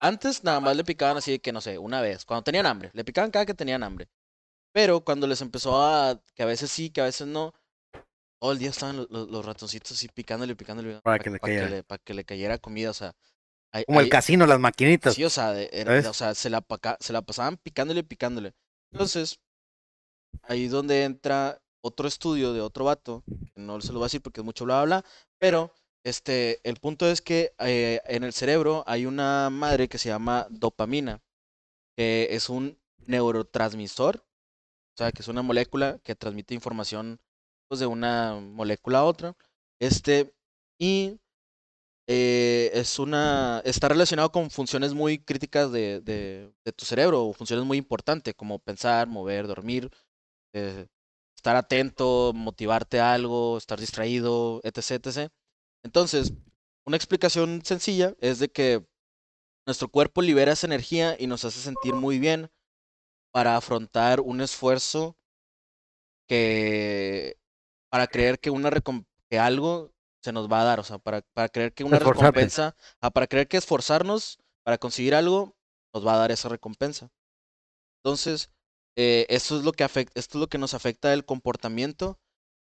antes 0.01 0.43
nada 0.43 0.59
más 0.59 0.75
le 0.75 0.83
picaban 0.83 1.17
así 1.17 1.31
de 1.31 1.39
que, 1.39 1.53
no 1.53 1.61
sé, 1.61 1.77
una 1.77 2.01
vez, 2.01 2.25
cuando 2.25 2.43
tenían 2.43 2.65
hambre. 2.65 2.91
Le 2.93 3.05
picaban 3.05 3.31
cada 3.31 3.45
que 3.45 3.53
tenían 3.53 3.83
hambre. 3.83 4.09
Pero 4.73 5.01
cuando 5.01 5.27
les 5.27 5.41
empezó 5.41 5.81
a, 5.81 6.21
que 6.35 6.43
a 6.43 6.45
veces 6.45 6.71
sí, 6.71 6.89
que 6.89 7.01
a 7.01 7.05
veces 7.05 7.27
no, 7.27 7.53
todo 8.39 8.51
el 8.51 8.59
día 8.59 8.69
estaban 8.69 8.97
los, 8.97 9.09
los, 9.09 9.45
ratoncitos 9.45 9.91
así 9.91 10.07
picándole, 10.09 10.55
picándole. 10.55 10.99
Para, 11.01 11.19
que, 11.19 11.29
le 11.29 11.39
cayera. 11.39 11.83
para 11.83 12.01
que 12.03 12.13
le 12.13 12.25
cayera 12.25 12.57
comida, 12.57 12.89
o 12.89 12.93
sea 12.93 13.15
como 13.85 14.01
el 14.01 14.09
casino, 14.09 14.45
las 14.45 14.59
maquinitas. 14.59 15.15
Sí, 15.15 15.23
o 15.23 15.29
sea, 15.29 15.51
o 15.51 16.13
sea 16.13 16.35
se, 16.35 16.49
la, 16.49 16.63
se 16.99 17.13
la 17.13 17.21
pasaban 17.21 17.57
picándole, 17.57 18.03
picándole. 18.03 18.53
Entonces, 18.91 19.39
ahí 20.43 20.65
es 20.65 20.71
donde 20.71 21.03
entra 21.03 21.61
otro 21.81 22.07
estudio 22.07 22.53
de 22.53 22.61
otro 22.61 22.85
vato, 22.85 23.23
que 23.53 23.61
no 23.61 23.79
se 23.81 23.93
lo 23.93 23.99
voy 23.99 24.05
a 24.05 24.07
decir 24.07 24.21
porque 24.21 24.41
es 24.41 24.45
mucho 24.45 24.65
bla, 24.65 24.83
bla, 24.83 25.01
bla, 25.01 25.09
pero 25.39 25.73
este, 26.03 26.61
el 26.67 26.77
punto 26.77 27.07
es 27.07 27.21
que 27.21 27.53
eh, 27.59 28.01
en 28.05 28.23
el 28.23 28.33
cerebro 28.33 28.83
hay 28.87 29.05
una 29.05 29.49
madre 29.49 29.87
que 29.87 29.97
se 29.97 30.09
llama 30.09 30.47
dopamina, 30.49 31.21
que 31.95 32.29
es 32.31 32.49
un 32.49 32.79
neurotransmisor, 33.07 34.17
o 34.17 34.97
sea, 34.97 35.11
que 35.11 35.21
es 35.21 35.27
una 35.27 35.41
molécula 35.41 35.99
que 36.03 36.15
transmite 36.15 36.53
información 36.53 37.19
pues, 37.67 37.79
de 37.79 37.87
una 37.87 38.35
molécula 38.39 38.99
a 38.99 39.05
otra. 39.05 39.35
Este, 39.79 40.33
y 40.79 41.19
eh, 42.07 42.71
es 42.73 42.99
una, 42.99 43.61
está 43.65 43.87
relacionado 43.89 44.31
con 44.31 44.49
funciones 44.51 44.93
muy 44.93 45.19
críticas 45.19 45.71
de, 45.71 46.01
de, 46.01 46.51
de, 46.65 46.71
tu 46.73 46.85
cerebro, 46.85 47.25
o 47.25 47.33
funciones 47.33 47.65
muy 47.65 47.77
importantes, 47.77 48.33
como 48.35 48.59
pensar, 48.59 49.07
mover, 49.07 49.47
dormir, 49.47 49.89
eh, 50.53 50.87
estar 51.35 51.55
atento, 51.55 52.33
motivarte 52.35 52.99
a 52.99 53.13
algo, 53.13 53.57
estar 53.57 53.79
distraído, 53.79 54.61
etc, 54.63 55.05
etc. 55.07 55.31
Entonces, 55.83 56.33
una 56.85 56.97
explicación 56.97 57.61
sencilla 57.63 58.15
es 58.19 58.39
de 58.39 58.49
que 58.49 58.85
nuestro 59.65 59.89
cuerpo 59.89 60.21
libera 60.21 60.53
esa 60.53 60.67
energía 60.67 61.15
y 61.19 61.27
nos 61.27 61.45
hace 61.45 61.59
sentir 61.59 61.93
muy 61.93 62.19
bien 62.19 62.49
para 63.31 63.55
afrontar 63.55 64.19
un 64.21 64.41
esfuerzo 64.41 65.17
que 66.27 67.37
para 67.89 68.07
creer 68.07 68.39
que 68.39 68.49
una 68.49 68.71
que 69.29 69.39
algo 69.39 69.93
se 70.21 70.31
nos 70.31 70.51
va 70.51 70.61
a 70.61 70.65
dar, 70.65 70.79
o 70.79 70.83
sea, 70.83 70.99
para, 70.99 71.21
para 71.33 71.49
creer 71.49 71.73
que 71.73 71.83
una 71.83 71.99
recompensa, 71.99 72.75
para 72.99 73.27
creer 73.27 73.47
que 73.47 73.57
esforzarnos 73.57 74.39
para 74.63 74.77
conseguir 74.77 75.15
algo, 75.15 75.55
nos 75.93 76.05
va 76.05 76.13
a 76.13 76.17
dar 76.17 76.31
esa 76.31 76.49
recompensa. 76.49 77.09
Entonces, 78.03 78.51
eh, 78.95 79.25
esto 79.29 79.57
es 79.57 79.63
lo 79.63 79.71
que 79.71 79.83
afecta, 79.83 80.19
esto 80.19 80.37
es 80.37 80.41
lo 80.41 80.47
que 80.47 80.57
nos 80.57 80.73
afecta 80.73 81.13
el 81.13 81.25
comportamiento 81.25 82.19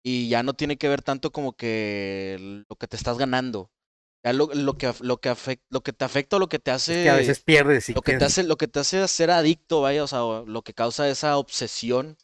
y 0.05 0.29
ya 0.29 0.43
no 0.43 0.55
tiene 0.55 0.77
que 0.77 0.88
ver 0.88 1.03
tanto 1.03 1.33
como 1.33 1.55
que 1.57 2.64
lo 2.69 2.77
que 2.77 2.87
te 2.88 2.97
estás 2.97 3.19
ganando, 3.19 3.71
Ya 4.25 4.33
lo, 4.33 4.49
lo 4.55 4.75
que 4.79 4.93
lo 5.01 5.19
que 5.19 5.31
afecta, 5.31 5.67
lo 5.71 5.83
que 5.83 5.93
te 5.93 6.05
afecta 6.05 6.37
o 6.37 6.38
lo 6.40 6.49
que 6.49 6.59
te 6.59 6.71
hace 6.73 7.05
que 7.05 7.11
a 7.11 7.17
veces 7.17 7.40
pierdes 7.40 7.88
lo 7.90 8.03
que 8.03 8.14
te 8.14 8.25
hace 8.25 8.45
lo 8.45 8.57
que 8.57 8.69
te 8.69 8.81
hace 8.81 9.07
ser 9.09 9.31
adicto, 9.31 9.83
vaya, 9.83 10.05
o 10.05 10.07
sea, 10.09 10.21
lo 10.47 10.62
que 10.62 10.75
causa 10.75 11.09
esa 11.09 11.38
obsesión 11.38 12.17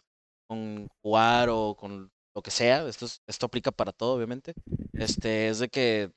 con 0.49 0.89
jugar 1.03 1.49
o 1.51 1.77
con 1.77 2.13
lo 2.35 2.43
que 2.43 2.51
sea, 2.51 2.87
esto 2.89 3.07
esto 3.27 3.47
aplica 3.47 3.71
para 3.73 3.93
todo, 3.93 4.15
obviamente. 4.17 4.55
Este 4.99 5.49
es 5.49 5.59
de 5.61 5.69
que 5.69 6.13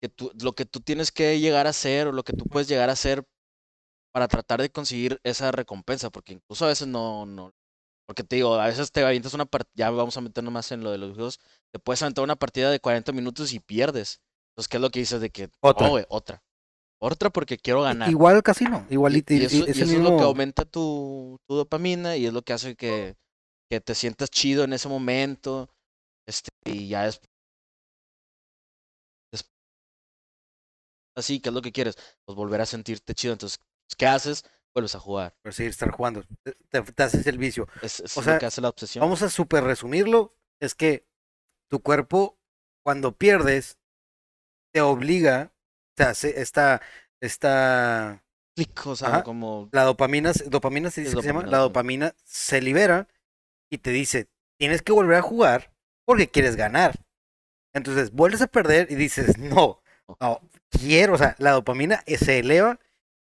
que 0.00 0.08
tú, 0.08 0.30
lo 0.40 0.54
que 0.54 0.64
tú 0.64 0.80
tienes 0.80 1.12
que 1.12 1.40
llegar 1.40 1.66
a 1.66 1.70
hacer 1.70 2.06
o 2.08 2.12
lo 2.12 2.22
que 2.24 2.32
tú 2.32 2.46
puedes 2.46 2.68
llegar 2.68 2.88
a 2.90 2.92
hacer 2.92 3.24
para 4.12 4.28
tratar 4.28 4.60
de 4.62 4.70
conseguir 4.70 5.20
esa 5.24 5.52
recompensa, 5.52 6.10
porque 6.10 6.34
incluso 6.34 6.64
a 6.64 6.68
veces 6.68 6.88
no, 6.88 7.26
no, 7.26 7.52
porque 8.08 8.24
te 8.24 8.36
digo, 8.36 8.54
a 8.54 8.66
veces 8.66 8.90
te 8.90 9.04
avientas 9.04 9.34
una 9.34 9.44
partida, 9.44 9.74
ya 9.74 9.90
vamos 9.90 10.16
a 10.16 10.22
meternos 10.22 10.50
más 10.50 10.72
en 10.72 10.82
lo 10.82 10.90
de 10.90 10.96
los 10.96 11.12
juegos, 11.12 11.40
te 11.70 11.78
puedes 11.78 12.00
aventar 12.00 12.24
una 12.24 12.36
partida 12.36 12.70
de 12.70 12.80
40 12.80 13.12
minutos 13.12 13.52
y 13.52 13.60
pierdes. 13.60 14.22
Entonces, 14.52 14.68
¿qué 14.68 14.78
es 14.78 14.80
lo 14.80 14.90
que 14.90 15.00
dices 15.00 15.20
de 15.20 15.28
que 15.28 15.50
otra? 15.60 15.90
otra. 16.08 16.42
Otra 17.00 17.28
porque 17.28 17.58
quiero 17.58 17.82
ganar. 17.82 18.08
Igual 18.08 18.36
el 18.36 18.42
casino, 18.42 18.86
igualito. 18.88 19.34
Y, 19.34 19.44
eso, 19.44 19.66
es 19.66 19.92
lo 19.92 20.16
que 20.16 20.22
aumenta 20.22 20.64
tu, 20.64 21.38
tu, 21.46 21.54
dopamina 21.54 22.16
y 22.16 22.24
es 22.24 22.32
lo 22.32 22.40
que 22.40 22.54
hace 22.54 22.76
que, 22.76 23.14
que 23.70 23.82
te 23.82 23.94
sientas 23.94 24.30
chido 24.30 24.64
en 24.64 24.72
ese 24.72 24.88
momento. 24.88 25.68
Este, 26.26 26.48
y 26.64 26.88
ya 26.88 27.06
es 27.06 27.20
así, 31.14 31.40
¿qué 31.40 31.50
es 31.50 31.54
lo 31.54 31.60
que 31.60 31.72
quieres? 31.72 31.96
Pues 32.24 32.34
volver 32.34 32.62
a 32.62 32.66
sentirte 32.66 33.14
chido. 33.14 33.34
Entonces, 33.34 33.60
¿qué 33.98 34.06
haces? 34.06 34.44
Vuelves 34.74 34.94
a 34.94 35.00
jugar. 35.00 35.34
Por 35.42 35.52
seguir 35.52 35.70
estar 35.70 35.90
jugando. 35.90 36.24
Te, 36.42 37.02
haces 37.02 37.26
el 37.26 37.38
vicio. 37.38 37.68
Es, 37.82 38.00
o 38.16 38.22
sea, 38.22 38.34
lo 38.34 38.40
que 38.40 38.46
hace 38.46 38.60
la 38.60 38.68
obsesión. 38.68 39.02
Vamos 39.02 39.22
a 39.22 39.30
super 39.30 39.64
resumirlo. 39.64 40.34
Es 40.60 40.74
que 40.74 41.06
tu 41.68 41.80
cuerpo, 41.80 42.38
cuando 42.84 43.16
pierdes, 43.16 43.78
te 44.72 44.80
obliga, 44.80 45.52
o 45.98 46.04
sea, 46.04 46.10
esta, 46.10 46.80
esta 47.20 48.22
o 48.84 48.96
sea, 48.96 49.22
como... 49.22 49.68
La 49.72 49.84
dopamina, 49.84 50.32
dopamina 50.46 50.90
se 50.90 51.02
dice 51.02 51.14
que 51.14 51.22
se 51.22 51.28
llama, 51.28 51.46
la 51.46 51.58
dopamina 51.58 52.14
se 52.24 52.60
libera 52.60 53.08
y 53.70 53.78
te 53.78 53.90
dice, 53.90 54.28
tienes 54.58 54.82
que 54.82 54.92
volver 54.92 55.16
a 55.16 55.22
jugar 55.22 55.72
porque 56.04 56.28
quieres 56.28 56.56
ganar. 56.56 57.04
Entonces, 57.74 58.10
vuelves 58.12 58.42
a 58.42 58.46
perder 58.46 58.90
y 58.90 58.94
dices, 58.96 59.38
no, 59.38 59.82
no, 60.20 60.40
quiero, 60.70 61.14
o 61.14 61.18
sea, 61.18 61.36
la 61.38 61.52
dopamina 61.52 62.02
se 62.06 62.38
eleva 62.38 62.80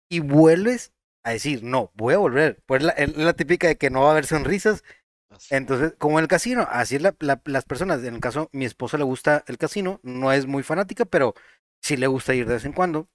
y 0.09 0.19
vuelves 0.19 0.93
a 1.23 1.31
decir, 1.31 1.63
no, 1.63 1.91
voy 1.95 2.13
a 2.13 2.17
volver. 2.17 2.61
Pues 2.65 2.83
la, 2.83 2.91
es 2.91 3.15
la 3.17 3.33
típica 3.33 3.67
de 3.67 3.77
que 3.77 3.89
no 3.89 4.01
va 4.01 4.09
a 4.09 4.11
haber 4.11 4.25
sonrisas. 4.25 4.83
Entonces, 5.49 5.93
como 5.97 6.17
en 6.17 6.23
el 6.23 6.27
casino, 6.27 6.67
así 6.69 6.95
es 6.95 7.01
la, 7.01 7.15
las 7.45 7.65
personas. 7.65 8.03
En 8.03 8.15
el 8.15 8.19
caso, 8.21 8.49
mi 8.51 8.65
esposa 8.65 8.97
le 8.97 9.03
gusta 9.03 9.43
el 9.47 9.57
casino, 9.57 9.99
no 10.03 10.31
es 10.31 10.47
muy 10.47 10.63
fanática, 10.63 11.05
pero 11.05 11.35
sí 11.81 11.97
le 11.97 12.07
gusta 12.07 12.33
ir 12.33 12.47
de 12.47 12.55
vez 12.55 12.65
en 12.65 12.73
cuando. 12.73 13.07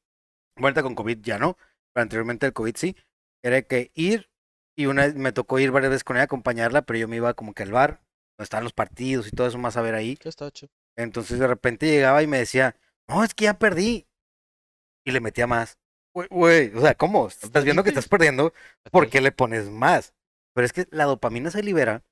Vuelta 0.56 0.82
con 0.82 0.94
COVID 0.94 1.18
ya 1.22 1.38
no, 1.38 1.56
pero 1.92 2.02
anteriormente 2.02 2.46
el 2.46 2.52
COVID 2.52 2.76
sí. 2.76 2.96
Era 3.42 3.62
que 3.62 3.90
ir, 3.94 4.30
y 4.76 4.86
una 4.86 5.06
vez 5.06 5.14
me 5.16 5.32
tocó 5.32 5.58
ir 5.58 5.70
varias 5.70 5.90
veces 5.90 6.04
con 6.04 6.16
ella, 6.16 6.24
acompañarla, 6.24 6.82
pero 6.82 6.98
yo 6.98 7.08
me 7.08 7.16
iba 7.16 7.34
como 7.34 7.52
que 7.52 7.64
al 7.64 7.72
bar, 7.72 8.00
donde 8.36 8.44
estaban 8.44 8.64
los 8.64 8.72
partidos 8.72 9.26
y 9.28 9.30
todo 9.32 9.46
eso 9.48 9.58
más 9.58 9.76
a 9.76 9.82
ver 9.82 9.94
ahí. 9.94 10.16
Entonces 10.96 11.38
de 11.38 11.46
repente 11.46 11.86
llegaba 11.86 12.22
y 12.22 12.26
me 12.26 12.38
decía, 12.38 12.76
no, 13.08 13.24
es 13.24 13.34
que 13.34 13.44
ya 13.44 13.58
perdí 13.58 14.06
y 15.04 15.10
le 15.10 15.20
metía 15.20 15.46
más. 15.46 15.78
Güey, 16.14 16.72
o 16.76 16.80
sea, 16.80 16.94
¿cómo? 16.94 17.26
Estás 17.26 17.64
viendo 17.64 17.82
que 17.82 17.88
estás 17.88 18.06
perdiendo, 18.08 18.52
¿por 18.92 19.10
qué 19.10 19.20
le 19.20 19.32
pones 19.32 19.68
más? 19.68 20.14
Pero 20.54 20.64
es 20.64 20.72
que 20.72 20.86
la 20.92 21.04
dopamina 21.04 21.50
se 21.50 21.62
libera 21.62 22.04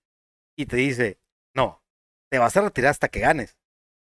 y 0.56 0.66
te 0.66 0.76
dice, 0.76 1.20
no, 1.54 1.82
te 2.28 2.38
vas 2.38 2.56
a 2.56 2.62
retirar 2.62 2.90
hasta 2.90 3.08
que 3.08 3.20
ganes. 3.20 3.56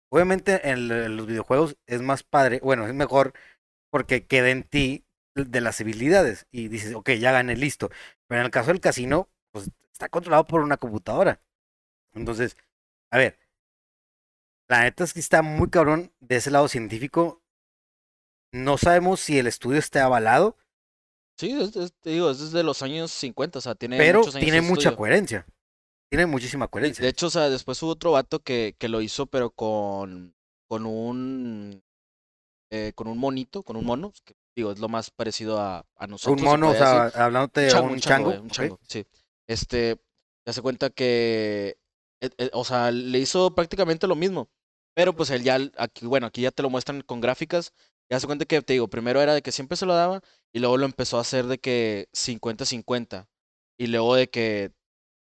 Obviamente 0.09 0.69
en, 0.69 1.17
los 1.17 1.27
videojuegos 1.27 1.77
es 1.85 2.01
más 2.01 2.23
padre, 2.23 2.61
bueno, 2.63 2.87
es 2.87 2.93
mejor 2.93 3.33
porque 3.91 4.25
queda 4.25 4.49
en 4.49 4.63
ti 4.63 5.05
de 5.35 5.61
las 5.61 5.81
habilidades 5.81 6.47
y 6.51 6.69
dices, 6.69 6.95
ok, 6.95 7.11
ya 7.11 7.33
gané, 7.33 7.57
listo. 7.57 7.89
Pero 8.27 8.41
en 8.41 8.45
el 8.45 8.51
caso 8.51 8.69
del 8.71 8.79
casino, 8.79 9.29
pues 9.51 9.69
está 9.91 10.07
controlado 10.07 10.45
por 10.47 10.61
una 10.61 10.77
computadora. 10.77 11.41
Entonces, 12.13 12.57
a 13.11 13.17
ver, 13.17 13.37
la 14.69 14.83
neta 14.83 15.03
es 15.03 15.13
que 15.13 15.19
está 15.19 15.41
muy 15.41 15.69
cabrón 15.69 16.13
de 16.21 16.37
ese 16.37 16.51
lado 16.51 16.67
científico 16.69 17.41
no 18.51 18.77
sabemos 18.77 19.19
si 19.19 19.37
el 19.37 19.47
estudio 19.47 19.79
está 19.79 20.03
avalado. 20.05 20.57
Sí, 21.37 21.57
es, 21.59 21.93
te 22.01 22.09
digo, 22.09 22.31
es 22.31 22.39
desde 22.39 22.63
los 22.63 22.81
años 22.81 23.11
50, 23.11 23.59
o 23.59 23.61
sea, 23.61 23.75
tiene 23.75 23.97
Pero 23.97 24.19
muchos 24.19 24.35
años 24.35 24.45
tiene 24.45 24.61
mucha 24.61 24.95
coherencia. 24.95 25.45
Tiene 26.09 26.25
muchísima 26.25 26.67
coherencia. 26.67 27.03
De 27.03 27.09
hecho, 27.09 27.27
o 27.27 27.29
sea, 27.29 27.49
después 27.49 27.81
hubo 27.83 27.91
otro 27.91 28.11
vato 28.11 28.39
que, 28.39 28.75
que 28.77 28.89
lo 28.89 29.01
hizo, 29.01 29.27
pero 29.27 29.51
con, 29.51 30.35
con 30.67 30.85
un 30.85 31.81
eh, 32.71 32.93
con 32.93 33.07
un 33.07 33.17
monito, 33.17 33.63
con 33.63 33.77
un 33.77 33.85
mono, 33.85 34.11
que 34.23 34.35
digo, 34.55 34.71
es 34.71 34.79
lo 34.79 34.89
más 34.89 35.09
parecido 35.09 35.59
a, 35.59 35.85
a 35.95 36.07
nosotros. 36.07 36.39
Un 36.39 36.45
mono, 36.45 36.69
o 36.69 36.75
sea, 36.75 37.05
hablando 37.07 37.49
de 37.53 37.73
un 37.81 37.99
chango. 37.99 38.29
Un 38.29 38.49
chango, 38.49 38.79
sí. 38.87 39.05
Este, 39.47 39.95
te 40.43 40.51
hace 40.51 40.61
cuenta 40.61 40.89
que, 40.89 41.77
eh, 42.21 42.29
eh, 42.37 42.49
o 42.53 42.63
sea, 42.63 42.91
le 42.91 43.17
hizo 43.17 43.55
prácticamente 43.55 44.07
lo 44.07 44.15
mismo. 44.15 44.49
Pero 44.93 45.15
pues 45.15 45.29
él 45.29 45.43
ya, 45.43 45.57
aquí, 45.77 46.05
bueno, 46.05 46.27
aquí 46.27 46.41
ya 46.41 46.51
te 46.51 46.61
lo 46.61 46.69
muestran 46.69 47.01
con 47.01 47.21
gráficas 47.21 47.73
ya 48.09 48.19
se 48.19 48.27
cuenta 48.27 48.45
que, 48.45 48.61
te 48.61 48.73
digo, 48.73 48.87
primero 48.87 49.21
era 49.21 49.33
de 49.33 49.41
que 49.41 49.51
siempre 49.51 49.77
se 49.77 49.85
lo 49.85 49.93
daba 49.93 50.21
y 50.51 50.59
luego 50.59 50.77
lo 50.77 50.85
empezó 50.85 51.17
a 51.17 51.21
hacer 51.21 51.45
de 51.45 51.59
que 51.59 52.09
50-50 52.13 53.27
y 53.77 53.87
luego 53.87 54.15
de 54.15 54.29
que, 54.29 54.71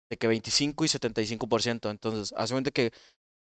de 0.09 0.17
que 0.17 0.27
25 0.27 0.85
y 0.85 0.87
75%. 0.87 1.91
Entonces, 1.91 2.33
hace 2.35 2.53
cuenta 2.53 2.71
que 2.71 2.91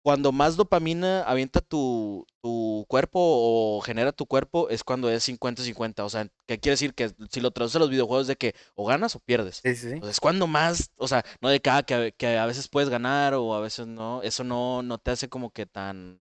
cuando 0.03 0.33
más 0.33 0.57
dopamina 0.57 1.23
avienta 1.23 1.61
tu, 1.61 2.27
tu 2.43 2.85
cuerpo 2.89 3.21
o 3.21 3.81
genera 3.81 4.13
tu 4.13 4.27
cuerpo 4.27 4.69
es 4.71 4.83
cuando 4.83 5.11
es 5.11 5.29
50-50. 5.29 6.05
O 6.05 6.09
sea, 6.09 6.29
¿qué 6.47 6.59
quiere 6.59 6.73
decir? 6.73 6.95
Que 6.95 7.13
si 7.31 7.41
lo 7.41 7.51
traduces 7.51 7.77
a 7.77 7.81
los 7.81 7.91
videojuegos 7.91 8.27
de 8.27 8.37
que 8.37 8.55
o 8.75 8.87
ganas 8.87 9.15
o 9.17 9.21
pierdes. 9.21 9.61
Sí, 9.63 9.77
sí. 9.77 10.01
es 10.03 10.21
cuando 10.21 10.47
más, 10.47 10.91
o 10.97 11.09
sea, 11.09 11.25
no 11.41 11.49
de 11.49 11.61
cada 11.61 11.83
que, 11.85 12.15
que 12.17 12.39
a 12.39 12.47
veces 12.47 12.69
puedes 12.69 12.89
ganar 12.89 13.35
o 13.35 13.55
a 13.55 13.61
veces 13.61 13.87
no. 13.87 14.23
Eso 14.23 14.45
no, 14.45 14.83
no 14.83 14.99
te 14.99 15.11
hace 15.11 15.29
como 15.29 15.51
que 15.51 15.67
tan 15.67 16.21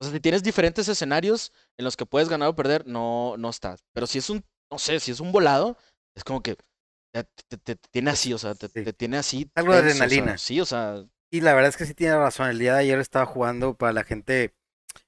o 0.00 0.04
sea, 0.04 0.12
si 0.12 0.20
tienes 0.20 0.42
diferentes 0.42 0.88
escenarios 0.88 1.52
en 1.78 1.84
los 1.84 1.96
que 1.96 2.06
puedes 2.06 2.28
ganar 2.28 2.48
o 2.48 2.56
perder, 2.56 2.86
no, 2.86 3.36
no 3.38 3.50
estás. 3.50 3.84
Pero 3.92 4.06
si 4.06 4.18
es 4.18 4.28
un, 4.28 4.44
no 4.70 4.78
sé, 4.78 5.00
si 5.00 5.10
es 5.10 5.20
un 5.20 5.32
volado, 5.32 5.76
es 6.14 6.24
como 6.24 6.42
que 6.42 6.56
te, 7.12 7.76
tiene 7.90 8.10
así, 8.10 8.32
o 8.32 8.38
sea, 8.38 8.54
te, 8.54 8.68
tiene 8.92 9.16
así. 9.16 9.50
Algo 9.54 9.72
de 9.72 9.78
adrenalina. 9.78 10.38
sí, 10.38 10.60
o 10.60 10.66
sea. 10.66 11.04
Y 11.30 11.40
la 11.40 11.54
verdad 11.54 11.70
es 11.70 11.76
que 11.76 11.86
sí 11.86 11.94
tiene 11.94 12.16
razón. 12.16 12.48
El 12.48 12.58
día 12.58 12.74
de 12.74 12.80
ayer 12.80 12.98
estaba 12.98 13.26
jugando 13.26 13.74
para 13.74 13.92
la 13.92 14.04
gente 14.04 14.54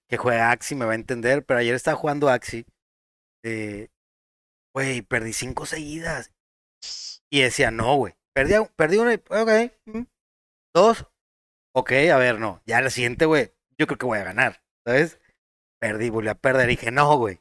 que 0.08 0.16
juega 0.16 0.50
Axi, 0.50 0.74
me 0.74 0.84
va 0.84 0.92
a 0.92 0.96
entender, 0.96 1.44
pero 1.44 1.60
ayer 1.60 1.74
estaba 1.74 1.96
jugando 1.96 2.28
Axi. 2.28 2.64
Eh, 3.44 3.88
güey, 4.74 5.02
perdí 5.02 5.32
cinco 5.32 5.66
seguidas. 5.66 6.32
Y 7.30 7.42
decía, 7.42 7.70
no, 7.70 7.96
güey. 7.96 8.14
Perdí, 8.34 8.54
perdí 8.76 8.96
una, 8.96 9.14
ok. 9.14 9.72
Mm, 9.86 10.02
dos. 10.74 11.06
Ok, 11.74 11.92
a 12.12 12.16
ver, 12.16 12.40
no. 12.40 12.62
Ya 12.66 12.80
la 12.80 12.90
siguiente, 12.90 13.26
güey. 13.26 13.52
Yo 13.78 13.86
creo 13.86 13.98
que 13.98 14.06
voy 14.06 14.18
a 14.18 14.24
ganar. 14.24 14.62
¿Sabes? 14.88 15.20
Perdí, 15.78 16.08
volví 16.08 16.28
a 16.28 16.34
perder. 16.34 16.66
Dije, 16.66 16.90
no, 16.90 17.14
güey. 17.18 17.38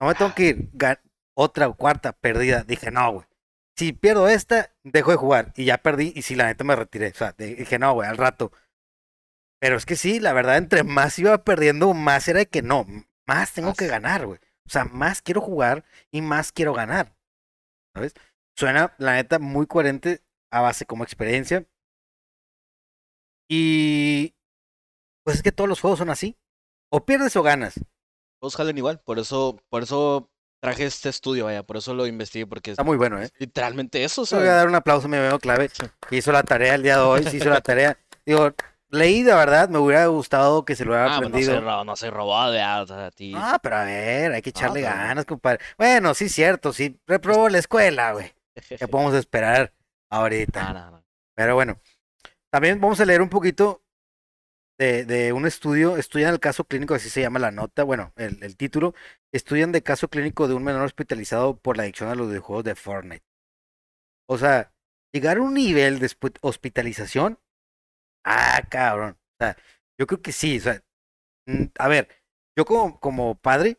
No 0.00 0.08
me 0.08 0.14
tengo 0.14 0.34
que 0.34 0.42
ir. 0.42 0.70
Otra 1.34 1.70
cuarta 1.72 2.12
perdida. 2.12 2.62
Dije, 2.62 2.90
no, 2.90 3.12
güey. 3.12 3.26
Si 3.74 3.94
pierdo 3.94 4.28
esta, 4.28 4.74
dejo 4.84 5.10
de 5.10 5.16
jugar. 5.16 5.52
Y 5.56 5.64
ya 5.64 5.78
perdí. 5.78 6.12
Y 6.14 6.22
si 6.22 6.34
la 6.34 6.46
neta 6.46 6.62
me 6.62 6.76
retiré. 6.76 7.08
O 7.08 7.14
sea, 7.14 7.32
dije, 7.32 7.78
no, 7.78 7.94
güey, 7.94 8.06
al 8.06 8.18
rato. 8.18 8.52
Pero 9.60 9.76
es 9.76 9.86
que 9.86 9.96
sí, 9.96 10.20
la 10.20 10.34
verdad, 10.34 10.58
entre 10.58 10.84
más 10.84 11.18
iba 11.18 11.42
perdiendo, 11.42 11.94
más 11.94 12.28
era 12.28 12.40
de 12.40 12.46
que 12.46 12.60
no. 12.60 12.86
Más 13.26 13.52
tengo 13.54 13.72
que 13.74 13.86
ganar, 13.86 14.26
güey. 14.26 14.38
O 14.66 14.70
sea, 14.70 14.84
más 14.84 15.22
quiero 15.22 15.40
jugar 15.40 15.84
y 16.10 16.20
más 16.20 16.52
quiero 16.52 16.74
ganar. 16.74 17.16
¿Sabes? 17.94 18.14
Suena, 18.56 18.94
la 18.98 19.14
neta, 19.14 19.38
muy 19.38 19.66
coherente 19.66 20.22
a 20.50 20.60
base 20.60 20.84
como 20.84 21.04
experiencia. 21.04 21.66
Y 23.48 24.34
pues 25.24 25.36
es 25.36 25.42
que 25.42 25.52
todos 25.52 25.68
los 25.68 25.80
juegos 25.80 25.98
son 25.98 26.10
así. 26.10 26.36
O 26.90 27.04
pierdes 27.04 27.36
o 27.36 27.42
ganas. 27.42 27.74
Todos 28.40 28.56
jalen 28.56 28.76
igual, 28.78 29.00
por 29.00 29.18
eso, 29.18 29.60
por 29.68 29.82
eso 29.82 30.30
traje 30.60 30.84
este 30.86 31.08
estudio, 31.08 31.46
vaya, 31.46 31.62
por 31.62 31.76
eso 31.76 31.94
lo 31.94 32.06
investigué, 32.06 32.46
porque 32.46 32.72
está 32.72 32.84
muy 32.84 32.96
bueno, 32.96 33.20
¿eh? 33.20 33.30
Literalmente 33.38 34.02
eso, 34.04 34.26
¿sabes? 34.26 34.44
Voy 34.44 34.52
a 34.52 34.56
dar 34.56 34.68
un 34.68 34.74
aplauso 34.74 35.06
a 35.06 35.10
mi 35.10 35.16
amigo 35.16 35.38
Clave, 35.38 35.70
que 36.08 36.16
hizo 36.16 36.32
la 36.32 36.42
tarea 36.42 36.74
el 36.74 36.82
día 36.82 36.96
de 36.96 37.02
hoy, 37.02 37.24
sí 37.24 37.38
hizo 37.38 37.48
la 37.48 37.60
tarea. 37.60 37.96
Digo, 38.26 38.52
leí 38.90 39.22
de 39.22 39.34
verdad, 39.34 39.68
me 39.68 39.78
hubiera 39.78 40.06
gustado 40.06 40.64
que 40.64 40.74
se 40.74 40.84
lo 40.84 40.92
hubiera 40.92 41.12
ah, 41.12 41.16
aprendido. 41.16 41.60
No, 41.60 41.84
no 41.84 41.96
se 41.96 42.10
robó 42.10 42.50
de 42.50 42.60
a 42.60 43.10
ti. 43.14 43.32
Ah, 43.36 43.58
pero 43.62 43.76
a 43.76 43.84
ver, 43.84 44.32
hay 44.32 44.42
que 44.42 44.50
echarle 44.50 44.82
ganas, 44.82 45.24
compadre. 45.24 45.60
Bueno, 45.78 46.14
sí, 46.14 46.28
cierto, 46.28 46.72
sí, 46.72 46.98
reprobó 47.06 47.48
la 47.48 47.58
escuela, 47.58 48.12
güey. 48.12 48.32
¿Qué 48.68 48.88
podemos 48.88 49.14
esperar 49.14 49.72
ahorita? 50.10 51.02
Pero 51.34 51.54
bueno, 51.54 51.78
también 52.50 52.80
vamos 52.80 53.00
a 53.00 53.04
leer 53.04 53.22
un 53.22 53.28
poquito 53.28 53.82
de, 54.80 55.32
un 55.34 55.46
estudio, 55.46 55.96
estudian 55.98 56.32
el 56.32 56.40
caso 56.40 56.64
clínico, 56.64 56.94
así 56.94 57.10
se 57.10 57.20
llama 57.20 57.38
la 57.38 57.50
nota, 57.50 57.84
bueno, 57.84 58.12
el, 58.16 58.42
el, 58.42 58.56
título, 58.56 58.94
estudian 59.30 59.72
de 59.72 59.82
caso 59.82 60.08
clínico 60.08 60.48
de 60.48 60.54
un 60.54 60.64
menor 60.64 60.82
hospitalizado 60.82 61.58
por 61.58 61.76
la 61.76 61.82
adicción 61.82 62.08
a 62.08 62.14
los 62.14 62.28
videojuegos 62.28 62.64
de 62.64 62.74
Fortnite. 62.74 63.24
O 64.26 64.38
sea, 64.38 64.72
llegar 65.12 65.36
a 65.36 65.42
un 65.42 65.54
nivel 65.54 65.98
de 65.98 66.10
hospitalización, 66.40 67.38
ah, 68.24 68.62
cabrón. 68.70 69.18
O 69.38 69.44
sea, 69.44 69.56
yo 69.98 70.06
creo 70.06 70.22
que 70.22 70.32
sí, 70.32 70.58
o 70.58 70.60
sea, 70.62 70.82
a 71.78 71.88
ver, 71.88 72.08
yo 72.56 72.64
como, 72.64 72.98
como 73.00 73.34
padre 73.34 73.78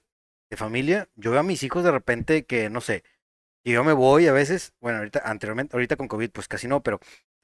de 0.51 0.57
familia, 0.57 1.09
yo 1.15 1.31
veo 1.31 1.39
a 1.39 1.43
mis 1.43 1.63
hijos 1.63 1.83
de 1.83 1.91
repente 1.91 2.45
que, 2.45 2.69
no 2.69 2.81
sé, 2.81 3.03
que 3.63 3.71
yo 3.71 3.83
me 3.83 3.93
voy 3.93 4.27
a 4.27 4.33
veces, 4.33 4.73
bueno, 4.81 4.99
ahorita, 4.99 5.21
anteriormente, 5.25 5.75
ahorita 5.75 5.95
con 5.95 6.07
COVID, 6.07 6.31
pues 6.31 6.47
casi 6.47 6.67
no, 6.67 6.83
pero 6.83 6.99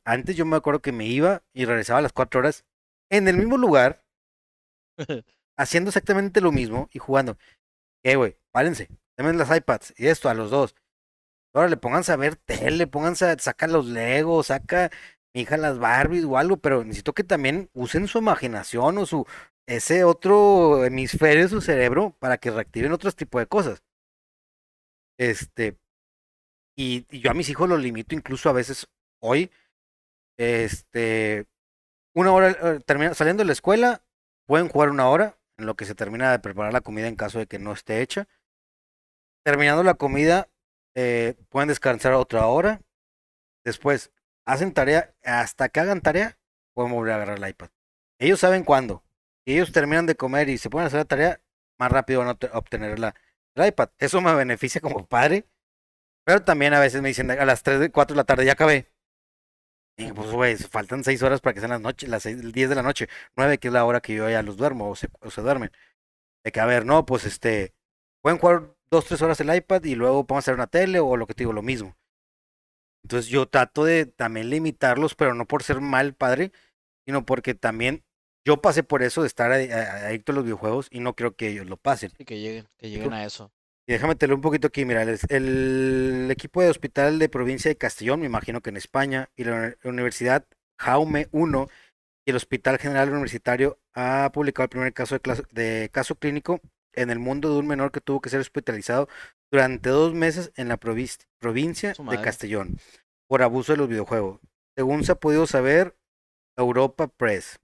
antes 0.06 0.36
yo 0.36 0.46
me 0.46 0.58
acuerdo 0.58 0.82
que 0.82 0.92
me 0.92 1.06
iba 1.08 1.44
y 1.54 1.66
regresaba 1.66 2.00
a 2.00 2.02
las 2.04 2.14
cuatro 2.14 2.40
horas 2.40 2.66
en 3.10 3.28
el 3.28 3.38
mismo 3.38 3.58
lugar, 3.58 4.04
haciendo 5.58 5.90
exactamente 5.90 6.42
lo 6.42 6.52
mismo 6.52 6.90
y 6.94 7.00
jugando. 7.00 7.38
¿Qué, 8.04 8.16
güey? 8.16 8.38
Párense, 8.52 8.90
denme 9.18 9.34
las 9.34 9.56
iPads 9.56 9.94
y 9.98 10.08
esto 10.08 10.30
a 10.30 10.34
los 10.34 10.52
dos. 10.52 10.76
Ahora 11.54 11.70
le 11.70 11.78
pónganse 11.78 12.12
a 12.12 12.18
ver 12.18 12.36
tele, 12.36 12.88
pónganse 12.88 13.26
a 13.26 13.40
sacar 13.40 13.70
los 13.70 13.88
Legos, 13.88 14.48
saca 14.48 14.92
mi 15.34 15.42
hija 15.42 15.58
las 15.58 15.80
Barbies 15.80 16.26
o 16.26 16.38
algo, 16.38 16.58
pero 16.58 16.84
necesito 16.84 17.14
que 17.14 17.24
también 17.24 17.70
usen 17.74 18.08
su 18.08 18.20
imaginación 18.20 18.98
o 18.98 19.06
su 19.06 19.26
ese 19.68 20.04
otro 20.04 20.86
hemisferio 20.86 21.44
de 21.44 21.50
su 21.50 21.62
cerebro 21.62 22.16
para 22.20 22.38
que 22.38 22.52
reactiven 22.52 22.94
otros 22.94 23.16
tipos 23.16 23.42
de 23.42 23.48
cosas. 23.48 23.84
Este, 25.20 25.78
y, 26.78 27.06
yo 27.20 27.32
a 27.32 27.34
mis 27.34 27.50
hijos 27.50 27.68
los 27.68 27.82
limito 27.82 28.16
incluso 28.16 28.50
a 28.50 28.54
veces 28.54 28.88
hoy, 29.20 29.52
este, 30.38 31.48
una 32.18 32.32
hora, 32.32 32.50
eh, 32.50 32.80
termina, 32.84 33.14
saliendo 33.14 33.42
de 33.42 33.46
la 33.46 33.54
escuela, 33.54 34.02
pueden 34.48 34.70
jugar 34.70 34.90
una 34.90 35.08
hora 35.08 35.38
en 35.58 35.68
lo 35.68 35.76
que 35.76 35.86
se 35.86 35.94
termina 35.94 36.32
de 36.32 36.40
preparar 36.40 36.74
la 36.74 36.82
comida 36.82 37.08
en 37.08 37.16
caso 37.16 37.38
de 37.38 37.46
que 37.46 37.60
no 37.60 37.72
esté 37.72 38.02
hecha. 38.02 38.28
Terminando 39.46 39.84
la 39.84 39.94
comida, 39.94 40.50
eh, 40.96 41.36
pueden 41.50 41.70
descansar 41.70 42.14
otra 42.14 42.48
hora. 42.48 42.82
Después, 43.64 44.12
hacen 44.46 44.74
tarea, 44.74 45.14
hasta 45.24 45.70
que 45.70 45.80
hagan 45.80 46.02
tarea, 46.02 46.40
pueden 46.74 46.92
volver 46.92 47.14
a 47.14 47.16
agarrar 47.18 47.38
el 47.38 47.50
iPad. 47.50 47.70
Ellos 48.18 48.40
saben 48.40 48.64
cuándo. 48.64 49.04
Si 49.46 49.54
ellos 49.54 49.72
terminan 49.72 50.08
de 50.08 50.16
comer 50.16 50.50
y 50.50 50.58
se 50.58 50.72
pueden 50.72 50.88
hacer 50.88 50.98
la 50.98 51.06
tarea, 51.06 51.42
más 51.78 51.92
rápido 51.92 52.22
van 52.22 52.30
a 52.30 52.58
obtener 52.58 52.98
la, 52.98 53.14
el 53.54 53.68
iPad. 53.68 53.90
Eso 54.00 54.22
me 54.22 54.34
beneficia 54.34 54.82
como 54.82 55.06
padre. 55.06 55.46
Pero 56.26 56.44
también 56.44 56.74
a 56.74 56.80
veces 56.80 57.00
me 57.04 57.10
dicen 57.10 57.30
a 57.30 57.46
las 57.46 57.62
3, 57.62 57.92
4 57.94 58.16
de 58.16 58.18
la 58.18 58.24
tarde 58.24 58.44
ya 58.44 58.54
acabé. 58.54 58.92
Y 59.98 60.12
pues, 60.14 60.32
güey, 60.32 60.56
faltan 60.56 61.04
6 61.04 61.24
horas 61.24 61.42
para 61.42 61.56
que 61.56 61.60
sean 61.60 61.72
las 61.72 61.82
noches, 61.82 62.08
las 62.08 62.24
6, 62.24 62.54
10 62.54 62.70
de 62.70 62.76
la 62.76 62.84
noche. 62.84 63.08
9, 63.36 63.58
que 63.58 63.68
es 63.70 63.74
la 63.74 63.84
hora 63.84 64.00
que 64.00 64.14
yo 64.14 64.30
ya 64.30 64.44
los 64.44 64.56
duermo 64.56 64.90
o 64.90 64.96
se, 64.96 65.10
o 65.22 65.32
se 65.32 65.42
duermen. 65.42 65.72
De 66.44 66.52
que, 66.52 66.60
a 66.60 66.66
ver, 66.66 66.86
no, 66.86 67.06
pues 67.06 67.26
este, 67.26 67.74
pueden 68.22 68.38
jugar 68.38 68.76
2, 68.92 69.06
3 69.06 69.22
horas 69.24 69.40
el 69.42 69.54
iPad 69.56 69.84
y 69.84 69.96
luego 69.96 70.26
podemos 70.28 70.44
hacer 70.44 70.54
una 70.54 70.68
tele 70.68 71.00
o 71.00 71.18
lo 71.18 71.26
que 71.26 71.34
te 71.34 71.44
digo, 71.44 71.54
lo 71.54 71.64
mismo. 71.64 71.98
Entonces 73.04 73.30
yo 73.30 73.48
trato 73.48 73.86
de 73.86 74.06
también 74.06 74.50
limitarlos, 74.50 75.16
pero 75.16 75.34
no 75.34 75.48
por 75.48 75.64
ser 75.64 75.82
mal 75.82 76.14
padre, 76.14 76.52
sino 77.06 77.26
porque 77.26 77.56
también 77.56 78.04
yo 78.46 78.62
pasé 78.62 78.84
por 78.84 79.02
eso 79.02 79.22
de 79.22 79.28
estar 79.28 79.52
adicto 79.52 80.32
a 80.32 80.36
los 80.36 80.44
videojuegos 80.44 80.88
y 80.92 81.00
no 81.00 81.16
creo 81.16 81.36
que 81.36 81.50
ellos 81.50 81.66
lo 81.66 81.78
pasen. 81.78 82.12
Y 82.18 82.26
que 82.26 82.40
lleguen, 82.40 82.68
que 82.78 82.90
lleguen 82.90 83.14
a 83.14 83.26
eso. 83.26 83.52
Y 83.90 83.94
déjame 83.94 84.16
te 84.16 84.32
un 84.34 84.42
poquito 84.42 84.68
aquí, 84.68 84.84
mira, 84.84 85.02
el, 85.02 86.28
equipo 86.30 86.62
de 86.62 86.70
hospital 86.70 87.20
de 87.20 87.30
provincia 87.30 87.70
de 87.70 87.78
Castellón, 87.78 88.20
me 88.20 88.26
imagino 88.26 88.62
que 88.62 88.70
en 88.70 88.76
España, 88.76 89.30
y 89.38 89.46
la 89.46 89.78
Universidad 89.86 90.46
Jaume 90.78 91.30
I 91.32 91.68
y 92.26 92.30
el 92.32 92.36
Hospital 92.36 92.78
General 92.80 93.10
Universitario 93.10 93.80
ha 93.94 94.30
publicado 94.34 94.66
el 94.66 94.70
primer 94.70 94.94
caso 94.94 95.18
de, 95.18 95.46
de 95.52 95.90
caso 95.90 96.16
clínico 96.16 96.60
en 96.92 97.12
el 97.12 97.20
mundo 97.20 97.54
de 97.54 97.60
un 97.60 97.68
menor 97.68 97.94
que 97.94 98.02
tuvo 98.02 98.20
que 98.20 98.30
ser 98.30 98.42
hospitalizado 98.42 99.08
durante 99.50 99.90
dos 99.90 100.14
meses 100.14 100.52
en 100.58 100.68
la 100.68 100.76
provincia 100.76 101.94
de 101.94 102.22
Castellón 102.22 102.78
por 103.30 103.42
abuso 103.42 103.72
de 103.72 103.78
los 103.78 103.88
videojuegos. 103.88 104.42
Según 104.76 105.06
se 105.06 105.14
ha 105.14 105.16
podido 105.16 105.48
saber, 105.48 105.96
Europa 106.58 107.08
Press. 107.08 107.60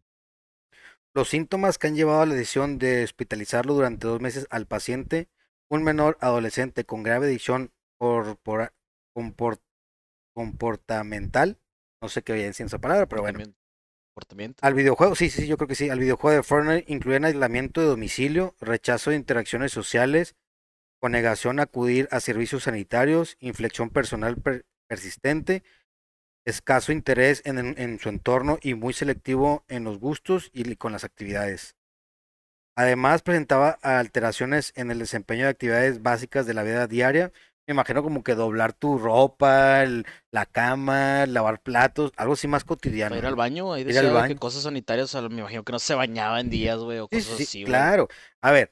Los 1.13 1.29
síntomas 1.29 1.77
que 1.77 1.87
han 1.87 1.95
llevado 1.95 2.21
a 2.21 2.25
la 2.25 2.35
decisión 2.35 2.79
de 2.79 3.03
hospitalizarlo 3.03 3.73
durante 3.73 4.07
dos 4.07 4.21
meses 4.21 4.47
al 4.49 4.65
paciente, 4.65 5.27
un 5.73 5.83
menor 5.83 6.17
adolescente 6.21 6.85
con 6.85 7.03
grave 7.03 7.27
adicción 7.27 7.71
por, 7.97 8.37
comportamental, 10.35 11.59
no 12.01 12.09
sé 12.09 12.21
qué 12.21 12.33
bien 12.33 12.53
en 12.57 12.65
esa 12.65 12.79
palabra, 12.79 13.07
pero 13.07 13.21
bueno. 13.21 13.39
Al 14.61 14.75
videojuego, 14.75 15.15
sí, 15.15 15.29
sí, 15.31 15.47
yo 15.47 15.57
creo 15.57 15.67
que 15.67 15.75
sí. 15.75 15.89
Al 15.89 15.99
videojuego 15.99 16.35
de 16.35 16.43
Fortnite 16.43 16.91
incluyen 16.93 17.25
aislamiento 17.25 17.81
de 17.81 17.87
domicilio, 17.87 18.55
rechazo 18.59 19.09
de 19.09 19.15
interacciones 19.15 19.71
sociales, 19.71 20.35
con 20.99 21.13
negación 21.13 21.59
a 21.59 21.63
acudir 21.63 22.07
a 22.11 22.19
servicios 22.19 22.63
sanitarios, 22.63 23.37
inflexión 23.39 23.89
personal 23.89 24.35
persistente, 24.87 25.63
escaso 26.45 26.91
interés 26.91 27.41
en, 27.45 27.99
su 27.99 28.09
entorno 28.09 28.59
y 28.61 28.75
muy 28.75 28.93
selectivo 28.93 29.65
en 29.67 29.83
los 29.83 29.97
gustos 29.99 30.51
y 30.53 30.75
con 30.75 30.91
las 30.91 31.03
actividades. 31.03 31.75
Además, 32.75 33.21
presentaba 33.21 33.77
alteraciones 33.81 34.73
en 34.75 34.91
el 34.91 34.99
desempeño 34.99 35.43
de 35.43 35.49
actividades 35.49 36.01
básicas 36.01 36.45
de 36.45 36.53
la 36.53 36.63
vida 36.63 36.87
diaria. 36.87 37.31
Me 37.67 37.73
imagino 37.73 38.03
como 38.03 38.23
que 38.23 38.35
doblar 38.35 38.73
tu 38.73 38.97
ropa, 38.97 39.85
la 40.31 40.45
cama, 40.45 41.25
lavar 41.27 41.61
platos, 41.61 42.11
algo 42.17 42.33
así 42.33 42.47
más 42.47 42.65
cotidiano. 42.65 43.15
ir 43.15 43.25
al 43.25 43.35
baño, 43.35 43.71
ahí 43.71 43.83
decía 43.85 44.27
que 44.27 44.35
cosas 44.35 44.63
sanitarias, 44.63 45.13
me 45.29 45.39
imagino 45.39 45.63
que 45.63 45.71
no 45.71 45.79
se 45.79 45.95
bañaba 45.95 46.41
en 46.41 46.49
días, 46.49 46.79
güey, 46.79 46.99
o 46.99 47.07
cosas 47.07 47.39
así, 47.39 47.63
Claro. 47.63 48.09
A 48.41 48.51
ver, 48.51 48.71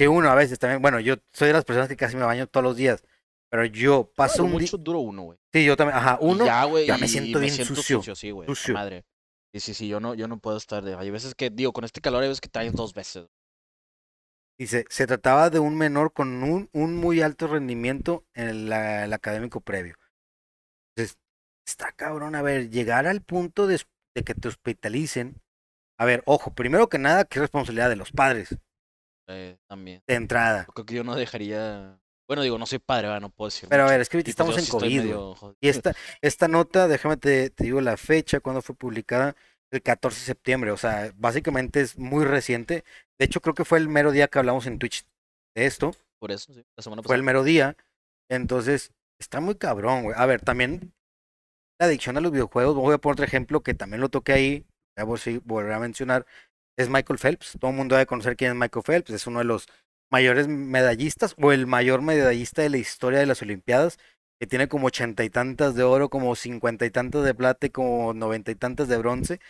Sí, 0.00 0.06
uno 0.06 0.30
a 0.30 0.34
veces 0.34 0.58
también. 0.58 0.80
Bueno, 0.80 0.98
yo 0.98 1.16
soy 1.30 1.48
de 1.48 1.52
las 1.52 1.66
personas 1.66 1.86
que 1.86 1.94
casi 1.94 2.16
me 2.16 2.24
baño 2.24 2.46
todos 2.46 2.64
los 2.64 2.74
días. 2.74 3.04
Pero 3.50 3.66
yo 3.66 4.10
paso 4.16 4.44
un 4.44 4.52
mucho 4.52 4.78
duro 4.78 5.00
uno, 5.00 5.24
güey. 5.24 5.38
Sí, 5.52 5.62
yo 5.62 5.76
también. 5.76 5.98
Ajá, 5.98 6.16
uno. 6.22 6.46
Ya, 6.46 6.64
güey. 6.64 6.86
Ya 6.86 6.96
me 6.96 7.06
siento 7.06 7.38
bien 7.38 7.52
sucio. 7.52 8.02
Sí, 8.14 8.30
güey. 8.30 8.46
Sucio. 8.46 8.72
Madre. 8.72 9.04
Sí, 9.52 9.60
sí, 9.60 9.74
sí, 9.74 9.88
yo 9.88 9.98
no, 9.98 10.14
yo 10.14 10.28
no 10.28 10.38
puedo 10.38 10.56
estar 10.56 10.84
de. 10.84 10.94
Hay 10.94 11.10
veces 11.10 11.34
que, 11.34 11.50
digo, 11.50 11.72
con 11.72 11.84
este 11.84 12.00
calor 12.00 12.22
hay 12.22 12.28
veces 12.28 12.40
que 12.40 12.48
te 12.48 12.70
dos 12.70 12.94
veces. 12.94 13.26
Dice, 14.58 14.84
se 14.90 15.06
trataba 15.06 15.48
de 15.50 15.58
un 15.58 15.76
menor 15.76 16.12
con 16.12 16.42
un, 16.42 16.68
un 16.72 16.94
muy 16.94 17.22
alto 17.22 17.46
rendimiento 17.46 18.26
en 18.34 18.48
el, 18.48 19.12
académico 19.12 19.60
previo. 19.60 19.94
Entonces, 20.94 21.18
está 21.66 21.92
cabrón, 21.92 22.34
a 22.34 22.42
ver, 22.42 22.68
llegar 22.68 23.06
al 23.06 23.22
punto 23.22 23.66
de, 23.66 23.80
de 24.14 24.22
que 24.22 24.34
te 24.34 24.48
hospitalicen. 24.48 25.40
A 25.98 26.04
ver, 26.04 26.22
ojo, 26.26 26.52
primero 26.54 26.88
que 26.88 26.98
nada, 26.98 27.26
es 27.28 27.36
responsabilidad 27.36 27.88
de 27.88 27.96
los 27.96 28.12
padres. 28.12 28.56
Eh, 29.28 29.56
también. 29.66 30.02
De 30.06 30.14
entrada. 30.14 30.66
Creo 30.74 30.84
que 30.84 30.94
yo 30.94 31.04
no 31.04 31.14
dejaría. 31.14 31.98
Bueno, 32.30 32.44
digo, 32.44 32.58
no 32.58 32.66
soy 32.66 32.78
padre, 32.78 33.08
no 33.18 33.28
puedo 33.28 33.48
decir. 33.48 33.68
Pero 33.68 33.82
a 33.82 33.90
ver, 33.90 34.00
es 34.00 34.08
que 34.08 34.16
ahorita 34.16 34.30
estamos 34.30 34.56
en 34.56 34.66
COVID. 34.66 35.14
Y 35.60 35.68
esta, 35.68 35.96
esta 36.20 36.46
nota, 36.46 36.86
déjame 36.86 37.16
te, 37.16 37.50
te 37.50 37.64
digo 37.64 37.80
la 37.80 37.96
fecha, 37.96 38.38
cuando 38.38 38.62
fue 38.62 38.76
publicada, 38.76 39.34
el 39.72 39.82
14 39.82 40.16
de 40.16 40.26
septiembre. 40.26 40.70
O 40.70 40.76
sea, 40.76 41.12
básicamente 41.16 41.80
es 41.80 41.98
muy 41.98 42.24
reciente. 42.24 42.84
De 43.18 43.24
hecho, 43.24 43.40
creo 43.40 43.56
que 43.56 43.64
fue 43.64 43.78
el 43.78 43.88
mero 43.88 44.12
día 44.12 44.28
que 44.28 44.38
hablamos 44.38 44.68
en 44.68 44.78
Twitch 44.78 45.04
de 45.56 45.66
esto. 45.66 45.90
Por 46.20 46.30
eso, 46.30 46.52
sí. 46.52 46.64
La 46.76 46.84
semana 46.84 47.02
pasada. 47.02 47.08
Fue 47.08 47.16
el 47.16 47.24
mero 47.24 47.42
día. 47.42 47.76
Entonces, 48.30 48.92
está 49.18 49.40
muy 49.40 49.56
cabrón, 49.56 50.04
güey. 50.04 50.14
A 50.16 50.24
ver, 50.26 50.40
también 50.40 50.92
la 51.80 51.86
adicción 51.86 52.16
a 52.16 52.20
los 52.20 52.30
videojuegos. 52.30 52.76
Voy 52.76 52.94
a 52.94 52.98
poner 52.98 53.14
otro 53.14 53.24
ejemplo 53.24 53.64
que 53.64 53.74
también 53.74 54.00
lo 54.00 54.08
toqué 54.08 54.34
ahí. 54.34 54.66
Ya 54.96 55.02
voy 55.02 55.18
a 55.18 55.40
volver 55.42 55.72
a 55.72 55.80
mencionar 55.80 56.24
es 56.76 56.88
Michael 56.88 57.18
Phelps. 57.18 57.58
Todo 57.58 57.72
el 57.72 57.76
mundo 57.76 57.96
debe 57.96 58.06
conocer 58.06 58.36
quién 58.36 58.52
es 58.52 58.56
Michael 58.56 58.84
Phelps. 58.84 59.10
Es 59.10 59.26
uno 59.26 59.40
de 59.40 59.46
los 59.46 59.66
mayores 60.10 60.48
medallistas 60.48 61.34
o 61.40 61.52
el 61.52 61.66
mayor 61.66 62.02
medallista 62.02 62.62
de 62.62 62.70
la 62.70 62.78
historia 62.78 63.20
de 63.20 63.26
las 63.26 63.42
Olimpiadas, 63.42 63.98
que 64.40 64.46
tiene 64.46 64.68
como 64.68 64.88
ochenta 64.88 65.24
y 65.24 65.30
tantas 65.30 65.74
de 65.74 65.82
oro, 65.82 66.08
como 66.08 66.34
cincuenta 66.34 66.86
y 66.86 66.90
tantas 66.90 67.24
de 67.24 67.34
plata 67.34 67.66
y 67.66 67.70
como 67.70 68.14
noventa 68.14 68.50
y 68.50 68.54
tantas 68.54 68.88
de 68.88 68.98
bronce. 68.98 69.40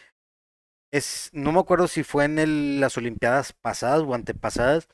Es, 0.93 1.31
no 1.33 1.53
me 1.53 1.61
acuerdo 1.61 1.87
si 1.89 2.03
fue 2.03 2.25
en 2.25 2.81
las 2.81 2.97
Olimpiadas 2.97 3.53
pasadas 3.53 4.03
o 4.03 4.15
antepasadas, 4.15 4.89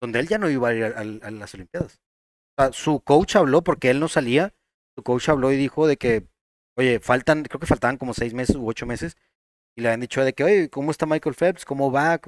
donde 0.00 0.20
él 0.20 0.28
ya 0.28 0.38
no 0.38 0.50
iba 0.50 0.68
a 0.68 0.74
ir 0.74 0.84
a, 0.84 1.04
las 1.04 1.54
Olimpiadas. 1.54 2.00
su 2.72 3.00
coach 3.00 3.36
habló 3.36 3.62
porque 3.62 3.90
él 3.90 4.00
no 4.00 4.08
salía. 4.08 4.54
Su 4.96 5.04
coach 5.04 5.28
habló 5.28 5.52
y 5.52 5.56
dijo 5.56 5.86
de 5.86 5.96
que, 5.96 6.26
oye, 6.76 7.00
faltan, 7.00 7.44
creo 7.44 7.60
que 7.60 7.66
faltaban 7.66 7.96
como 7.98 8.14
seis 8.14 8.34
meses 8.34 8.56
u 8.56 8.68
ocho 8.68 8.86
meses 8.86 9.16
y 9.76 9.82
le 9.82 9.90
han 9.90 10.00
dicho 10.00 10.24
de 10.24 10.32
que, 10.32 10.42
oye, 10.42 10.70
¿cómo 10.70 10.90
está 10.90 11.06
Michael 11.06 11.36
Phelps? 11.36 11.64
¿Cómo 11.64 11.92
va? 11.92 12.20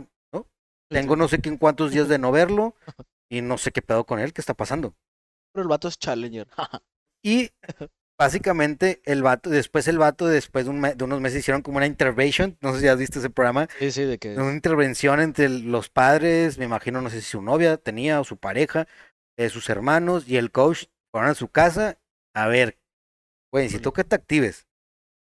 Tengo 0.90 1.16
no 1.16 1.28
sé 1.28 1.40
qué 1.40 1.48
en 1.48 1.56
cuántos 1.56 1.92
días 1.92 2.08
de 2.08 2.18
no 2.18 2.32
verlo 2.32 2.74
y 3.30 3.42
no 3.42 3.58
sé 3.58 3.70
qué 3.70 3.80
pedo 3.80 4.04
con 4.04 4.18
él, 4.18 4.32
qué 4.32 4.40
está 4.40 4.54
pasando. 4.54 4.94
Pero 5.52 5.62
el 5.62 5.68
vato 5.68 5.88
es 5.88 5.98
challenger. 5.98 6.48
y 7.24 7.50
básicamente 8.18 9.00
el 9.04 9.22
vato, 9.22 9.50
después 9.50 9.88
el 9.88 9.98
vato, 9.98 10.26
después 10.26 10.66
de, 10.66 10.70
unos 10.70 11.20
meses 11.20 11.40
hicieron 11.40 11.62
como 11.62 11.78
una 11.78 11.86
intervention, 11.86 12.58
no 12.60 12.74
sé 12.74 12.80
si 12.80 12.88
has 12.88 12.98
visto 12.98 13.20
ese 13.20 13.30
programa. 13.30 13.68
Sí, 13.78 13.90
sí, 13.92 14.02
de 14.02 14.18
que... 14.18 14.36
Una 14.36 14.52
intervención 14.52 15.20
entre 15.20 15.48
los 15.48 15.88
padres, 15.88 16.58
me 16.58 16.64
imagino, 16.64 17.00
no 17.00 17.08
sé 17.08 17.20
si 17.20 17.30
su 17.30 17.42
novia 17.42 17.76
tenía 17.76 18.20
o 18.20 18.24
su 18.24 18.36
pareja, 18.36 18.86
eh, 19.38 19.48
sus 19.48 19.70
hermanos 19.70 20.28
y 20.28 20.36
el 20.36 20.50
coach 20.50 20.86
fueron 21.12 21.30
a 21.30 21.34
su 21.34 21.48
casa 21.48 21.98
a 22.34 22.46
ver, 22.46 22.78
güey, 23.52 23.64
necesito 23.64 23.92
que 23.92 24.04
te 24.04 24.16
actives. 24.16 24.66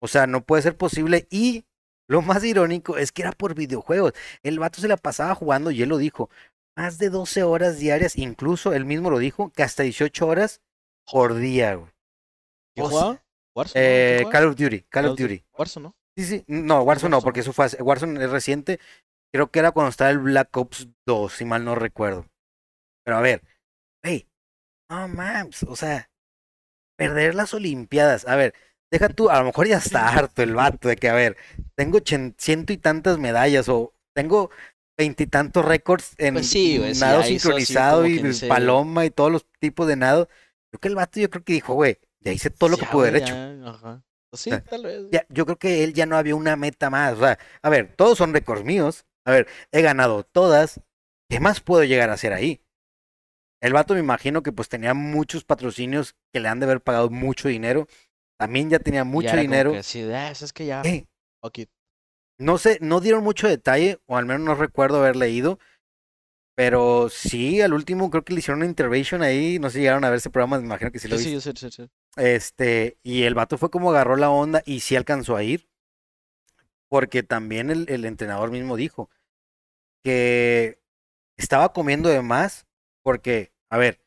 O 0.02 0.08
sea, 0.08 0.28
no 0.28 0.46
puede 0.46 0.62
ser 0.62 0.78
posible 0.78 1.28
y 1.30 1.66
lo 2.08 2.22
más 2.22 2.44
irónico 2.44 2.98
es 2.98 3.12
que 3.12 3.24
era 3.24 3.32
por 3.32 3.56
videojuegos. 3.56 4.14
El 4.44 4.60
vato 4.60 4.82
se 4.82 4.88
la 4.88 4.98
pasaba 4.98 5.36
jugando 5.36 5.72
y 5.72 5.82
él 5.82 5.90
lo 5.90 5.98
dijo. 5.98 6.30
Más 6.78 6.98
de 6.98 7.10
12 7.10 7.44
horas 7.44 7.80
diarias, 7.80 8.18
incluso 8.18 8.74
él 8.74 8.84
mismo 8.84 9.10
lo 9.10 9.18
dijo, 9.18 9.50
que 9.52 9.64
hasta 9.64 9.84
18 9.84 10.28
horas 10.28 10.62
por 11.10 11.36
día, 11.36 11.76
güey. 11.76 11.92
¿Qué 12.76 12.82
jugaba? 12.82 13.24
Eh, 13.74 14.26
Call 14.30 14.48
of 14.48 14.56
Duty, 14.58 14.82
Call 14.82 15.06
of 15.06 15.18
Duty. 15.18 15.46
Warzone, 15.58 15.84
¿no? 15.86 15.96
Sí, 16.18 16.26
sí. 16.26 16.44
No, 16.48 16.82
Warzone 16.82 17.12
no, 17.12 17.22
porque 17.22 17.40
eso 17.40 17.54
fue 17.54 17.68
Warzone 17.80 18.22
es 18.22 18.30
reciente. 18.30 18.80
Creo 19.34 19.52
que 19.52 19.60
era 19.60 19.72
cuando 19.72 19.90
estaba 19.90 20.10
el 20.12 20.20
Black 20.20 20.56
Ops 20.58 20.90
2, 21.06 21.32
si 21.32 21.46
mal 21.46 21.64
no 21.64 21.76
recuerdo. 21.76 22.26
Pero 23.06 23.18
a 23.18 23.22
ver, 23.22 23.42
hey, 24.04 24.28
no 24.90 25.08
mames, 25.08 25.64
o 25.64 25.76
sea, 25.76 26.10
perder 26.98 27.36
las 27.36 27.54
Olimpiadas. 27.54 28.28
A 28.28 28.36
ver, 28.36 28.54
deja 28.92 29.10
tú, 29.10 29.30
a 29.30 29.40
lo 29.40 29.46
mejor 29.46 29.68
ya 29.68 29.78
está 29.78 30.08
harto 30.16 30.42
el 30.44 30.54
vato 30.54 30.88
de 30.88 30.96
que, 30.96 31.10
a 31.10 31.14
ver, 31.14 31.38
tengo 31.76 32.00
ciento 32.38 32.74
y 32.74 32.78
tantas 32.78 33.18
medallas 33.18 33.70
o 33.70 33.94
tengo 34.14 34.50
veintitantos 34.98 35.66
récords 35.66 36.16
en 36.18 36.36
pues 36.36 36.50
sí, 36.50 36.82
nado 37.00 37.24
sincronizado 37.24 38.06
y 38.08 38.22
paloma 38.48 39.06
y 39.06 39.12
todos 39.12 39.32
los 39.32 39.46
tipos 39.60 39.88
de 39.88 39.98
nado. 39.98 40.30
Creo 40.72 40.80
que 40.80 40.88
el 40.88 40.96
vato 40.96 41.20
yo 41.20 41.30
creo 41.30 41.44
que 41.44 41.54
dijo, 41.54 41.74
güey, 41.74 41.98
ya 42.20 42.32
hice 42.32 42.50
todo 42.50 42.70
lo 42.70 42.78
que 42.78 42.86
pude 42.86 43.10
haber 43.10 43.24
hecho. 43.24 43.36
Ajá. 43.66 44.04
Pues 44.30 44.42
sí, 44.42 44.52
tal 44.70 44.84
vez. 44.84 45.04
Ya, 45.12 45.26
yo 45.30 45.46
creo 45.46 45.58
que 45.58 45.84
él 45.84 45.94
ya 45.94 46.06
no 46.06 46.18
había 46.18 46.36
una 46.36 46.56
meta 46.56 46.90
más. 46.90 47.14
O 47.14 47.20
sea, 47.20 47.38
a 47.62 47.70
ver, 47.70 47.94
todos 47.96 48.18
son 48.18 48.34
récords 48.34 48.64
míos. 48.64 49.06
A 49.26 49.32
ver, 49.32 49.48
he 49.72 49.82
ganado 49.82 50.24
todas. 50.24 50.82
¿Qué 51.30 51.40
más 51.40 51.60
puedo 51.60 51.84
llegar 51.84 52.10
a 52.10 52.14
hacer 52.14 52.34
ahí? 52.34 52.62
El 53.62 53.74
vato 53.74 53.94
me 53.94 54.00
imagino 54.00 54.44
que 54.44 54.52
pues 54.52 54.70
tenía 54.70 54.94
muchos 54.94 55.44
patrocinios 55.44 56.16
que 56.32 56.40
le 56.40 56.50
han 56.50 56.60
de 56.60 56.66
haber 56.66 56.82
pagado 56.82 57.10
mucho 57.10 57.48
dinero. 57.48 57.88
También 58.38 58.70
ya 58.70 58.80
tenía 58.80 59.04
mucho 59.04 59.36
dinero. 59.36 59.72
Que 59.72 59.84
sí, 59.84 60.04
ah, 60.12 60.32
es 60.32 60.54
que 60.54 60.66
ya. 60.66 60.84
No 62.38 62.58
sé, 62.58 62.80
no 62.82 63.00
dieron 63.00 63.24
mucho 63.24 63.48
detalle, 63.48 64.00
o 64.08 64.18
al 64.18 64.26
menos 64.26 64.42
no 64.42 64.56
recuerdo 64.56 64.98
haber 64.98 65.16
leído. 65.16 65.58
Pero 66.56 67.10
sí, 67.10 67.62
al 67.62 67.74
último 67.74 68.10
creo 68.10 68.24
que 68.24 68.34
le 68.34 68.40
hicieron 68.40 68.60
una 68.60 68.70
intervention 68.70 69.22
ahí. 69.22 69.60
No 69.60 69.70
sé 69.70 69.76
si 69.76 69.80
llegaron 69.82 70.06
a 70.06 70.10
ver 70.10 70.18
ese 70.18 70.30
programa, 70.30 70.58
me 70.58 70.66
imagino 70.66 70.92
que 70.92 71.00
sí 71.00 71.08
lo 71.08 71.18
sí, 71.18 71.40
sí, 71.40 71.52
sí, 71.56 71.70
sí. 71.70 71.90
Este, 72.16 72.98
y 73.04 73.24
el 73.24 73.36
vato 73.36 73.58
fue 73.58 73.70
como 73.70 73.90
agarró 73.92 74.16
la 74.16 74.30
onda 74.30 74.64
y 74.66 74.80
sí 74.80 74.96
alcanzó 74.96 75.36
a 75.36 75.44
ir. 75.44 75.68
Porque 76.88 77.24
también 77.24 77.70
el, 77.70 77.90
el 77.90 78.06
entrenador 78.06 78.52
mismo 78.52 78.78
dijo 78.78 79.10
que 80.04 80.80
estaba 81.38 81.74
comiendo 81.74 82.10
de 82.10 82.22
más. 82.22 82.66
Porque, 83.04 83.52
a 83.70 83.78
ver, 83.78 84.00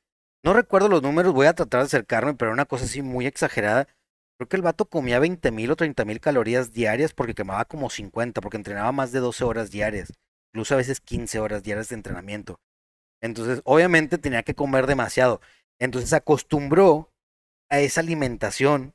no 0.43 0.55
recuerdo 0.55 0.89
los 0.89 1.03
números, 1.03 1.35
voy 1.35 1.47
a 1.47 1.55
tratar 1.55 1.81
de 1.81 1.87
acercarme, 1.87 2.35
pero 2.35 2.53
una 2.53 2.65
cosa 2.65 2.85
así 2.85 3.03
muy 3.03 3.27
exagerada. 3.27 3.89
Creo 4.39 4.49
que 4.49 4.57
el 4.57 4.63
vato 4.63 4.85
comía 4.85 5.19
20 5.19 5.51
mil 5.51 5.71
o 5.73 5.77
30 5.77 6.05
mil 6.05 6.21
calorías 6.21 6.73
diarias 6.73 7.13
porque 7.13 7.35
quemaba 7.35 7.65
como 7.65 7.91
50, 7.91 8.41
porque 8.41 8.57
entrenaba 8.57 8.93
más 8.93 9.11
de 9.11 9.19
12 9.19 9.43
horas 9.45 9.71
diarias, 9.73 10.13
incluso 10.53 10.75
a 10.75 10.77
veces 10.77 11.01
15 11.01 11.41
horas 11.41 11.65
diarias 11.65 11.89
de 11.89 11.97
entrenamiento. 11.97 12.61
Entonces, 13.21 13.61
obviamente 13.65 14.17
tenía 14.17 14.45
que 14.45 14.55
comer 14.55 14.87
demasiado. 14.87 15.41
Entonces 15.81 16.13
acostumbró 16.13 17.13
a 17.69 17.81
esa 17.81 18.01
alimentación, 18.01 18.95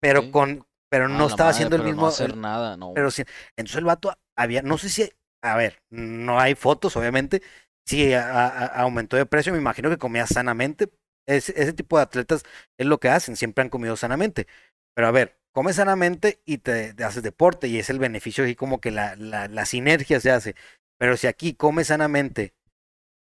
pero 0.00 0.32
con, 0.32 0.66
pero 0.90 1.08
no 1.08 1.28
estaba 1.28 1.50
haciendo 1.50 1.76
el 1.76 1.84
mismo. 1.84 2.02
No 2.02 2.08
hacer 2.08 2.36
nada, 2.36 2.76
no. 2.76 2.92
Pero 2.92 3.12
sí, 3.12 3.22
entonces 3.56 3.76
el 3.76 3.84
vato 3.84 4.12
había, 4.36 4.62
no 4.62 4.78
sé 4.78 4.88
si, 4.88 5.12
a 5.42 5.56
ver, 5.56 5.80
no 5.90 6.40
hay 6.40 6.56
fotos, 6.56 6.96
obviamente. 6.96 7.40
Sí, 7.86 8.12
aumentó 8.14 9.16
de 9.16 9.26
precio, 9.26 9.52
me 9.52 9.58
imagino 9.58 9.88
que 9.88 9.96
comía 9.96 10.26
sanamente, 10.26 10.88
ese 11.36 11.72
tipo 11.72 11.96
de 11.96 12.02
atletas 12.04 12.44
es 12.78 12.86
lo 12.86 12.98
que 12.98 13.08
hacen, 13.08 13.36
siempre 13.36 13.62
han 13.62 13.70
comido 13.70 13.96
sanamente. 13.96 14.46
Pero 14.94 15.08
a 15.08 15.10
ver, 15.12 15.38
comes 15.52 15.76
sanamente 15.76 16.40
y 16.44 16.58
te, 16.58 16.94
haces 17.04 17.22
deporte 17.22 17.68
y 17.68 17.78
es 17.78 17.90
el 17.90 17.98
beneficio 17.98 18.46
y 18.46 18.54
como 18.54 18.80
que 18.80 18.90
la, 18.90 19.16
la, 19.16 19.48
la 19.48 19.66
sinergia 19.66 20.20
se 20.20 20.30
hace. 20.30 20.54
Pero 20.98 21.16
si 21.16 21.26
aquí 21.26 21.54
comes 21.54 21.88
sanamente 21.88 22.54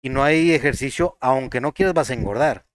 y 0.03 0.09
no 0.09 0.23
hay 0.23 0.51
ejercicio, 0.51 1.17
aunque 1.21 1.61
no 1.61 1.73
quieras 1.73 1.93
vas 1.93 2.09
a 2.09 2.13
engordar. 2.13 2.67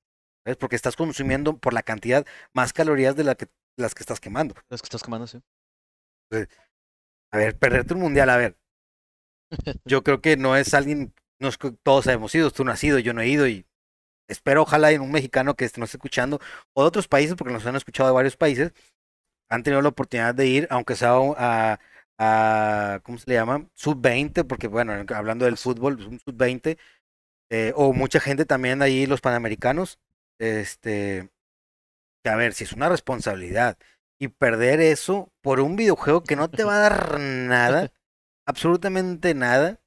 ¿Ves? 0.44 0.56
Porque 0.56 0.76
estás 0.76 0.96
consumiendo 0.96 1.58
por 1.58 1.74
la 1.74 1.82
cantidad 1.82 2.26
más 2.54 2.72
calorías 2.72 3.14
de 3.16 3.24
la 3.24 3.34
que, 3.34 3.48
las 3.76 3.94
que 3.94 4.02
estás 4.02 4.18
quemando. 4.18 4.54
Las 4.70 4.80
que 4.80 4.86
estás 4.86 5.02
quemando, 5.02 5.26
sí. 5.26 5.40
a 7.30 7.36
ver, 7.36 7.58
perderte 7.58 7.94
un 7.94 8.00
mundial, 8.00 8.30
a 8.30 8.36
ver. 8.38 8.56
Yo 9.84 10.02
creo 10.02 10.20
que 10.22 10.36
no 10.36 10.56
es 10.56 10.72
alguien, 10.72 11.14
no 11.38 11.48
es 11.48 11.58
que 11.58 11.70
todos 11.70 12.06
hemos 12.06 12.34
ido, 12.34 12.50
tú 12.50 12.64
no 12.64 12.72
has 12.72 12.82
ido, 12.82 12.98
yo 12.98 13.12
no 13.14 13.20
he 13.20 13.28
ido 13.28 13.46
y 13.46 13.67
espero 14.28 14.62
ojalá 14.62 14.92
en 14.92 15.00
un 15.00 15.10
mexicano 15.10 15.54
que 15.56 15.64
nos 15.64 15.88
esté 15.88 15.96
escuchando 15.96 16.40
o 16.74 16.82
de 16.82 16.88
otros 16.88 17.08
países, 17.08 17.34
porque 17.36 17.52
nos 17.52 17.66
han 17.66 17.76
escuchado 17.76 18.08
de 18.08 18.14
varios 18.14 18.36
países, 18.36 18.72
han 19.50 19.62
tenido 19.62 19.82
la 19.82 19.88
oportunidad 19.88 20.34
de 20.34 20.46
ir, 20.46 20.68
aunque 20.70 20.94
sea 20.96 21.14
a, 21.36 21.78
a 22.18 23.00
¿cómo 23.02 23.18
se 23.18 23.30
le 23.30 23.36
llama? 23.36 23.66
Sub-20, 23.74 24.46
porque 24.46 24.68
bueno, 24.68 24.92
hablando 25.14 25.46
del 25.46 25.56
fútbol, 25.56 26.00
un 26.06 26.20
sub-20, 26.20 26.78
eh, 27.50 27.72
o 27.76 27.92
mucha 27.92 28.20
gente 28.20 28.44
también 28.44 28.82
ahí, 28.82 29.06
los 29.06 29.20
panamericanos, 29.20 29.98
este, 30.38 31.30
que 32.22 32.30
a 32.30 32.36
ver, 32.36 32.52
si 32.54 32.64
es 32.64 32.72
una 32.72 32.88
responsabilidad 32.88 33.78
y 34.20 34.28
perder 34.28 34.80
eso 34.80 35.32
por 35.40 35.60
un 35.60 35.76
videojuego 35.76 36.22
que 36.22 36.36
no 36.36 36.50
te 36.50 36.64
va 36.64 36.76
a 36.76 36.90
dar 36.90 37.20
nada, 37.20 37.90
absolutamente 38.46 39.34
nada, 39.34 39.80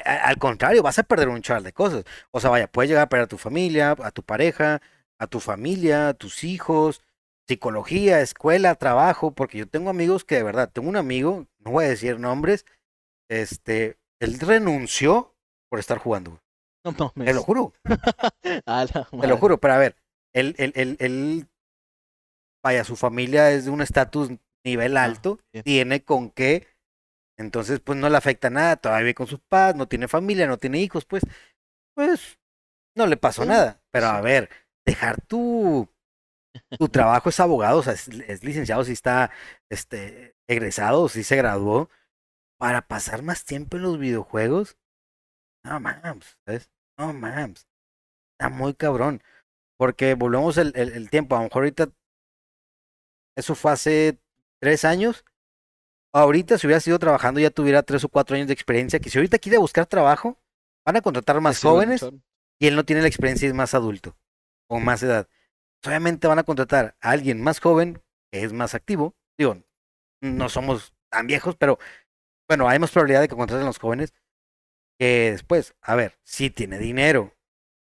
al 0.00 0.38
contrario, 0.38 0.82
vas 0.82 0.98
a 0.98 1.02
perder 1.02 1.28
un 1.28 1.42
char 1.42 1.62
de 1.62 1.72
cosas. 1.72 2.04
O 2.30 2.40
sea, 2.40 2.50
vaya, 2.50 2.66
puedes 2.66 2.88
llegar 2.88 3.04
a 3.04 3.08
perder 3.08 3.24
a 3.24 3.28
tu 3.28 3.38
familia, 3.38 3.96
a 4.02 4.10
tu 4.10 4.22
pareja, 4.22 4.80
a 5.18 5.26
tu 5.26 5.40
familia, 5.40 6.08
a 6.08 6.14
tus 6.14 6.44
hijos, 6.44 7.02
psicología, 7.46 8.20
escuela, 8.20 8.74
trabajo, 8.74 9.32
porque 9.32 9.58
yo 9.58 9.68
tengo 9.68 9.90
amigos 9.90 10.24
que 10.24 10.36
de 10.36 10.42
verdad, 10.42 10.70
tengo 10.72 10.88
un 10.88 10.96
amigo, 10.96 11.46
no 11.58 11.72
voy 11.72 11.84
a 11.84 11.88
decir 11.88 12.18
nombres, 12.18 12.64
este, 13.28 13.98
él 14.20 14.38
renunció 14.40 15.34
por 15.68 15.78
estar 15.78 15.98
jugando. 15.98 16.40
No 16.84 16.92
mames. 16.92 17.26
Te 17.26 17.34
lo 17.34 17.42
juro. 17.42 17.72
Te 19.20 19.26
lo 19.26 19.36
juro, 19.36 19.58
pero 19.58 19.74
a 19.74 19.78
ver, 19.78 19.96
él, 20.32 20.54
él, 20.58 20.72
él, 20.74 20.96
él, 20.98 21.48
vaya, 22.62 22.84
su 22.84 22.96
familia 22.96 23.50
es 23.50 23.66
de 23.66 23.70
un 23.70 23.82
estatus 23.82 24.30
nivel 24.64 24.96
ah, 24.96 25.04
alto, 25.04 25.38
tiene 25.64 26.04
con 26.04 26.30
qué 26.30 26.66
entonces, 27.42 27.80
pues 27.80 27.98
no 27.98 28.08
le 28.08 28.16
afecta 28.16 28.50
nada, 28.50 28.76
todavía 28.76 29.04
vive 29.04 29.14
con 29.14 29.26
sus 29.26 29.40
padres, 29.40 29.76
no 29.76 29.88
tiene 29.88 30.08
familia, 30.08 30.46
no 30.46 30.58
tiene 30.58 30.80
hijos, 30.80 31.04
pues, 31.04 31.22
pues 31.94 32.38
no 32.96 33.06
le 33.06 33.16
pasó 33.16 33.44
nada. 33.44 33.82
Pero 33.90 34.06
a 34.06 34.20
ver, 34.20 34.50
dejar 34.86 35.20
tu, 35.22 35.88
tu 36.78 36.88
trabajo 36.88 37.28
es 37.28 37.40
abogado, 37.40 37.78
o 37.80 37.82
sea, 37.82 37.94
es, 37.94 38.44
licenciado, 38.44 38.84
si 38.84 38.92
está 38.92 39.30
este, 39.70 40.36
egresado, 40.48 41.08
si 41.08 41.24
se 41.24 41.36
graduó, 41.36 41.90
para 42.58 42.86
pasar 42.86 43.22
más 43.22 43.44
tiempo 43.44 43.76
en 43.76 43.82
los 43.82 43.98
videojuegos. 43.98 44.78
No 45.64 45.80
mames, 45.80 46.38
¿sabes? 46.46 46.70
No 46.98 47.12
mames. 47.12 47.66
Está 48.32 48.48
muy 48.50 48.74
cabrón. 48.74 49.22
Porque 49.78 50.14
volvemos 50.14 50.58
el, 50.58 50.72
el, 50.76 50.92
el 50.92 51.10
tiempo, 51.10 51.34
a 51.34 51.38
lo 51.38 51.44
mejor 51.44 51.62
ahorita, 51.64 51.88
eso 53.36 53.54
fue 53.54 53.72
hace 53.72 54.18
tres 54.60 54.84
años 54.84 55.24
ahorita 56.12 56.58
si 56.58 56.66
hubiera 56.66 56.80
sido 56.80 56.98
trabajando 56.98 57.40
ya 57.40 57.50
tuviera 57.50 57.82
tres 57.82 58.04
o 58.04 58.08
cuatro 58.08 58.36
años 58.36 58.48
de 58.48 58.54
experiencia, 58.54 59.00
que 59.00 59.10
si 59.10 59.18
ahorita 59.18 59.38
quiere 59.38 59.58
buscar 59.58 59.86
trabajo, 59.86 60.38
van 60.84 60.96
a 60.96 61.00
contratar 61.00 61.40
más 61.40 61.60
jóvenes 61.60 62.04
y 62.58 62.66
él 62.66 62.76
no 62.76 62.84
tiene 62.84 63.02
la 63.02 63.08
experiencia 63.08 63.46
y 63.46 63.48
es 63.48 63.54
más 63.54 63.74
adulto 63.74 64.16
o 64.68 64.78
más 64.78 65.02
edad. 65.02 65.28
Obviamente 65.84 66.28
van 66.28 66.38
a 66.38 66.44
contratar 66.44 66.96
a 67.00 67.10
alguien 67.10 67.40
más 67.42 67.60
joven, 67.60 68.02
que 68.30 68.44
es 68.44 68.52
más 68.52 68.74
activo. 68.74 69.14
Digo, 69.36 69.62
no 70.20 70.48
somos 70.48 70.94
tan 71.10 71.26
viejos, 71.26 71.56
pero 71.56 71.78
bueno, 72.48 72.68
hay 72.68 72.78
más 72.78 72.90
probabilidad 72.90 73.22
de 73.22 73.28
que 73.28 73.36
contraten 73.36 73.64
a 73.64 73.68
los 73.68 73.78
jóvenes 73.78 74.14
que 74.98 75.32
después, 75.32 75.74
a 75.80 75.94
ver, 75.96 76.18
sí 76.22 76.50
tiene 76.50 76.78
dinero, 76.78 77.34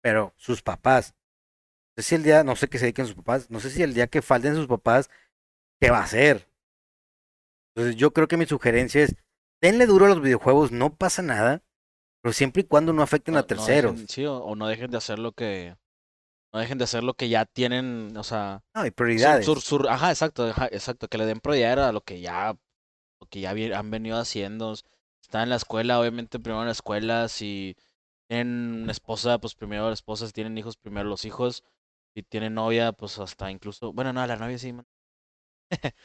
pero 0.02 0.34
sus 0.38 0.62
papás, 0.62 1.16
no 1.96 2.04
sé 2.04 2.10
si 2.10 2.16
el 2.16 2.24
día, 2.24 2.44
no 2.44 2.56
sé 2.56 2.68
qué 2.68 2.78
se 2.78 2.86
dediquen 2.86 3.08
sus 3.08 3.16
papás, 3.16 3.50
no 3.50 3.60
sé 3.60 3.72
si 3.72 3.82
el 3.82 3.94
día 3.94 4.08
que 4.08 4.22
falten 4.22 4.56
sus 4.56 4.68
papás, 4.68 5.10
¿qué 5.80 5.90
va 5.90 6.00
a 6.00 6.04
hacer? 6.04 6.47
Entonces 7.78 7.96
yo 7.96 8.12
creo 8.12 8.28
que 8.28 8.38
mi 8.38 8.48
sugerencia 8.48 9.04
es, 9.04 9.16
denle 9.62 9.86
duro 9.86 10.06
a 10.06 10.10
los 10.10 10.20
videojuegos, 10.20 10.72
no 10.72 10.96
pasa 10.96 11.22
nada, 11.22 11.62
pero 12.24 12.34
siempre 12.34 12.64
y 12.64 12.66
cuando 12.66 12.92
no 12.92 13.04
afecten 13.04 13.38
a 13.38 13.46
terceros. 13.46 14.04
sí, 14.08 14.26
o, 14.26 14.56
no 14.56 14.68
dejen 14.68 14.90
de 14.90 14.98
hacer 14.98 15.20
lo 15.20 15.32
que... 15.34 15.78
No 16.52 16.60
dejen 16.60 16.80
de 16.80 16.86
hacer 16.86 17.04
lo 17.04 17.14
que 17.14 17.30
ya 17.30 17.46
tienen, 17.46 18.18
o 18.18 18.24
sea... 18.24 18.64
No, 18.74 18.82
hay 18.82 18.90
prioridades. 18.90 19.48
ajá, 19.88 20.10
exacto, 20.10 20.50
exacto, 20.72 21.08
que 21.08 21.20
le 21.20 21.28
den 21.28 21.40
prioridad 21.40 21.88
a 21.88 21.92
lo 21.92 22.02
que 22.02 22.20
ya, 22.20 22.58
lo 23.20 23.28
que 23.28 23.42
ya 23.42 23.52
han 23.52 23.92
venido 23.92 24.18
haciendo. 24.18 24.74
Están 25.22 25.44
en 25.44 25.50
la 25.50 25.58
escuela, 25.58 26.00
obviamente 26.00 26.40
primero 26.40 26.62
en 26.62 26.68
la 26.68 26.72
escuela, 26.72 27.28
si 27.28 27.76
tienen 28.28 28.82
una 28.82 28.92
esposa, 28.92 29.38
pues 29.38 29.54
primero 29.54 29.86
la 29.86 29.94
esposa, 29.94 30.26
si 30.26 30.34
tienen 30.34 30.58
hijos, 30.58 30.78
primero 30.78 31.08
los 31.08 31.26
hijos. 31.26 31.64
Si 32.16 32.24
tienen 32.24 32.56
novia, 32.56 32.92
pues 32.92 33.20
hasta 33.20 33.52
incluso, 33.52 33.94
bueno, 33.94 34.14
no, 34.14 34.26
la 34.26 34.36
novia 34.36 34.58
sí. 34.58 34.74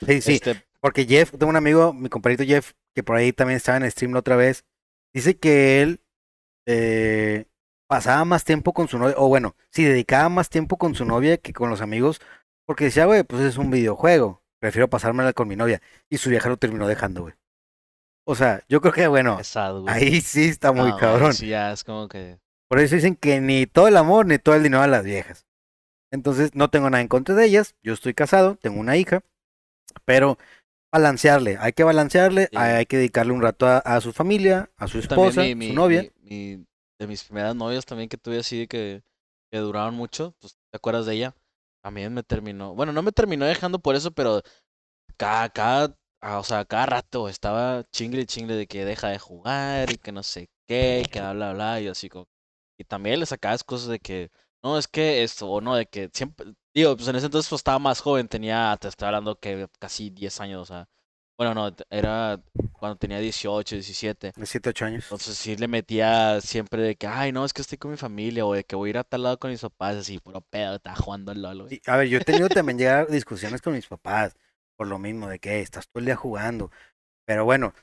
Sí, 0.05 0.21
sí. 0.21 0.35
Este, 0.35 0.63
porque 0.83 1.07
Jeff, 1.07 1.31
tengo 1.31 1.49
un 1.49 1.57
amigo, 1.57 1.93
mi 1.93 2.09
compañero 2.09 2.45
Jeff, 2.45 2.73
que 2.95 3.05
por 3.05 3.17
ahí 3.17 3.33
también 3.33 3.57
estaba 3.57 3.79
en 3.79 3.91
stream 3.91 4.13
la 4.13 4.19
otra 4.19 4.35
vez, 4.35 4.65
dice 5.15 5.39
que 5.39 5.81
él 5.81 6.01
eh, 6.67 7.47
pasaba 7.89 8.25
más 8.25 8.45
tiempo 8.45 8.73
con 8.73 8.89
su 8.89 8.99
novia, 8.99 9.15
o 9.17 9.29
bueno, 9.29 9.55
sí, 9.71 9.85
dedicaba 9.85 10.29
más 10.29 10.51
tiempo 10.51 10.77
con 10.79 10.95
su 10.97 11.05
novia 11.05 11.37
que 11.37 11.53
con 11.53 11.71
los 11.71 11.81
amigos, 11.81 12.21
porque 12.67 12.85
decía, 12.85 13.07
güey, 13.07 13.23
pues 13.23 13.43
es 13.43 13.59
un 13.59 13.71
videojuego, 13.71 14.43
prefiero 14.61 14.89
pasármela 14.89 15.33
con 15.33 15.47
mi 15.47 15.57
novia. 15.57 15.81
Y 16.11 16.19
su 16.19 16.31
vieja 16.31 16.49
lo 16.49 16.57
terminó 16.57 16.89
dejando, 16.89 17.23
güey. 17.23 17.35
O 18.25 18.35
sea, 18.35 18.63
yo 18.69 18.81
creo 18.81 18.93
que, 18.93 19.07
bueno, 19.07 19.39
ahí 19.87 20.21
sí 20.21 20.49
está 20.49 20.73
muy 20.73 20.97
cabrón. 20.97 21.33
sí, 21.35 21.49
ya 21.49 21.73
es 21.73 21.85
como 21.85 22.09
que... 22.09 22.39
Por 22.69 22.79
eso 22.79 22.95
dicen 22.95 23.15
que 23.15 23.41
ni 23.41 23.67
todo 23.67 23.89
el 23.89 23.97
amor 23.97 24.27
ni 24.27 24.39
todo 24.39 24.55
el 24.55 24.63
dinero 24.63 24.83
a 24.83 24.87
las 24.87 25.05
viejas. 25.05 25.47
Entonces, 26.11 26.55
no 26.55 26.71
tengo 26.71 26.89
nada 26.91 27.03
en 27.03 27.09
contra 27.09 27.35
de 27.35 27.45
ellas. 27.45 27.75
Yo 27.83 27.93
estoy 27.93 28.15
casado, 28.15 28.57
tengo 28.57 28.81
una 28.81 28.97
hija, 28.97 29.23
pero 30.05 30.39
balancearle, 30.93 31.57
hay 31.59 31.73
que 31.73 31.85
balancearle, 31.85 32.49
hay, 32.55 32.87
que 32.87 32.99
dedicarle 32.99 33.33
un 33.33 33.43
rato 33.43 33.67
a, 33.67 34.01
su 34.01 34.13
familia, 34.13 34.71
a 34.77 34.87
su 34.87 34.99
esposa, 34.99 35.43
a 35.43 35.45
su 35.47 35.73
novia. 35.73 36.13
de 36.23 37.07
mis 37.07 37.25
primeras 37.25 37.57
novias 37.57 37.87
también 37.87 38.09
que 38.09 38.19
tuve 38.19 38.39
así 38.39 38.67
que, 38.69 39.03
que 39.51 39.59
duraron 39.59 39.95
mucho, 39.95 40.37
pues 40.39 40.55
te 40.71 40.77
acuerdas 40.77 41.07
de 41.07 41.15
ella, 41.15 41.35
también 41.83 42.13
me 42.13 42.23
terminó, 42.23 42.75
bueno, 42.75 42.93
no 42.93 43.03
me 43.03 43.11
terminó 43.11 43.47
dejando 43.47 43.79
por 43.79 43.97
eso, 43.97 44.13
pero 44.13 44.43
cada, 45.17 45.49
cada, 45.49 45.97
ah, 46.21 46.39
o 46.39 46.45
sea, 46.45 46.65
cada 46.67 46.87
rato 46.87 47.29
estaba 47.29 47.85
chingle 47.91 48.23
y 48.23 48.27
chingle 48.27 48.55
de 48.55 48.67
que 48.67 48.85
deja 48.85 49.09
de 49.09 49.19
jugar 49.19 49.91
y 49.91 49.97
que 49.97 50.13
no 50.13 50.23
sé 50.23 50.49
qué, 50.69 51.03
y 51.05 51.09
que 51.09 51.21
bla, 51.21 51.33
bla, 51.33 51.53
bla, 51.55 51.81
y 51.81 51.89
así 51.89 52.09
como, 52.09 52.29
y 52.79 52.85
también 52.85 53.19
le 53.19 53.27
sacabas 53.27 53.65
cosas 53.65 53.89
de 53.89 53.99
que, 53.99 54.31
no, 54.63 54.79
es 54.79 54.89
que 54.89 55.23
esto, 55.23 55.49
o 55.49 55.61
no, 55.61 55.75
de 55.75 55.87
que 55.87 56.11
siempre, 56.13 56.55
digo, 56.75 56.97
pues 56.97 57.09
en 57.09 57.17
ese 57.17 57.27
entonces 57.27 57.49
pues 57.49 57.61
estaba 57.61 57.79
más 57.79 58.01
joven, 58.01 58.29
tenía, 58.29 58.77
te 58.81 58.89
estoy 58.89 59.07
hablando 59.07 59.39
que 59.39 59.69
casi 59.79 60.11
10 60.11 60.41
años, 60.41 60.63
o 60.63 60.65
sea, 60.65 60.89
bueno, 61.39 61.55
no, 61.55 61.75
era 61.91 62.41
cuando 62.73 62.97
tenía 62.97 63.19
18, 63.19 63.77
17. 63.77 64.33
17, 64.37 64.71
8 64.71 64.85
años. 64.85 65.05
Entonces 65.05 65.37
sí 65.37 65.57
le 65.57 65.67
metía 65.67 66.41
siempre 66.41 66.83
de 66.83 66.97
que, 66.97 67.07
ay, 67.07 67.33
no, 67.33 67.45
es 67.45 67.53
que 67.53 67.63
estoy 67.63 67.79
con 67.79 67.91
mi 67.91 67.97
familia, 67.97 68.47
o 68.47 68.53
de 68.53 68.65
que 68.65 68.77
voy 68.77 68.89
a 68.89 68.91
ir 68.91 68.99
a 68.99 69.05
tal 69.05 69.23
lado 69.23 69.39
con 69.39 69.51
mis 69.51 69.61
papás, 69.61 69.97
así, 69.97 70.19
puro 70.19 70.41
pedo, 70.41 70.77
estaba 70.77 70.97
jugando 70.97 71.33
al 71.33 71.43
LOL, 71.43 71.69
A 71.87 71.97
ver, 71.97 72.09
yo 72.09 72.19
he 72.19 72.25
tenido 72.25 72.49
también 72.49 72.79
llegar 72.79 73.09
discusiones 73.09 73.63
con 73.63 73.73
mis 73.73 73.87
papás, 73.87 74.37
por 74.77 74.87
lo 74.87 74.99
mismo, 74.99 75.29
de 75.29 75.39
que 75.39 75.61
estás 75.61 75.89
todo 75.89 76.01
el 76.01 76.07
día 76.07 76.17
jugando. 76.17 76.71
Pero 77.27 77.45
bueno, 77.45 77.75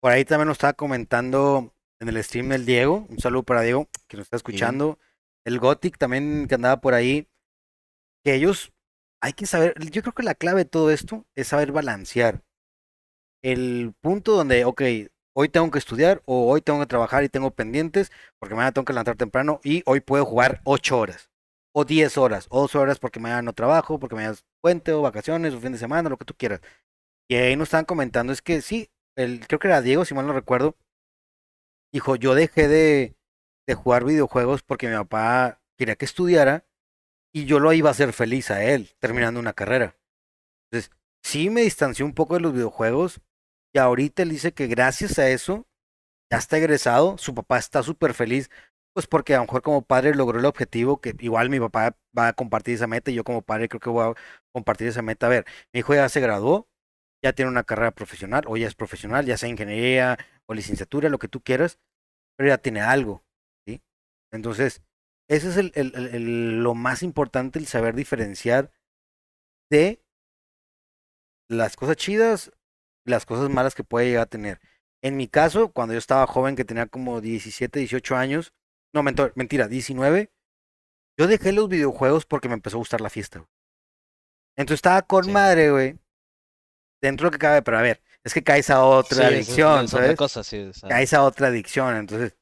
por 0.00 0.12
ahí 0.12 0.24
también 0.24 0.48
nos 0.48 0.56
estaba 0.56 0.74
comentando 0.74 1.72
en 2.00 2.08
el 2.08 2.22
stream 2.22 2.52
el 2.52 2.66
Diego, 2.66 3.06
un 3.08 3.18
saludo 3.18 3.42
para 3.42 3.62
Diego, 3.62 3.88
que 4.06 4.16
nos 4.16 4.26
está 4.26 4.36
escuchando. 4.36 4.98
El 5.44 5.58
Gothic 5.58 5.98
también 5.98 6.46
que 6.46 6.54
andaba 6.54 6.80
por 6.80 6.94
ahí, 6.94 7.26
que 8.28 8.34
ellos, 8.34 8.74
hay 9.22 9.32
que 9.32 9.46
saber, 9.46 9.74
yo 9.90 10.02
creo 10.02 10.12
que 10.12 10.22
la 10.22 10.34
clave 10.34 10.64
de 10.64 10.70
todo 10.70 10.90
esto 10.90 11.26
es 11.34 11.48
saber 11.48 11.72
balancear 11.72 12.44
el 13.42 13.94
punto 14.02 14.32
donde, 14.32 14.66
ok, 14.66 14.82
hoy 15.34 15.48
tengo 15.48 15.70
que 15.70 15.78
estudiar 15.78 16.22
o 16.26 16.50
hoy 16.50 16.60
tengo 16.60 16.78
que 16.80 16.86
trabajar 16.86 17.24
y 17.24 17.30
tengo 17.30 17.50
pendientes 17.50 18.12
porque 18.38 18.54
mañana 18.54 18.72
tengo 18.72 18.84
que 18.84 18.92
levantar 18.92 19.16
temprano 19.16 19.60
y 19.64 19.82
hoy 19.86 20.00
puedo 20.00 20.26
jugar 20.26 20.60
8 20.64 20.98
horas 20.98 21.30
o 21.72 21.86
10 21.86 22.18
horas 22.18 22.48
o 22.50 22.60
2 22.60 22.74
horas 22.74 22.98
porque 22.98 23.18
mañana 23.18 23.40
no 23.40 23.54
trabajo, 23.54 23.98
porque 23.98 24.14
mañana 24.14 24.34
es 24.34 24.44
puente 24.60 24.92
o 24.92 25.00
vacaciones 25.00 25.54
o 25.54 25.60
fin 25.60 25.72
de 25.72 25.78
semana, 25.78 26.10
lo 26.10 26.18
que 26.18 26.26
tú 26.26 26.34
quieras. 26.34 26.60
Y 27.30 27.36
ahí 27.36 27.56
nos 27.56 27.68
estaban 27.68 27.86
comentando 27.86 28.34
es 28.34 28.42
que 28.42 28.60
sí, 28.60 28.90
el, 29.16 29.46
creo 29.46 29.58
que 29.58 29.68
era 29.68 29.80
Diego, 29.80 30.04
si 30.04 30.12
mal 30.12 30.26
no 30.26 30.34
recuerdo, 30.34 30.76
dijo, 31.94 32.14
yo 32.16 32.34
dejé 32.34 32.68
de, 32.68 33.16
de 33.66 33.74
jugar 33.74 34.04
videojuegos 34.04 34.62
porque 34.62 34.86
mi 34.86 34.96
papá 34.96 35.62
quería 35.78 35.96
que 35.96 36.04
estudiara 36.04 36.67
y 37.32 37.44
yo 37.44 37.60
lo 37.60 37.72
iba 37.72 37.88
a 37.88 37.92
hacer 37.92 38.12
feliz 38.12 38.50
a 38.50 38.64
él 38.64 38.90
terminando 38.98 39.40
una 39.40 39.52
carrera. 39.52 39.96
Entonces, 40.70 40.90
sí 41.22 41.50
me 41.50 41.62
distancié 41.62 42.04
un 42.04 42.14
poco 42.14 42.34
de 42.34 42.40
los 42.40 42.52
videojuegos 42.52 43.20
y 43.74 43.78
ahorita 43.78 44.22
él 44.22 44.30
dice 44.30 44.52
que 44.52 44.66
gracias 44.66 45.18
a 45.18 45.28
eso 45.28 45.66
ya 46.30 46.38
está 46.38 46.58
egresado, 46.58 47.16
su 47.18 47.34
papá 47.34 47.58
está 47.58 47.82
súper 47.82 48.14
feliz, 48.14 48.50
pues 48.94 49.06
porque 49.06 49.34
a 49.34 49.38
lo 49.38 49.44
mejor 49.44 49.62
como 49.62 49.82
padre 49.82 50.14
logró 50.14 50.38
el 50.38 50.44
objetivo, 50.44 51.00
que 51.00 51.14
igual 51.20 51.50
mi 51.50 51.60
papá 51.60 51.96
va 52.16 52.28
a 52.28 52.32
compartir 52.32 52.74
esa 52.74 52.86
meta 52.86 53.10
y 53.10 53.14
yo 53.14 53.24
como 53.24 53.42
padre 53.42 53.68
creo 53.68 53.80
que 53.80 53.90
voy 53.90 54.10
a 54.10 54.14
compartir 54.52 54.88
esa 54.88 55.02
meta. 55.02 55.26
A 55.26 55.30
ver, 55.30 55.46
mi 55.72 55.80
hijo 55.80 55.94
ya 55.94 56.08
se 56.08 56.20
graduó, 56.20 56.68
ya 57.22 57.32
tiene 57.32 57.50
una 57.50 57.64
carrera 57.64 57.92
profesional, 57.92 58.44
o 58.46 58.56
ya 58.56 58.66
es 58.66 58.74
profesional, 58.74 59.26
ya 59.26 59.36
sea 59.36 59.48
ingeniería 59.48 60.18
o 60.46 60.54
licenciatura, 60.54 61.08
lo 61.08 61.18
que 61.18 61.28
tú 61.28 61.40
quieras, 61.42 61.78
pero 62.36 62.48
ya 62.48 62.58
tiene 62.58 62.80
algo, 62.80 63.24
¿sí? 63.66 63.82
Entonces, 64.32 64.82
ese 65.28 65.48
es 65.48 65.56
el, 65.56 65.72
el, 65.74 65.94
el, 65.94 66.62
lo 66.62 66.74
más 66.74 67.02
importante, 67.02 67.58
el 67.58 67.66
saber 67.66 67.94
diferenciar 67.94 68.72
de 69.70 70.02
las 71.48 71.76
cosas 71.76 71.96
chidas 71.96 72.52
las 73.08 73.26
cosas 73.26 73.48
malas 73.50 73.74
que 73.74 73.84
puede 73.84 74.06
llegar 74.06 74.22
a 74.22 74.26
tener. 74.26 74.60
En 75.02 75.16
mi 75.16 75.28
caso, 75.28 75.72
cuando 75.72 75.94
yo 75.94 75.98
estaba 75.98 76.26
joven, 76.26 76.56
que 76.56 76.64
tenía 76.64 76.86
como 76.86 77.20
17, 77.20 77.78
18 77.78 78.16
años, 78.16 78.52
no, 78.92 79.02
mentira, 79.02 79.68
19, 79.68 80.30
yo 81.18 81.26
dejé 81.26 81.52
los 81.52 81.68
videojuegos 81.68 82.26
porque 82.26 82.48
me 82.48 82.54
empezó 82.54 82.76
a 82.76 82.78
gustar 82.78 83.00
la 83.00 83.10
fiesta. 83.10 83.46
Entonces 84.56 84.78
estaba 84.78 85.02
con 85.02 85.32
madre, 85.32 85.70
güey. 85.70 85.98
Dentro 87.00 87.24
de 87.24 87.28
lo 87.28 87.32
que 87.32 87.38
cabe, 87.38 87.62
pero 87.62 87.78
a 87.78 87.82
ver, 87.82 88.02
es 88.24 88.34
que 88.34 88.42
caes 88.42 88.70
a 88.70 88.84
otra 88.84 89.28
adicción, 89.28 89.86
¿sabes? 89.86 90.16
Cosa, 90.16 90.42
sí, 90.42 90.70
caes 90.88 91.14
a 91.14 91.22
otra 91.22 91.48
adicción, 91.48 91.96
entonces. 91.96 92.36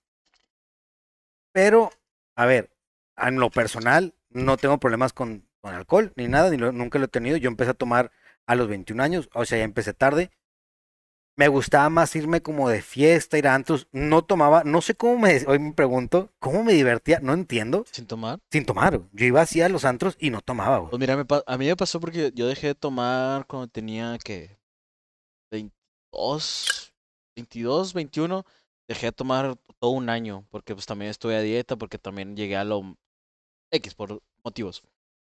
Pero, 1.53 1.91
a 2.37 2.47
ver, 2.47 2.71
en 3.17 3.37
lo 3.37 3.51
personal, 3.51 4.15
no 4.31 4.57
tengo 4.57 4.79
problemas 4.79 5.13
con, 5.13 5.47
con 5.61 5.75
alcohol 5.75 6.13
ni 6.17 6.29
nada, 6.29 6.51
ni 6.51 6.57
nunca 6.57 6.99
lo 6.99 7.07
he 7.07 7.09
tenido. 7.09 7.37
Yo 7.37 7.49
empecé 7.49 7.71
a 7.71 7.75
tomar 7.75 8.11
a 8.47 8.55
los 8.55 8.69
21 8.69 9.03
años, 9.03 9.29
o 9.35 9.45
sea, 9.45 9.59
ya 9.59 9.65
empecé 9.65 9.93
tarde 9.93 10.31
me 11.37 11.49
gustaba 11.49 11.91
más 11.91 12.17
irme 12.17 12.41
como 12.41 12.69
de 12.69 12.83
fiesta, 12.83 13.39
ir 13.39 13.47
a 13.47 13.55
antros. 13.55 13.89
No 13.93 14.25
tomaba, 14.25 14.65
no 14.65 14.81
sé 14.81 14.95
cómo 14.95 15.19
me, 15.19 15.45
hoy 15.47 15.59
me 15.59 15.73
pregunto, 15.73 16.33
¿cómo 16.39 16.65
me 16.65 16.73
divertía? 16.73 17.21
No 17.21 17.35
entiendo. 17.35 17.85
¿Sin 17.93 18.07
tomar? 18.07 18.41
Sin 18.51 18.65
tomar. 18.65 19.03
Yo 19.13 19.27
iba 19.27 19.43
así 19.43 19.61
a 19.61 19.69
los 19.69 19.85
antros 19.85 20.17
y 20.19 20.31
no 20.31 20.41
tomaba, 20.41 20.89
Pues 20.89 20.99
mira, 20.99 21.25
a 21.47 21.59
mí 21.59 21.67
me 21.67 21.77
pasó 21.77 22.01
porque 22.01 22.33
yo 22.35 22.49
dejé 22.49 22.69
de 22.69 22.75
tomar 22.75 23.47
cuando 23.47 23.69
tenía, 23.69 24.17
que 24.25 24.59
22, 25.53 26.95
22, 27.37 27.93
21. 27.93 28.45
Dejé 28.89 29.07
de 29.07 29.13
tomar 29.13 29.59
todo 29.79 29.91
un 29.91 30.09
año 30.09 30.47
porque 30.51 30.75
pues 30.75 30.87
también 30.87 31.11
estuve 31.11 31.37
a 31.37 31.41
dieta, 31.43 31.77
porque 31.77 31.99
también 31.99 32.35
llegué 32.35 32.57
a 32.57 32.65
lo 32.65 32.97
X 33.71 33.95
por 33.95 34.23
motivos. 34.45 34.83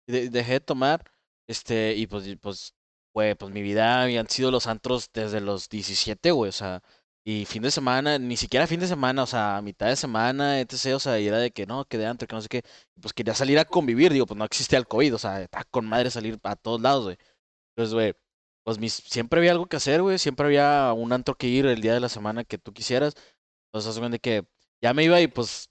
dejé 0.06 0.52
de 0.54 0.60
tomar, 0.60 1.04
este, 1.46 1.94
y 1.96 2.06
pues, 2.06 2.24
pues 2.40 2.74
güey, 3.14 3.34
pues 3.36 3.52
mi 3.52 3.62
vida 3.62 4.02
habían 4.02 4.28
sido 4.28 4.50
los 4.50 4.66
antros 4.66 5.10
desde 5.12 5.40
los 5.40 5.68
17, 5.68 6.32
güey, 6.32 6.48
o 6.50 6.52
sea, 6.52 6.82
y 7.24 7.46
fin 7.46 7.62
de 7.62 7.70
semana, 7.70 8.18
ni 8.18 8.36
siquiera 8.36 8.66
fin 8.66 8.80
de 8.80 8.86
semana, 8.88 9.22
o 9.22 9.26
sea, 9.26 9.60
mitad 9.62 9.86
de 9.88 9.96
semana, 9.96 10.60
etc., 10.60 10.94
o 10.96 11.00
sea, 11.00 11.18
y 11.20 11.26
era 11.28 11.38
de 11.38 11.52
que 11.52 11.66
no, 11.66 11.84
que 11.86 11.96
de 11.98 12.06
antro, 12.06 12.28
que 12.28 12.34
no 12.34 12.42
sé 12.42 12.48
qué, 12.48 12.62
pues 13.00 13.14
quería 13.14 13.34
salir 13.34 13.58
a 13.58 13.64
convivir, 13.64 14.12
digo, 14.12 14.26
pues 14.26 14.36
no 14.38 14.44
existía 14.44 14.78
el 14.78 14.86
COVID, 14.86 15.14
o 15.14 15.18
sea, 15.18 15.42
está 15.42 15.64
con 15.64 15.86
madre 15.86 16.10
salir 16.10 16.38
a 16.42 16.56
todos 16.56 16.80
lados, 16.80 17.04
güey. 17.04 17.16
Entonces, 17.76 17.94
güey, 17.94 18.14
pues 18.64 18.78
mis, 18.78 18.94
siempre 18.94 19.40
había 19.40 19.52
algo 19.52 19.66
que 19.66 19.76
hacer, 19.76 20.02
güey, 20.02 20.18
siempre 20.18 20.46
había 20.46 20.92
un 20.94 21.12
antro 21.12 21.36
que 21.36 21.48
ir 21.48 21.66
el 21.66 21.80
día 21.80 21.94
de 21.94 22.00
la 22.00 22.08
semana 22.08 22.44
que 22.44 22.58
tú 22.58 22.72
quisieras. 22.72 23.14
Entonces, 23.72 24.00
de 24.10 24.18
que 24.20 24.46
ya 24.82 24.94
me 24.94 25.04
iba 25.04 25.20
y 25.20 25.28
pues 25.28 25.70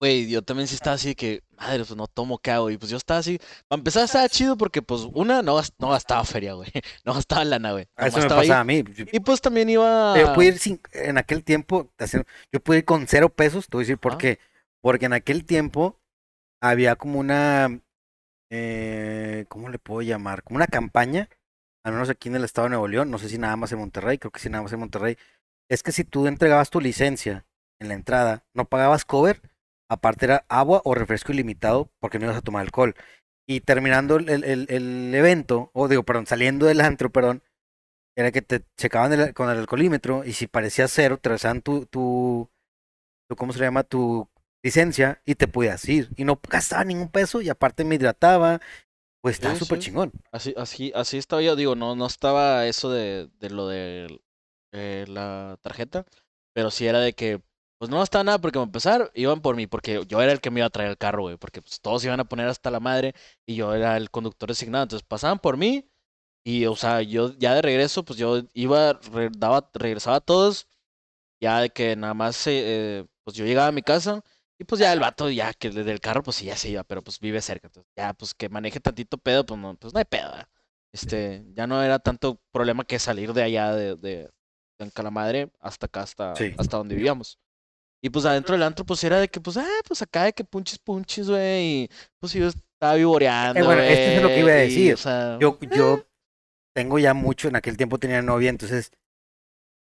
Güey, 0.00 0.30
yo 0.30 0.40
también 0.40 0.66
sí 0.66 0.74
estaba 0.74 0.94
así 0.94 1.08
de 1.08 1.14
que, 1.14 1.42
madre, 1.58 1.84
pues 1.84 1.94
no 1.94 2.06
tomo 2.06 2.38
cago. 2.38 2.70
Y 2.70 2.78
pues 2.78 2.90
yo 2.90 2.96
estaba 2.96 3.20
así. 3.20 3.38
Para 3.68 3.80
empezar, 3.80 4.04
estaba 4.04 4.26
chido 4.30 4.56
porque, 4.56 4.80
pues, 4.80 5.02
una, 5.12 5.42
no, 5.42 5.60
no 5.78 5.90
gastaba 5.90 6.24
feria, 6.24 6.54
güey. 6.54 6.70
No 7.04 7.12
gastaba 7.12 7.44
lana, 7.44 7.72
güey. 7.72 7.86
Eso 7.98 8.18
me 8.18 8.26
pasaba 8.26 8.60
a 8.60 8.64
mí. 8.64 8.82
Y 9.12 9.20
pues 9.20 9.42
también 9.42 9.68
iba. 9.68 10.18
Yo 10.18 10.32
pude 10.32 10.46
ir 10.46 10.58
sin, 10.58 10.80
en 10.92 11.18
aquel 11.18 11.44
tiempo, 11.44 11.90
yo 12.50 12.60
pude 12.60 12.78
ir 12.78 12.84
con 12.86 13.06
cero 13.06 13.28
pesos. 13.28 13.68
Te 13.68 13.76
voy 13.76 13.82
a 13.82 13.84
decir 13.84 13.98
por 13.98 14.16
qué. 14.16 14.38
Porque 14.80 15.04
en 15.04 15.12
aquel 15.12 15.44
tiempo 15.44 16.00
había 16.62 16.96
como 16.96 17.20
una. 17.20 17.80
Eh, 18.50 19.44
¿Cómo 19.48 19.68
le 19.68 19.78
puedo 19.78 20.00
llamar? 20.00 20.42
Como 20.42 20.56
una 20.56 20.66
campaña, 20.66 21.28
al 21.84 21.92
menos 21.92 22.08
aquí 22.08 22.30
en 22.30 22.36
el 22.36 22.44
estado 22.44 22.66
de 22.66 22.70
Nuevo 22.70 22.88
León. 22.88 23.10
No 23.10 23.18
sé 23.18 23.28
si 23.28 23.36
nada 23.36 23.56
más 23.56 23.70
en 23.72 23.80
Monterrey, 23.80 24.16
creo 24.16 24.30
que 24.30 24.40
sí 24.40 24.48
nada 24.48 24.62
más 24.62 24.72
en 24.72 24.80
Monterrey. 24.80 25.18
Es 25.68 25.82
que 25.82 25.92
si 25.92 26.04
tú 26.04 26.26
entregabas 26.26 26.70
tu 26.70 26.80
licencia 26.80 27.44
en 27.78 27.88
la 27.88 27.94
entrada, 27.94 28.44
no 28.54 28.64
pagabas 28.64 29.04
cover 29.04 29.42
Aparte 29.90 30.26
era 30.26 30.46
agua 30.48 30.80
o 30.84 30.94
refresco 30.94 31.32
ilimitado 31.32 31.90
porque 31.98 32.18
no 32.18 32.26
ibas 32.26 32.38
a 32.38 32.42
tomar 32.42 32.62
alcohol. 32.62 32.94
Y 33.46 33.60
terminando 33.60 34.16
el, 34.16 34.30
el, 34.30 34.66
el 34.70 35.14
evento, 35.14 35.70
o 35.74 35.88
digo, 35.88 36.04
perdón, 36.04 36.26
saliendo 36.26 36.66
del 36.66 36.80
antro, 36.80 37.10
perdón, 37.10 37.42
era 38.16 38.30
que 38.32 38.42
te 38.42 38.64
checaban 38.76 39.32
con 39.32 39.50
el 39.50 39.58
alcoholímetro 39.58 40.24
y 40.24 40.32
si 40.32 40.46
parecía 40.46 40.88
cero, 40.88 41.18
te 41.20 41.30
rezaban 41.30 41.62
tu, 41.62 41.86
tu, 41.86 42.48
tu, 43.28 43.36
¿cómo 43.36 43.52
se 43.52 43.60
llama? 43.60 43.82
Tu 43.82 44.28
licencia 44.62 45.20
y 45.24 45.34
te 45.34 45.48
podías 45.48 45.88
ir. 45.88 46.10
Y 46.16 46.24
no 46.24 46.40
gastaba 46.48 46.84
ningún 46.84 47.08
peso 47.08 47.40
y 47.40 47.48
aparte 47.48 47.84
me 47.84 47.96
hidrataba. 47.96 48.60
Pues 49.22 49.34
estaba 49.36 49.54
súper 49.56 49.80
chingón. 49.80 50.12
Así, 50.32 50.54
así, 50.56 50.92
así 50.94 51.18
estaba 51.18 51.42
yo, 51.42 51.56
digo, 51.56 51.74
no, 51.74 51.96
no 51.96 52.06
estaba 52.06 52.66
eso 52.66 52.90
de, 52.90 53.28
de 53.38 53.50
lo 53.50 53.68
de 53.68 54.20
eh, 54.72 55.04
la 55.08 55.58
tarjeta, 55.60 56.06
pero 56.54 56.70
sí 56.70 56.86
era 56.86 57.00
de 57.00 57.12
que 57.12 57.42
pues 57.80 57.90
no 57.90 58.02
estaba 58.02 58.24
nada 58.24 58.38
porque 58.38 58.58
a 58.58 58.62
empezar 58.62 59.10
iban 59.14 59.40
por 59.40 59.56
mí, 59.56 59.66
porque 59.66 60.04
yo 60.06 60.20
era 60.20 60.32
el 60.32 60.40
que 60.42 60.50
me 60.50 60.60
iba 60.60 60.66
a 60.66 60.70
traer 60.70 60.90
el 60.90 60.98
carro, 60.98 61.22
güey, 61.22 61.38
porque 61.38 61.62
pues, 61.62 61.80
todos 61.80 62.04
iban 62.04 62.20
a 62.20 62.26
poner 62.26 62.46
hasta 62.46 62.70
la 62.70 62.78
madre 62.78 63.14
y 63.46 63.54
yo 63.56 63.74
era 63.74 63.96
el 63.96 64.10
conductor 64.10 64.50
designado. 64.50 64.82
Entonces 64.82 65.06
pasaban 65.08 65.38
por 65.38 65.56
mí 65.56 65.90
y, 66.44 66.66
o 66.66 66.76
sea, 66.76 67.00
yo 67.00 67.32
ya 67.38 67.54
de 67.54 67.62
regreso, 67.62 68.04
pues 68.04 68.18
yo 68.18 68.42
iba, 68.52 69.00
daba, 69.38 69.70
regresaba 69.72 70.16
a 70.16 70.20
todos, 70.20 70.68
ya 71.40 71.60
de 71.60 71.70
que 71.70 71.96
nada 71.96 72.14
más, 72.14 72.46
eh, 72.48 73.06
pues 73.24 73.36
yo 73.36 73.46
llegaba 73.46 73.68
a 73.68 73.72
mi 73.72 73.82
casa 73.82 74.22
y 74.58 74.64
pues 74.64 74.80
ya 74.80 74.92
el 74.92 75.00
vato, 75.00 75.30
ya 75.30 75.54
que 75.54 75.70
desde 75.70 75.92
el 75.92 76.00
carro, 76.00 76.22
pues 76.22 76.36
sí, 76.36 76.46
ya 76.46 76.56
se 76.56 76.68
iba, 76.70 76.84
pero 76.84 77.02
pues 77.02 77.18
vive 77.20 77.40
cerca. 77.40 77.68
Entonces 77.68 77.90
ya, 77.96 78.12
pues 78.14 78.34
que 78.34 78.50
maneje 78.50 78.80
tantito 78.80 79.18
pedo, 79.18 79.46
pues 79.46 79.58
no, 79.58 79.74
pues 79.76 79.94
no 79.94 79.98
hay 80.00 80.04
pedo. 80.04 80.34
Este, 80.92 81.46
ya 81.54 81.66
no 81.66 81.82
era 81.82 81.98
tanto 81.98 82.42
problema 82.52 82.84
que 82.84 82.98
salir 82.98 83.32
de 83.32 83.42
allá 83.42 83.74
de, 83.74 83.96
de, 83.96 84.30
de 84.78 84.90
Calamadre 84.92 85.50
hasta 85.60 85.86
acá, 85.86 86.02
hasta, 86.02 86.32
hasta 86.58 86.76
donde 86.76 86.94
vivíamos. 86.94 87.38
Y 88.02 88.10
pues 88.10 88.24
adentro 88.24 88.54
del 88.54 88.62
antro, 88.62 88.84
pues 88.84 89.04
era 89.04 89.18
de 89.18 89.28
que, 89.28 89.40
pues, 89.40 89.56
ah, 89.58 89.80
pues 89.86 90.00
acá 90.00 90.24
de 90.24 90.32
que 90.32 90.44
punches, 90.44 90.78
punches, 90.78 91.28
güey. 91.28 91.82
Y 91.84 91.90
pues 92.18 92.32
yo 92.32 92.48
estaba 92.48 92.94
vivoreando. 92.94 93.60
Eh, 93.60 93.62
bueno, 93.62 93.82
esto 93.82 94.10
es 94.10 94.22
lo 94.22 94.28
que 94.28 94.40
iba 94.40 94.52
a 94.52 94.54
decir. 94.54 94.96
yo, 95.38 95.58
yo 95.60 96.06
tengo 96.74 96.98
ya 96.98 97.12
mucho, 97.12 97.48
en 97.48 97.56
aquel 97.56 97.76
tiempo 97.76 97.98
tenía 97.98 98.22
novia, 98.22 98.48
entonces, 98.48 98.90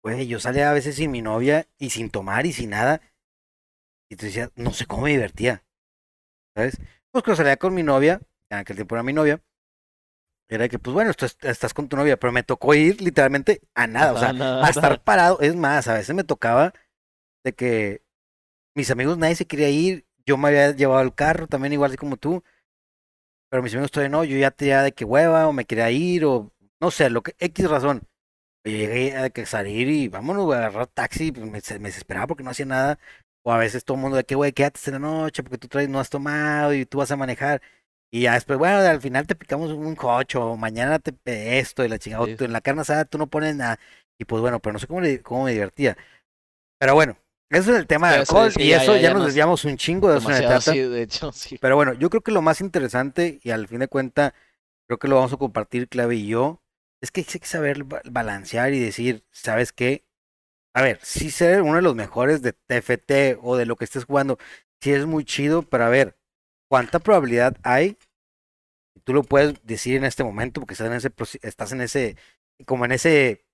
güey, 0.05 0.29
yo 0.29 0.39
salía 0.39 0.71
a 0.71 0.75
veces 0.75 0.95
sin 0.97 1.11
mi 1.11 1.21
novia 1.21 1.69
y 1.79 1.91
sin 1.91 2.11
tomar 2.11 2.47
y 2.47 2.53
sin 2.53 2.71
nada. 2.71 3.01
Y 4.09 4.15
entonces 4.15 4.35
decía, 4.35 4.53
no 4.55 4.73
sé 4.73 4.87
cómo 4.87 5.03
me 5.03 5.11
divertía. 5.11 5.65
¿Sabes? 6.57 6.79
Pues 7.11 7.25
cuando 7.25 7.37
salía 7.37 7.57
con 7.57 7.75
mi 7.75 7.83
novia, 7.83 8.21
en 8.51 8.59
aquel 8.59 8.77
tiempo 8.77 8.95
era 8.95 9.03
mi 9.03 9.13
novia, 9.13 9.43
era 10.49 10.69
que, 10.69 10.79
pues 10.79 10.95
bueno, 10.95 11.11
estás, 11.11 11.37
estás 11.43 11.75
con 11.75 11.89
tu 11.89 11.97
novia, 11.97 12.17
pero 12.17 12.33
me 12.33 12.45
tocó 12.45 12.73
ir 12.75 13.01
literalmente 13.03 13.63
a 13.75 13.89
nada, 13.89 14.13
o 14.13 14.19
sea, 14.21 14.31
a 14.65 14.71
estar 14.71 15.03
parado. 15.03 15.41
Es 15.41 15.57
más, 15.57 15.89
a 15.89 15.95
veces 15.95 16.15
me 16.15 16.23
tocaba 16.23 16.73
de 17.47 17.55
que 17.55 18.03
mis 18.77 18.91
amigos 18.91 19.19
nadie 19.19 19.37
se 19.37 19.47
quería 19.47 19.71
ir, 19.71 20.07
yo 20.27 20.37
me 20.37 20.49
había 20.49 20.73
llevado 20.73 21.03
el 21.03 21.15
carro 21.15 21.47
también 21.47 21.73
igual 21.73 21.91
así 21.91 21.99
como 21.99 22.17
tú, 22.19 22.43
pero 23.49 23.63
mis 23.63 23.73
amigos 23.73 23.91
todavía 23.91 24.11
no, 24.11 24.25
yo 24.25 24.37
ya 24.37 24.51
tenía 24.51 24.83
de 24.83 24.93
que 24.93 25.05
hueva 25.05 25.47
o 25.49 25.53
me 25.53 25.65
quería 25.65 25.91
ir 25.91 26.25
o 26.25 26.53
no 26.81 26.91
sé, 26.91 27.11
lo 27.11 27.23
que 27.23 27.35
X 27.39 27.71
razón. 27.71 28.03
Yo 28.65 28.73
llegué 28.73 29.17
a 29.17 29.31
que 29.31 29.47
salir 29.47 29.89
y 29.89 30.09
vámonos, 30.09 30.53
a 30.55 30.59
agarrar 30.59 30.89
taxi, 30.89 31.33
pues 31.33 31.47
me, 31.47 31.79
me 31.81 31.89
desesperaba 31.89 32.27
porque 32.29 32.45
no 32.45 32.51
hacía 32.51 32.67
nada. 32.67 32.99
O 33.45 33.53
a 33.53 33.59
veces 33.59 33.85
todo 33.85 33.97
el 33.97 34.03
mundo 34.03 34.17
de 34.17 34.25
que, 34.25 34.35
güey, 34.35 34.53
quédate 34.53 34.81
en 34.87 34.95
la 34.95 34.99
noche 35.01 35.43
porque 35.43 35.59
tú 35.59 35.69
traes, 35.69 35.89
no 35.89 36.01
has 36.01 36.11
tomado 36.11 36.75
y 36.75 36.87
tú 36.87 36.99
vas 36.99 37.11
a 37.13 37.17
manejar. 37.17 37.63
Y 38.13 38.23
ya 38.23 38.35
después, 38.35 38.59
bueno, 38.59 38.79
al 38.79 39.01
final 39.01 39.27
te 39.27 39.37
picamos 39.37 39.71
un 39.73 39.95
cocho, 39.97 40.57
mañana 40.57 40.99
te 40.99 41.15
esto 41.61 41.85
y 41.85 41.89
la 41.89 41.99
chingada, 41.99 42.27
en 42.27 42.53
la 42.53 42.61
carne 42.61 42.83
asada 42.83 43.05
tú 43.05 43.19
no 43.19 43.29
pones 43.29 43.57
nada. 43.57 43.79
Y 44.19 44.25
pues 44.25 44.43
bueno, 44.43 44.61
pero 44.61 44.75
no 44.75 44.79
sé 44.81 44.87
cómo, 44.89 45.03
cómo 45.23 45.45
me 45.45 45.53
divertía. 45.53 45.97
Pero 46.79 46.95
bueno, 46.95 47.19
eso 47.51 47.73
es 47.73 47.79
el 47.79 47.87
tema 47.87 48.11
de 48.11 48.19
alcohol 48.19 48.53
y 48.57 48.73
eso 48.73 48.97
ya, 48.97 49.15
nos 49.15 49.27
desviamos 49.27 49.65
un 49.65 49.77
chingo 49.77 50.11
de 50.11 50.19
eso 50.19 50.61
sí, 50.61 50.79
de 50.79 51.03
hecho, 51.03 51.33
sí. 51.33 51.59
Pero 51.61 51.77
bueno, 51.77 51.93
yo 51.95 52.11
creo 52.11 52.23
que 52.23 52.33
lo 52.33 52.43
más 52.43 52.61
interesante 52.61 53.41
y 53.43 53.51
al 53.51 53.69
fin 53.69 53.79
de 53.79 53.89
cuentas, 53.89 54.33
creo 54.89 54.99
que 54.99 55.09
lo 55.09 55.17
vamos 55.17 55.33
a 55.33 55.37
compartir 55.37 55.89
Clave 55.89 56.17
y 56.17 56.27
yo, 56.27 56.63
es 57.01 57.11
que 57.11 57.21
hay 57.21 57.41
que 57.41 57.47
saber 57.47 57.85
balancear 57.85 58.73
y 58.75 58.81
decir, 58.81 59.25
¿sabes 59.31 59.73
qué? 59.73 60.05
A 60.75 60.83
ver, 60.83 60.99
sí 61.03 61.31
ser 61.31 61.63
uno 61.63 61.77
de 61.77 61.83
los 61.83 61.95
mejores 61.95 62.43
de 62.43 62.53
TFT 62.53 63.39
o 63.43 63.57
de 63.57 63.67
lo 63.67 63.77
que 63.77 63.85
estés 63.85 64.05
jugando, 64.05 64.39
sí 64.81 64.93
es 64.93 65.07
muy 65.07 65.25
chido, 65.25 65.63
pero 65.63 65.85
a 65.85 65.89
ver, 65.89 66.19
¿cuánta 66.69 66.99
probabilidad 66.99 67.57
hay? 67.63 67.97
Tú 69.05 69.15
lo 69.15 69.23
puedes 69.23 69.65
decir 69.65 69.97
en 69.97 70.05
este 70.05 70.25
momento 70.25 70.61
porque 70.61 70.75
estás 70.75 70.89
en 70.89 70.95
ese, 70.95 71.13
estás 71.43 71.73
en 71.73 71.81
ese, 71.81 72.17
como 72.67 72.85
en 72.85 72.93
ese 72.93 73.47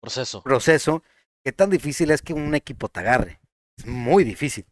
proceso. 0.00 0.42
proceso. 0.42 1.02
¿Qué 1.44 1.52
tan 1.52 1.68
difícil 1.68 2.10
es 2.10 2.22
que 2.22 2.32
un 2.32 2.54
equipo 2.54 2.88
te 2.88 3.00
agarre? 3.00 3.40
Es 3.78 3.86
muy 3.86 4.24
difícil. 4.24 4.66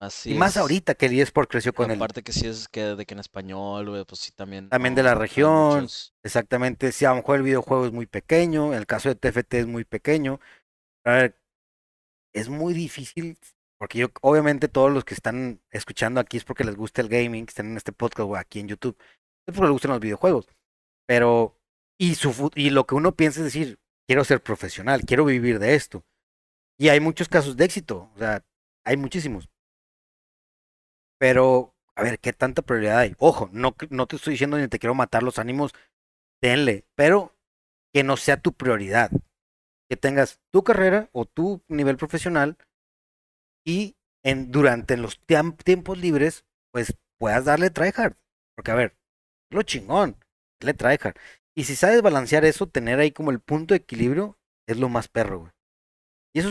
Así 0.00 0.32
y 0.32 0.34
más 0.34 0.56
ahorita 0.56 0.94
que 0.94 1.06
el 1.06 1.18
eSport 1.18 1.48
creció 1.48 1.72
con 1.72 1.90
él. 1.90 1.96
Aparte 1.96 2.22
que 2.22 2.32
sí 2.32 2.46
es 2.46 2.68
que 2.68 2.82
de 2.82 3.06
que 3.06 3.14
en 3.14 3.20
español, 3.20 4.04
pues 4.06 4.20
sí 4.20 4.32
también. 4.32 4.68
También 4.68 4.94
de 4.94 5.04
la 5.04 5.14
región. 5.14 5.86
Exactamente. 6.22 6.90
Sí, 6.92 7.04
a 7.04 7.10
lo 7.10 7.16
mejor 7.16 7.36
el 7.36 7.42
videojuego 7.42 7.86
es 7.86 7.92
muy 7.92 8.06
pequeño. 8.06 8.74
El 8.74 8.86
caso 8.86 9.08
de 9.08 9.14
TFT 9.14 9.54
es 9.54 9.66
muy 9.66 9.84
pequeño. 9.84 10.40
A 11.04 11.12
ver, 11.12 11.40
es 12.34 12.48
muy 12.48 12.74
difícil. 12.74 13.38
Porque 13.78 13.98
yo, 13.98 14.08
obviamente, 14.22 14.68
todos 14.68 14.90
los 14.90 15.04
que 15.04 15.14
están 15.14 15.60
escuchando 15.70 16.20
aquí 16.20 16.38
es 16.38 16.44
porque 16.44 16.64
les 16.64 16.76
gusta 16.76 17.02
el 17.02 17.08
gaming, 17.08 17.46
que 17.46 17.50
están 17.50 17.70
en 17.70 17.76
este 17.76 17.92
podcast 17.92 18.28
o 18.28 18.36
aquí 18.36 18.58
en 18.58 18.68
YouTube. 18.68 18.96
Es 19.46 19.54
porque 19.54 19.62
les 19.62 19.72
gustan 19.72 19.92
los 19.92 20.00
videojuegos. 20.00 20.48
Pero, 21.06 21.56
y, 21.98 22.16
su, 22.16 22.50
y 22.54 22.70
lo 22.70 22.86
que 22.86 22.94
uno 22.94 23.14
piensa 23.14 23.40
es 23.40 23.44
decir, 23.44 23.78
quiero 24.08 24.24
ser 24.24 24.42
profesional, 24.42 25.02
quiero 25.04 25.24
vivir 25.24 25.58
de 25.58 25.74
esto. 25.74 26.04
Y 26.78 26.88
hay 26.88 27.00
muchos 27.00 27.28
casos 27.28 27.56
de 27.56 27.64
éxito. 27.64 28.10
O 28.14 28.18
sea, 28.18 28.44
hay 28.84 28.96
muchísimos. 28.96 29.48
Pero, 31.18 31.74
a 31.94 32.02
ver, 32.02 32.18
¿qué 32.18 32.32
tanta 32.32 32.62
prioridad 32.62 32.98
hay? 32.98 33.14
Ojo, 33.18 33.48
no, 33.52 33.74
no 33.90 34.06
te 34.06 34.16
estoy 34.16 34.32
diciendo 34.32 34.58
ni 34.58 34.68
te 34.68 34.78
quiero 34.78 34.94
matar 34.94 35.22
los 35.22 35.38
ánimos, 35.38 35.72
tenle, 36.40 36.84
pero 36.94 37.34
que 37.94 38.04
no 38.04 38.16
sea 38.16 38.36
tu 38.36 38.52
prioridad. 38.52 39.10
Que 39.88 39.96
tengas 39.96 40.40
tu 40.52 40.62
carrera 40.64 41.08
o 41.12 41.24
tu 41.24 41.62
nivel 41.68 41.96
profesional 41.96 42.58
y 43.64 43.96
en, 44.24 44.50
durante 44.50 44.96
los 44.96 45.20
tiempos 45.24 45.98
libres, 45.98 46.44
pues 46.72 46.94
puedas 47.18 47.44
darle 47.44 47.70
tryhard. 47.70 48.16
Porque, 48.56 48.72
a 48.72 48.74
ver, 48.74 48.96
lo 49.50 49.62
chingón, 49.62 50.16
le 50.60 50.74
tryhard. 50.74 51.16
Y 51.54 51.64
si 51.64 51.76
sabes 51.76 52.02
balancear 52.02 52.44
eso, 52.44 52.66
tener 52.66 52.98
ahí 52.98 53.12
como 53.12 53.30
el 53.30 53.40
punto 53.40 53.72
de 53.72 53.78
equilibrio, 53.78 54.38
es 54.68 54.78
lo 54.78 54.88
más 54.88 55.08
perro, 55.08 55.40
güey. 55.40 55.52
Y 56.36 56.40
eso 56.40 56.50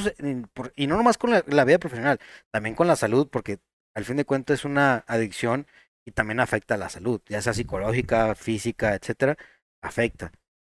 y 0.76 0.88
no 0.88 0.98
nomás 0.98 1.20
con 1.20 1.30
la, 1.30 1.64
vida 1.64 1.78
profesional, 1.78 2.20
también 2.50 2.74
con 2.74 2.88
la 2.88 2.96
salud, 2.96 3.28
porque 3.30 3.60
al 3.94 4.04
fin 4.04 4.18
de 4.18 4.26
cuentas 4.26 4.62
es 4.62 4.66
una 4.66 5.06
adicción 5.06 5.68
y 6.08 6.12
también 6.12 6.40
afecta 6.40 6.74
a 6.74 6.78
la 6.80 6.90
salud, 6.90 7.22
ya 7.30 7.40
sea 7.44 7.54
psicológica, 7.54 8.34
física, 8.34 8.96
etcétera, 8.96 9.38
afecta. 9.84 10.32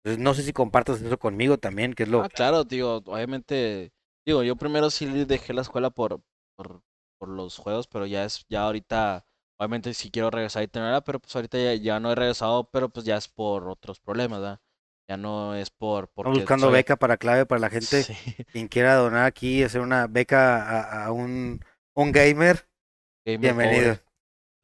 Entonces 0.04 0.22
no 0.22 0.34
sé 0.34 0.42
si 0.42 0.52
compartas 0.52 1.00
eso 1.00 1.18
conmigo 1.18 1.56
también, 1.56 1.94
que 1.94 2.02
es 2.02 2.10
lo... 2.10 2.20
Ah, 2.20 2.28
claro, 2.28 2.64
digo, 2.64 2.96
obviamente, 3.06 3.94
digo, 4.26 4.42
yo 4.42 4.56
primero 4.56 4.90
sí 4.90 5.06
dejé 5.24 5.54
la 5.54 5.62
escuela 5.62 5.88
por, 5.88 6.20
por, 6.54 6.82
los 7.30 7.56
juegos, 7.56 7.86
pero 7.86 8.04
ya 8.04 8.26
es, 8.26 8.44
ya 8.50 8.64
ahorita, 8.64 9.24
obviamente 9.58 9.94
sí 9.94 10.10
quiero 10.10 10.30
regresar 10.30 10.64
y 10.64 10.68
tenerla, 10.68 11.00
pero 11.00 11.18
pues 11.18 11.34
ahorita 11.34 11.56
ya, 11.56 11.72
ya 11.76 11.98
no 11.98 12.12
he 12.12 12.14
regresado, 12.14 12.68
pero 12.70 12.90
pues 12.90 13.06
ya 13.06 13.16
es 13.16 13.26
por 13.26 13.70
otros 13.70 14.00
problemas, 14.00 14.40
¿verdad? 14.40 14.60
Ya 15.08 15.16
no 15.16 15.54
es 15.54 15.70
por... 15.70 16.04
Estamos 16.04 16.38
buscando 16.38 16.70
beca 16.70 16.96
para 16.96 17.16
clave 17.16 17.46
para 17.46 17.60
la 17.60 17.70
gente. 17.70 18.04
Quien 18.52 18.68
quiera 18.68 18.94
donar 18.94 19.24
aquí, 19.24 19.62
hacer 19.62 19.80
una 19.80 20.06
beca 20.06 20.62
a, 20.62 21.06
a 21.06 21.12
un, 21.12 21.64
un 21.94 22.12
gamer, 22.12 22.68
Bienvenido. 23.36 23.92
Este, 23.92 24.02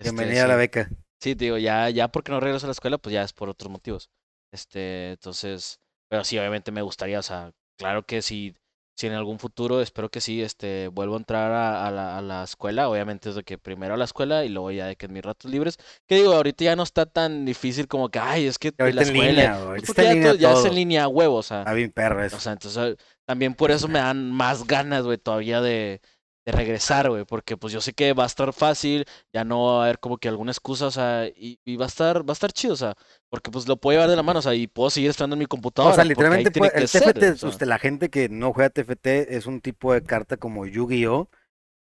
Bienvenida 0.00 0.44
a 0.44 0.48
la 0.48 0.56
beca. 0.56 0.88
Sí, 1.20 1.34
digo, 1.34 1.58
ya, 1.58 1.90
ya 1.90 2.08
porque 2.08 2.32
no 2.32 2.40
regreso 2.40 2.66
a 2.66 2.68
la 2.68 2.72
escuela, 2.72 2.98
pues 2.98 3.12
ya 3.12 3.22
es 3.22 3.32
por 3.32 3.48
otros 3.48 3.70
motivos. 3.70 4.10
Este, 4.52 5.12
entonces, 5.12 5.80
pero 6.08 6.24
sí, 6.24 6.38
obviamente 6.38 6.72
me 6.72 6.82
gustaría, 6.82 7.18
o 7.18 7.22
sea, 7.22 7.52
claro 7.78 8.04
que 8.04 8.22
si, 8.22 8.54
si 8.96 9.08
en 9.08 9.12
algún 9.12 9.38
futuro, 9.38 9.80
espero 9.80 10.08
que 10.08 10.20
sí, 10.20 10.40
este, 10.40 10.88
vuelvo 10.88 11.14
a 11.14 11.18
entrar 11.18 11.50
a, 11.50 11.90
la, 11.90 12.16
a 12.16 12.22
la 12.22 12.44
escuela, 12.44 12.88
obviamente 12.88 13.28
es 13.28 13.34
de 13.34 13.42
que 13.42 13.58
primero 13.58 13.94
a 13.94 13.96
la 13.96 14.04
escuela 14.04 14.44
y 14.44 14.48
luego 14.48 14.70
ya 14.70 14.86
de 14.86 14.96
que 14.96 15.06
en 15.06 15.12
mis 15.12 15.22
ratos 15.22 15.50
libres, 15.50 15.78
que 16.06 16.16
digo, 16.16 16.32
ahorita 16.32 16.64
ya 16.64 16.76
no 16.76 16.84
está 16.84 17.04
tan 17.06 17.44
difícil 17.44 17.88
como 17.88 18.08
que, 18.08 18.20
ay, 18.20 18.46
es 18.46 18.58
que 18.58 18.72
la 18.78 19.02
escuela, 19.02 19.74
pues 19.84 19.96
ya, 19.96 20.34
ya 20.34 20.52
es 20.52 20.64
en 20.64 20.74
línea 20.74 21.08
huevo, 21.08 21.36
o 21.36 21.42
sea. 21.42 21.62
A 21.62 21.74
bien 21.74 21.90
perro 21.90 22.24
eso. 22.24 22.36
O 22.36 22.40
sea, 22.40 22.52
entonces 22.52 22.96
también 23.24 23.54
por 23.54 23.70
eso 23.70 23.88
me 23.88 23.98
dan 24.00 24.30
más 24.30 24.66
ganas, 24.66 25.04
güey, 25.04 25.18
todavía 25.18 25.60
de, 25.60 26.00
de 26.46 26.52
regresar, 26.52 27.08
güey, 27.08 27.24
porque 27.24 27.56
pues 27.56 27.72
yo 27.72 27.80
sé 27.80 27.94
que 27.94 28.12
va 28.12 28.24
a 28.24 28.26
estar 28.26 28.52
fácil, 28.52 29.06
ya 29.32 29.44
no 29.44 29.64
va 29.64 29.80
a 29.80 29.84
haber 29.84 29.98
como 29.98 30.18
que 30.18 30.28
alguna 30.28 30.52
excusa, 30.52 30.86
o 30.86 30.90
sea, 30.90 31.26
y, 31.26 31.58
va 31.76 31.86
a 31.86 31.88
estar, 31.88 32.20
va 32.20 32.32
a 32.32 32.34
estar 32.34 32.52
chido, 32.52 32.74
o 32.74 32.76
sea, 32.76 32.94
porque 33.30 33.50
pues 33.50 33.66
lo 33.66 33.78
puedo 33.78 33.96
llevar 33.96 34.10
de 34.10 34.16
la 34.16 34.22
mano, 34.22 34.40
o 34.40 34.42
sea, 34.42 34.54
y 34.54 34.66
puedo 34.66 34.90
seguir 34.90 35.10
estando 35.10 35.34
en 35.34 35.40
mi 35.40 35.46
computadora. 35.46 35.92
O 35.92 35.96
sea, 35.96 36.04
literalmente 36.04 36.50
el 36.74 36.84
TFT, 36.84 37.44
usted, 37.44 37.66
la 37.66 37.78
gente 37.78 38.10
que 38.10 38.28
no 38.28 38.52
juega 38.52 38.70
TFT 38.70 39.06
es 39.06 39.46
un 39.46 39.60
tipo 39.60 39.94
de 39.94 40.02
carta 40.02 40.36
como 40.36 40.66
Yu-Gi-Oh, 40.66 41.30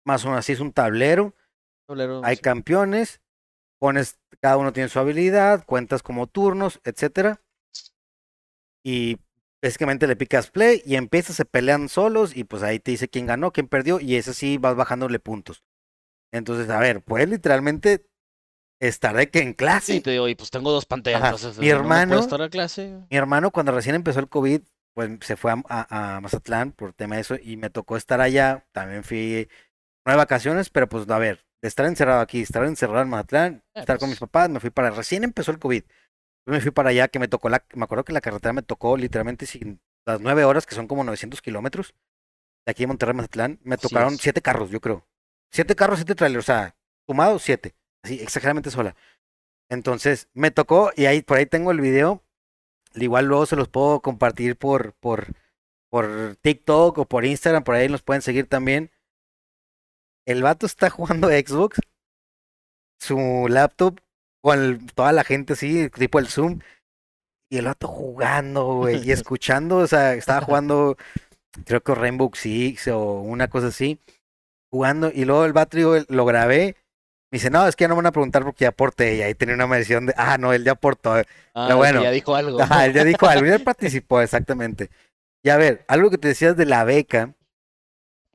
más 0.06 0.24
o 0.24 0.28
menos 0.28 0.40
así 0.40 0.52
es 0.52 0.60
un 0.60 0.72
tablero, 0.72 1.34
hay 2.22 2.38
campeones, 2.38 3.20
pones, 3.78 4.18
cada 4.40 4.56
uno 4.56 4.72
tiene 4.72 4.88
su 4.88 4.98
habilidad, 4.98 5.66
cuentas 5.66 6.02
como 6.02 6.26
turnos, 6.26 6.80
etcétera, 6.84 7.42
y 8.82 9.18
básicamente 9.62 10.06
le 10.06 10.16
picas 10.16 10.50
play 10.50 10.82
y 10.84 10.96
empiezas, 10.96 11.36
se 11.36 11.44
pelean 11.44 11.88
solos 11.88 12.36
y 12.36 12.44
pues 12.44 12.62
ahí 12.62 12.78
te 12.78 12.90
dice 12.92 13.08
quién 13.08 13.26
ganó, 13.26 13.52
quién 13.52 13.68
perdió 13.68 14.00
y 14.00 14.16
ese 14.16 14.34
sí 14.34 14.58
vas 14.58 14.76
bajándole 14.76 15.18
puntos. 15.18 15.64
Entonces, 16.32 16.68
a 16.70 16.78
ver, 16.78 17.02
pues 17.02 17.28
literalmente 17.28 18.06
estar 18.80 19.16
de 19.16 19.30
que 19.30 19.40
en 19.40 19.54
clase. 19.54 19.94
Sí, 19.94 20.00
te 20.00 20.10
digo, 20.10 20.28
y 20.28 20.34
pues 20.34 20.50
tengo 20.50 20.70
dos 20.70 20.86
pantallas. 20.86 21.58
mi 21.58 21.68
hermano, 21.68 22.18
estar 22.18 22.42
a 22.42 22.50
clase. 22.50 22.98
mi 23.10 23.16
hermano 23.16 23.50
cuando 23.50 23.72
recién 23.72 23.94
empezó 23.94 24.20
el 24.20 24.28
COVID, 24.28 24.60
pues 24.94 25.10
se 25.20 25.36
fue 25.36 25.52
a, 25.68 26.20
Mazatlán 26.22 26.72
por 26.72 26.92
tema 26.92 27.16
de 27.16 27.22
eso 27.22 27.36
y 27.42 27.56
me 27.56 27.70
tocó 27.70 27.96
estar 27.96 28.20
allá. 28.20 28.66
También 28.72 29.04
fui 29.04 29.48
no 30.04 30.12
de 30.12 30.16
vacaciones, 30.16 30.70
pero 30.70 30.88
pues 30.88 31.08
a 31.08 31.18
ver, 31.18 31.44
de 31.60 31.68
estar 31.68 31.86
encerrado 31.86 32.20
aquí, 32.20 32.40
estar 32.42 32.64
encerrado 32.64 33.02
en 33.02 33.08
Mazatlán, 33.08 33.64
eh, 33.74 33.80
estar 33.80 33.98
con 33.98 34.08
mis 34.08 34.18
pues 34.18 34.30
papás, 34.30 34.50
me 34.50 34.60
fui 34.60 34.70
para 34.70 34.90
recién 34.90 35.24
empezó 35.24 35.50
el 35.50 35.58
COVID 35.58 35.82
me 36.46 36.60
fui 36.60 36.70
para 36.70 36.90
allá, 36.90 37.08
que 37.08 37.18
me 37.18 37.28
tocó 37.28 37.48
la, 37.48 37.64
me 37.74 37.84
acuerdo 37.84 38.04
que 38.04 38.12
la 38.12 38.20
carretera 38.20 38.52
me 38.52 38.62
tocó 38.62 38.96
literalmente 38.96 39.46
sin 39.46 39.80
las 40.06 40.20
nueve 40.20 40.44
horas, 40.44 40.66
que 40.66 40.74
son 40.74 40.86
como 40.86 41.02
900 41.04 41.42
kilómetros, 41.42 41.94
de 42.64 42.70
aquí 42.70 42.84
de 42.84 42.86
Monterrey 42.86 43.14
Mazatlán, 43.14 43.58
me 43.62 43.76
tocaron 43.76 44.16
siete 44.18 44.40
carros, 44.40 44.70
yo 44.70 44.80
creo. 44.80 45.06
Siete 45.50 45.74
carros, 45.74 45.98
siete 45.98 46.14
trailers, 46.14 46.44
o 46.44 46.46
sea, 46.46 46.76
sumados 47.06 47.42
siete, 47.42 47.74
así, 48.02 48.20
exageradamente 48.20 48.70
sola. 48.70 48.94
Entonces, 49.68 50.28
me 50.32 50.52
tocó, 50.52 50.92
y 50.96 51.06
ahí, 51.06 51.22
por 51.22 51.38
ahí 51.38 51.46
tengo 51.46 51.72
el 51.72 51.80
video, 51.80 52.22
igual 52.94 53.26
luego 53.26 53.46
se 53.46 53.56
los 53.56 53.68
puedo 53.68 54.00
compartir 54.00 54.56
por, 54.56 54.94
por, 54.94 55.26
por 55.90 56.36
TikTok 56.36 56.98
o 56.98 57.04
por 57.06 57.24
Instagram, 57.24 57.64
por 57.64 57.74
ahí 57.74 57.88
nos 57.88 58.02
pueden 58.02 58.22
seguir 58.22 58.48
también. 58.48 58.92
El 60.24 60.42
vato 60.42 60.66
está 60.66 60.90
jugando 60.90 61.28
Xbox, 61.28 61.80
su 63.00 63.46
laptop 63.48 64.00
con 64.46 64.86
toda 64.94 65.10
la 65.10 65.24
gente 65.24 65.54
así, 65.54 65.90
tipo 65.90 66.20
el 66.20 66.28
Zoom, 66.28 66.60
y 67.50 67.58
el 67.58 67.64
vato 67.64 67.88
jugando, 67.88 68.76
güey, 68.76 69.04
y 69.04 69.10
escuchando, 69.10 69.78
o 69.78 69.88
sea, 69.88 70.14
estaba 70.14 70.40
jugando, 70.40 70.96
creo 71.64 71.80
que 71.80 71.96
Rainbow 71.96 72.30
Six 72.32 72.86
o 72.86 73.22
una 73.22 73.48
cosa 73.48 73.66
así, 73.66 73.98
jugando, 74.70 75.10
y 75.12 75.24
luego 75.24 75.46
el 75.46 75.52
vato 75.52 75.76
lo 76.08 76.24
grabé, 76.24 76.76
Me 77.32 77.38
dice, 77.38 77.50
no, 77.50 77.66
es 77.66 77.74
que 77.74 77.82
ya 77.82 77.88
no 77.88 77.96
me 77.96 78.02
van 78.02 78.06
a 78.06 78.12
preguntar 78.12 78.44
porque 78.44 78.62
ya 78.66 78.68
aporté. 78.68 79.16
Y 79.16 79.22
ahí 79.22 79.34
tenía 79.34 79.56
una 79.56 79.66
medición 79.66 80.06
de, 80.06 80.14
ah, 80.16 80.38
no, 80.38 80.52
él 80.52 80.62
ya 80.62 80.72
aportó. 80.72 81.16
Ah, 81.52 81.74
bueno. 81.74 82.04
Ya 82.04 82.12
dijo 82.12 82.36
algo. 82.36 82.62
Ajá, 82.62 82.86
él 82.86 82.92
ya 82.92 83.02
dijo 83.02 83.26
algo, 83.26 83.46
ya 83.46 83.58
participó, 83.64 84.20
exactamente. 84.20 84.90
Y 85.42 85.48
a 85.48 85.56
ver, 85.56 85.84
algo 85.88 86.08
que 86.08 86.18
te 86.18 86.28
decías 86.28 86.56
de 86.56 86.66
la 86.66 86.84
beca, 86.84 87.34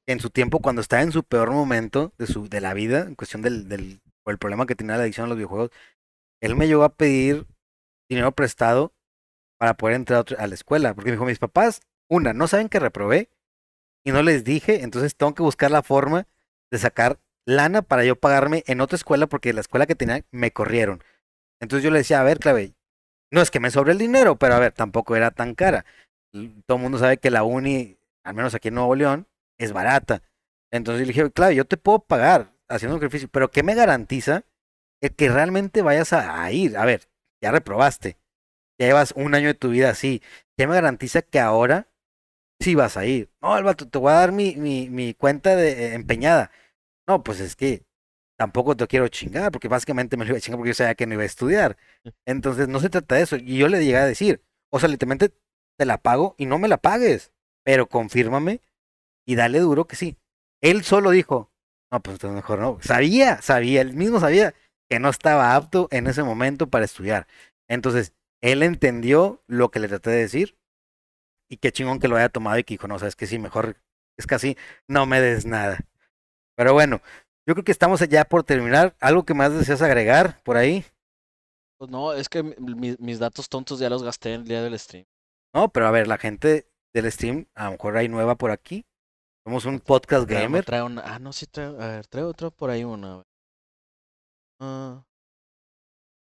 en 0.07 0.19
su 0.19 0.29
tiempo, 0.29 0.59
cuando 0.59 0.81
estaba 0.81 1.03
en 1.03 1.13
su 1.13 1.23
peor 1.23 1.51
momento 1.51 2.11
de, 2.17 2.27
su, 2.27 2.49
de 2.49 2.59
la 2.59 2.73
vida, 2.73 3.03
en 3.03 3.15
cuestión 3.15 3.41
del, 3.41 3.69
del 3.69 4.01
el 4.25 4.37
problema 4.37 4.65
que 4.65 4.75
tenía 4.75 4.97
la 4.97 5.03
adicción 5.03 5.25
a 5.25 5.29
los 5.29 5.37
videojuegos, 5.37 5.71
él 6.41 6.55
me 6.55 6.67
llegó 6.67 6.83
a 6.83 6.95
pedir 6.95 7.47
dinero 8.09 8.33
prestado 8.33 8.93
para 9.57 9.75
poder 9.75 9.95
entrar 9.95 10.25
a 10.37 10.47
la 10.47 10.55
escuela. 10.55 10.93
Porque 10.93 11.11
me 11.11 11.15
dijo, 11.15 11.25
mis 11.25 11.39
papás, 11.39 11.81
una, 12.09 12.33
no 12.33 12.47
saben 12.47 12.67
que 12.67 12.79
reprobé 12.79 13.29
y 14.03 14.11
no 14.11 14.23
les 14.23 14.43
dije, 14.43 14.83
entonces 14.83 15.15
tengo 15.15 15.35
que 15.35 15.43
buscar 15.43 15.71
la 15.71 15.83
forma 15.83 16.27
de 16.71 16.79
sacar 16.79 17.19
lana 17.45 17.81
para 17.81 18.03
yo 18.03 18.15
pagarme 18.15 18.63
en 18.67 18.81
otra 18.81 18.95
escuela 18.95 19.27
porque 19.27 19.53
la 19.53 19.61
escuela 19.61 19.85
que 19.85 19.95
tenía 19.95 20.25
me 20.31 20.51
corrieron. 20.51 21.03
Entonces 21.61 21.83
yo 21.83 21.91
le 21.91 21.99
decía, 21.99 22.19
a 22.19 22.23
ver, 22.23 22.39
Clave, 22.39 22.73
no 23.31 23.41
es 23.41 23.51
que 23.51 23.59
me 23.59 23.71
sobre 23.71 23.91
el 23.91 23.97
dinero, 23.97 24.35
pero 24.37 24.55
a 24.55 24.59
ver, 24.59 24.73
tampoco 24.73 25.15
era 25.15 25.31
tan 25.31 25.53
cara. 25.53 25.85
Todo 26.65 26.77
el 26.77 26.81
mundo 26.81 26.97
sabe 26.97 27.17
que 27.17 27.29
la 27.29 27.43
uni, 27.43 27.97
al 28.23 28.33
menos 28.33 28.55
aquí 28.55 28.69
en 28.69 28.75
Nuevo 28.75 28.95
León, 28.95 29.27
es 29.59 29.73
barata. 29.73 30.23
Entonces 30.71 31.01
yo 31.01 31.05
le 31.05 31.13
dije, 31.13 31.31
claro, 31.31 31.53
yo 31.53 31.65
te 31.65 31.77
puedo 31.77 31.99
pagar 31.99 32.53
haciendo 32.67 32.95
un 32.95 32.99
sacrificio, 32.99 33.29
pero 33.29 33.51
¿qué 33.51 33.63
me 33.63 33.75
garantiza 33.75 34.43
el 35.01 35.15
que 35.15 35.29
realmente 35.29 35.81
vayas 35.81 36.13
a, 36.13 36.51
ir? 36.51 36.77
A 36.77 36.85
ver, 36.85 37.09
ya 37.41 37.51
reprobaste, 37.51 38.17
ya 38.79 38.87
llevas 38.87 39.13
un 39.15 39.35
año 39.35 39.47
de 39.47 39.53
tu 39.53 39.69
vida 39.69 39.89
así, 39.89 40.21
¿qué 40.57 40.67
me 40.67 40.75
garantiza 40.75 41.21
que 41.21 41.39
ahora 41.39 41.87
sí 42.59 42.75
vas 42.75 42.97
a 42.97 43.05
ir? 43.05 43.31
No, 43.41 43.53
Alberto, 43.53 43.87
te 43.89 43.97
voy 43.97 44.11
a 44.11 44.15
dar 44.15 44.31
mi, 44.31 44.55
mi, 44.55 44.89
mi 44.89 45.13
cuenta 45.13 45.55
de 45.55 45.71
eh, 45.71 45.93
empeñada. 45.95 46.51
No, 47.07 47.23
pues 47.23 47.39
es 47.39 47.55
que 47.55 47.85
tampoco 48.37 48.75
te 48.75 48.87
quiero 48.87 49.07
chingar, 49.07 49.51
porque 49.51 49.67
básicamente 49.67 50.17
me 50.17 50.25
lo 50.25 50.31
iba 50.31 50.37
a 50.37 50.41
chingar 50.41 50.57
porque 50.57 50.69
yo 50.69 50.75
sabía 50.75 50.95
que 50.95 51.05
no 51.05 51.13
iba 51.13 51.23
a 51.23 51.27
estudiar. 51.27 51.77
Entonces, 52.25 52.67
no 52.67 52.79
se 52.79 52.89
trata 52.89 53.15
de 53.15 53.21
eso. 53.21 53.35
Y 53.35 53.57
yo 53.57 53.67
le 53.67 53.83
llegué 53.83 53.97
a 53.97 54.05
decir, 54.05 54.43
o 54.71 54.79
sea, 54.79 54.89
literalmente 54.89 55.33
te 55.77 55.85
la 55.85 55.99
pago 55.99 56.35
y 56.37 56.45
no 56.45 56.57
me 56.57 56.67
la 56.67 56.77
pagues, 56.77 57.31
pero 57.63 57.87
confírmame 57.87 58.61
y 59.27 59.35
dale 59.35 59.59
duro 59.59 59.85
que 59.85 59.95
sí. 59.95 60.17
Él 60.61 60.83
solo 60.83 61.11
dijo, 61.11 61.51
no, 61.91 62.01
pues 62.01 62.15
entonces 62.15 62.35
mejor 62.35 62.59
no. 62.59 62.79
Sabía, 62.81 63.41
sabía, 63.41 63.81
él 63.81 63.93
mismo 63.93 64.19
sabía 64.19 64.53
que 64.91 64.99
no 64.99 65.07
estaba 65.07 65.55
apto 65.55 65.87
en 65.89 66.05
ese 66.07 66.21
momento 66.21 66.67
para 66.67 66.83
estudiar. 66.83 67.25
Entonces, 67.69 68.11
él 68.41 68.61
entendió 68.61 69.41
lo 69.47 69.71
que 69.71 69.79
le 69.79 69.87
traté 69.87 70.09
de 70.09 70.17
decir 70.17 70.57
y 71.49 71.55
qué 71.55 71.71
chingón 71.71 72.01
que 72.01 72.09
lo 72.09 72.17
haya 72.17 72.27
tomado 72.27 72.57
y 72.57 72.65
que 72.65 72.73
dijo, 72.73 72.89
no, 72.89 72.99
sabes 72.99 73.15
que 73.15 73.25
sí, 73.25 73.39
mejor 73.39 73.77
es 74.17 74.29
así 74.29 74.57
no 74.89 75.05
me 75.05 75.21
des 75.21 75.45
nada. 75.45 75.79
Pero 76.57 76.73
bueno, 76.73 76.99
yo 77.47 77.53
creo 77.53 77.63
que 77.63 77.71
estamos 77.71 78.01
ya 78.01 78.25
por 78.25 78.43
terminar. 78.43 78.93
¿Algo 78.99 79.23
que 79.23 79.33
más 79.33 79.53
deseas 79.53 79.81
agregar 79.81 80.43
por 80.43 80.57
ahí? 80.57 80.83
Pues 81.77 81.89
no, 81.89 82.11
es 82.11 82.27
que 82.27 82.43
mis 82.43 83.17
datos 83.17 83.47
tontos 83.47 83.79
ya 83.79 83.89
los 83.89 84.03
gasté 84.03 84.33
en 84.33 84.41
el 84.41 84.47
día 84.49 84.61
del 84.61 84.77
stream. 84.77 85.05
No, 85.55 85.69
pero 85.69 85.87
a 85.87 85.91
ver, 85.91 86.09
la 86.09 86.17
gente 86.17 86.67
del 86.93 87.09
stream, 87.09 87.47
a 87.55 87.63
lo 87.67 87.71
mejor 87.71 87.95
hay 87.95 88.09
nueva 88.09 88.35
por 88.35 88.51
aquí. 88.51 88.83
Somos 89.45 89.63
un 89.63 89.79
podcast 89.79 90.27
gamer. 90.27 90.65
Trae 90.65 90.83
una, 90.83 91.01
ah, 91.05 91.17
no, 91.17 91.31
sí, 91.31 91.45
trae, 91.45 91.67
a 91.67 91.87
ver, 91.87 92.07
trae 92.07 92.25
otro 92.25 92.51
por 92.51 92.69
ahí 92.69 92.83
uno. 92.83 93.23
Ah. 94.61 95.03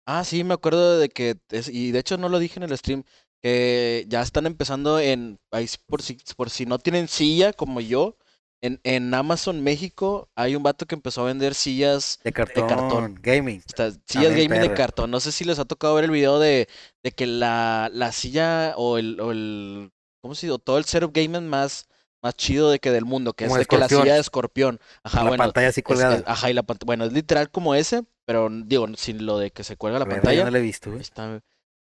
ah, 0.05 0.23
sí, 0.23 0.43
me 0.43 0.53
acuerdo 0.53 0.99
de 0.99 1.09
que, 1.09 1.37
y 1.71 1.91
de 1.91 1.99
hecho 1.99 2.17
no 2.17 2.29
lo 2.29 2.37
dije 2.37 2.59
en 2.59 2.63
el 2.69 2.77
stream, 2.77 3.03
que 3.41 4.05
ya 4.09 4.21
están 4.21 4.45
empezando 4.45 4.99
en, 4.99 5.39
por 5.87 6.01
si, 6.01 6.17
por 6.35 6.49
si 6.49 6.65
no 6.65 6.77
tienen 6.77 7.07
silla 7.07 7.53
como 7.53 7.79
yo, 7.79 8.17
en, 8.61 8.79
en 8.83 9.13
Amazon 9.13 9.61
México 9.63 10.29
hay 10.35 10.55
un 10.55 10.63
vato 10.63 10.85
que 10.85 10.95
empezó 10.95 11.21
a 11.21 11.25
vender 11.25 11.53
sillas 11.53 12.19
de 12.23 12.31
cartón. 12.33 13.19
Gaming. 13.21 13.61
sillas 14.05 14.31
gaming 14.31 14.61
de 14.61 14.73
cartón. 14.73 15.11
No 15.11 15.19
sé 15.19 15.31
si 15.31 15.43
les 15.43 15.59
ha 15.59 15.65
tocado 15.65 15.93
ver 15.93 16.05
el 16.05 16.11
video 16.11 16.39
de, 16.39 16.67
de 17.03 17.11
que 17.11 17.27
la, 17.27 17.89
la 17.93 18.11
silla 18.11 18.73
o 18.77 18.97
el, 18.97 19.19
o 19.19 19.31
el. 19.31 19.91
¿Cómo 20.21 20.33
se 20.33 20.47
dice? 20.47 20.59
Todo 20.59 20.79
el 20.79 20.85
setup 20.85 21.13
gaming 21.13 21.47
más, 21.47 21.87
más 22.23 22.35
chido 22.35 22.71
de 22.71 22.79
que 22.79 22.89
del 22.89 23.05
mundo, 23.05 23.33
que 23.33 23.45
es 23.45 23.53
de 23.53 23.65
que 23.65 23.77
la 23.77 23.87
silla 23.87 24.15
de 24.15 24.19
escorpión. 24.19 24.79
Ajá, 25.03 25.23
la 25.23 25.37
pantalla 25.37 25.67
así 25.67 25.83
colgada. 25.83 26.23
ajá, 26.25 26.49
y 26.49 26.53
la 26.53 26.63
pantalla. 26.63 26.87
Bueno, 26.87 27.05
es 27.05 27.13
literal 27.13 27.51
como 27.51 27.75
ese, 27.75 28.03
pero 28.25 28.49
digo, 28.49 28.87
sin 28.95 29.25
lo 29.25 29.37
de 29.37 29.51
que 29.51 29.63
se 29.63 29.77
cuelga 29.77 29.99
la 29.99 30.05
pantalla. 30.05 30.45
no 30.45 30.51
lo 30.51 30.57
he 30.57 30.61
visto, 30.61 30.93
Está, 30.95 31.41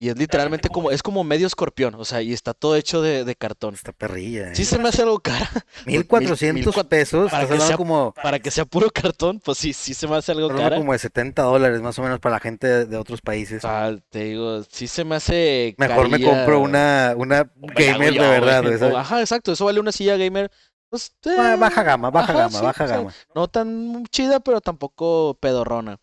y 0.01 0.11
es 0.11 0.19
literalmente 0.19 0.69
como, 0.69 0.91
es 0.91 1.03
como 1.03 1.25
medio 1.25 1.47
escorpión, 1.47 1.95
o 1.95 2.05
sea, 2.05 2.21
y 2.21 2.35
está 2.35 2.53
todo 2.53 2.77
hecho 2.77 3.01
de, 3.01 3.25
de 3.25 3.37
cartón. 3.37 3.73
Esta 3.73 3.93
perrilla. 3.93 4.55
Sí 4.55 4.67
se 4.67 4.79
me 4.79 4.89
hace 4.89 5.01
algo 5.01 5.21
cara. 5.21 5.49
1400 5.87 6.85
pesos. 6.85 7.31
Para 7.31 7.49
que, 7.49 7.59
sea, 7.59 7.77
como... 7.77 8.13
para 8.13 8.39
que 8.39 8.51
sea 8.51 8.67
puro 8.67 8.91
cartón, 8.91 9.41
pues 9.41 9.57
sí, 9.57 9.73
sí 9.73 9.95
se 9.95 10.07
me 10.07 10.17
hace 10.17 10.33
algo 10.33 10.49
cara. 10.49 10.77
como 10.77 10.93
de 10.93 10.99
70 10.99 11.41
dólares 11.43 11.81
más 11.81 11.99
o 11.99 12.03
menos 12.03 12.19
para 12.19 12.35
la 12.35 12.41
gente 12.41 12.85
de, 12.85 12.97
otros 12.99 13.23
países. 13.23 13.65
Ah, 13.65 13.97
te 14.11 14.25
digo, 14.25 14.63
sí 14.65 14.89
se 14.89 15.05
me 15.05 15.15
hace 15.15 15.75
Mejor 15.79 16.11
me 16.11 16.21
compro 16.21 16.61
una, 16.61 17.15
una 17.17 17.51
gamer 17.57 18.13
de 18.13 18.19
verdad. 18.19 18.97
Ajá, 18.97 19.21
exacto, 19.21 19.53
eso 19.53 19.65
vale 19.65 19.81
una 19.81 19.93
silla 19.93 20.17
gamer. 20.17 20.51
Pues, 20.91 21.15
baja 21.59 21.83
gama, 21.83 22.11
baja 22.11 22.33
gama, 22.33 22.61
baja 22.61 22.87
gama. 22.87 23.15
no 23.35 23.49
tan 23.49 24.05
chida, 24.11 24.41
pero 24.41 24.61
tampoco 24.61 25.39
pedorrona. 25.41 25.99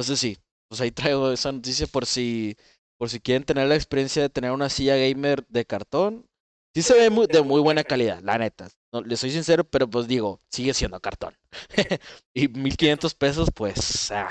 Entonces 0.00 0.18
sí, 0.18 0.38
pues 0.70 0.80
ahí 0.80 0.90
traigo 0.90 1.30
esa 1.30 1.52
noticia 1.52 1.86
por 1.86 2.06
si 2.06 2.56
por 2.98 3.10
si 3.10 3.20
quieren 3.20 3.44
tener 3.44 3.68
la 3.68 3.74
experiencia 3.74 4.22
de 4.22 4.30
tener 4.30 4.50
una 4.50 4.70
silla 4.70 4.96
gamer 4.96 5.44
de 5.48 5.66
cartón. 5.66 6.26
Sí 6.74 6.80
se 6.80 6.94
ve 6.94 7.10
muy, 7.10 7.26
de 7.26 7.42
muy 7.42 7.60
buena 7.60 7.84
calidad, 7.84 8.20
la 8.22 8.38
neta. 8.38 8.68
No, 8.94 9.02
le 9.02 9.16
soy 9.16 9.30
sincero, 9.30 9.64
pero 9.64 9.90
pues 9.90 10.08
digo, 10.08 10.40
sigue 10.48 10.72
siendo 10.72 11.00
cartón. 11.00 11.34
y 12.34 12.48
1500 12.48 13.14
pesos, 13.14 13.50
pues. 13.54 14.10
Ah. 14.10 14.30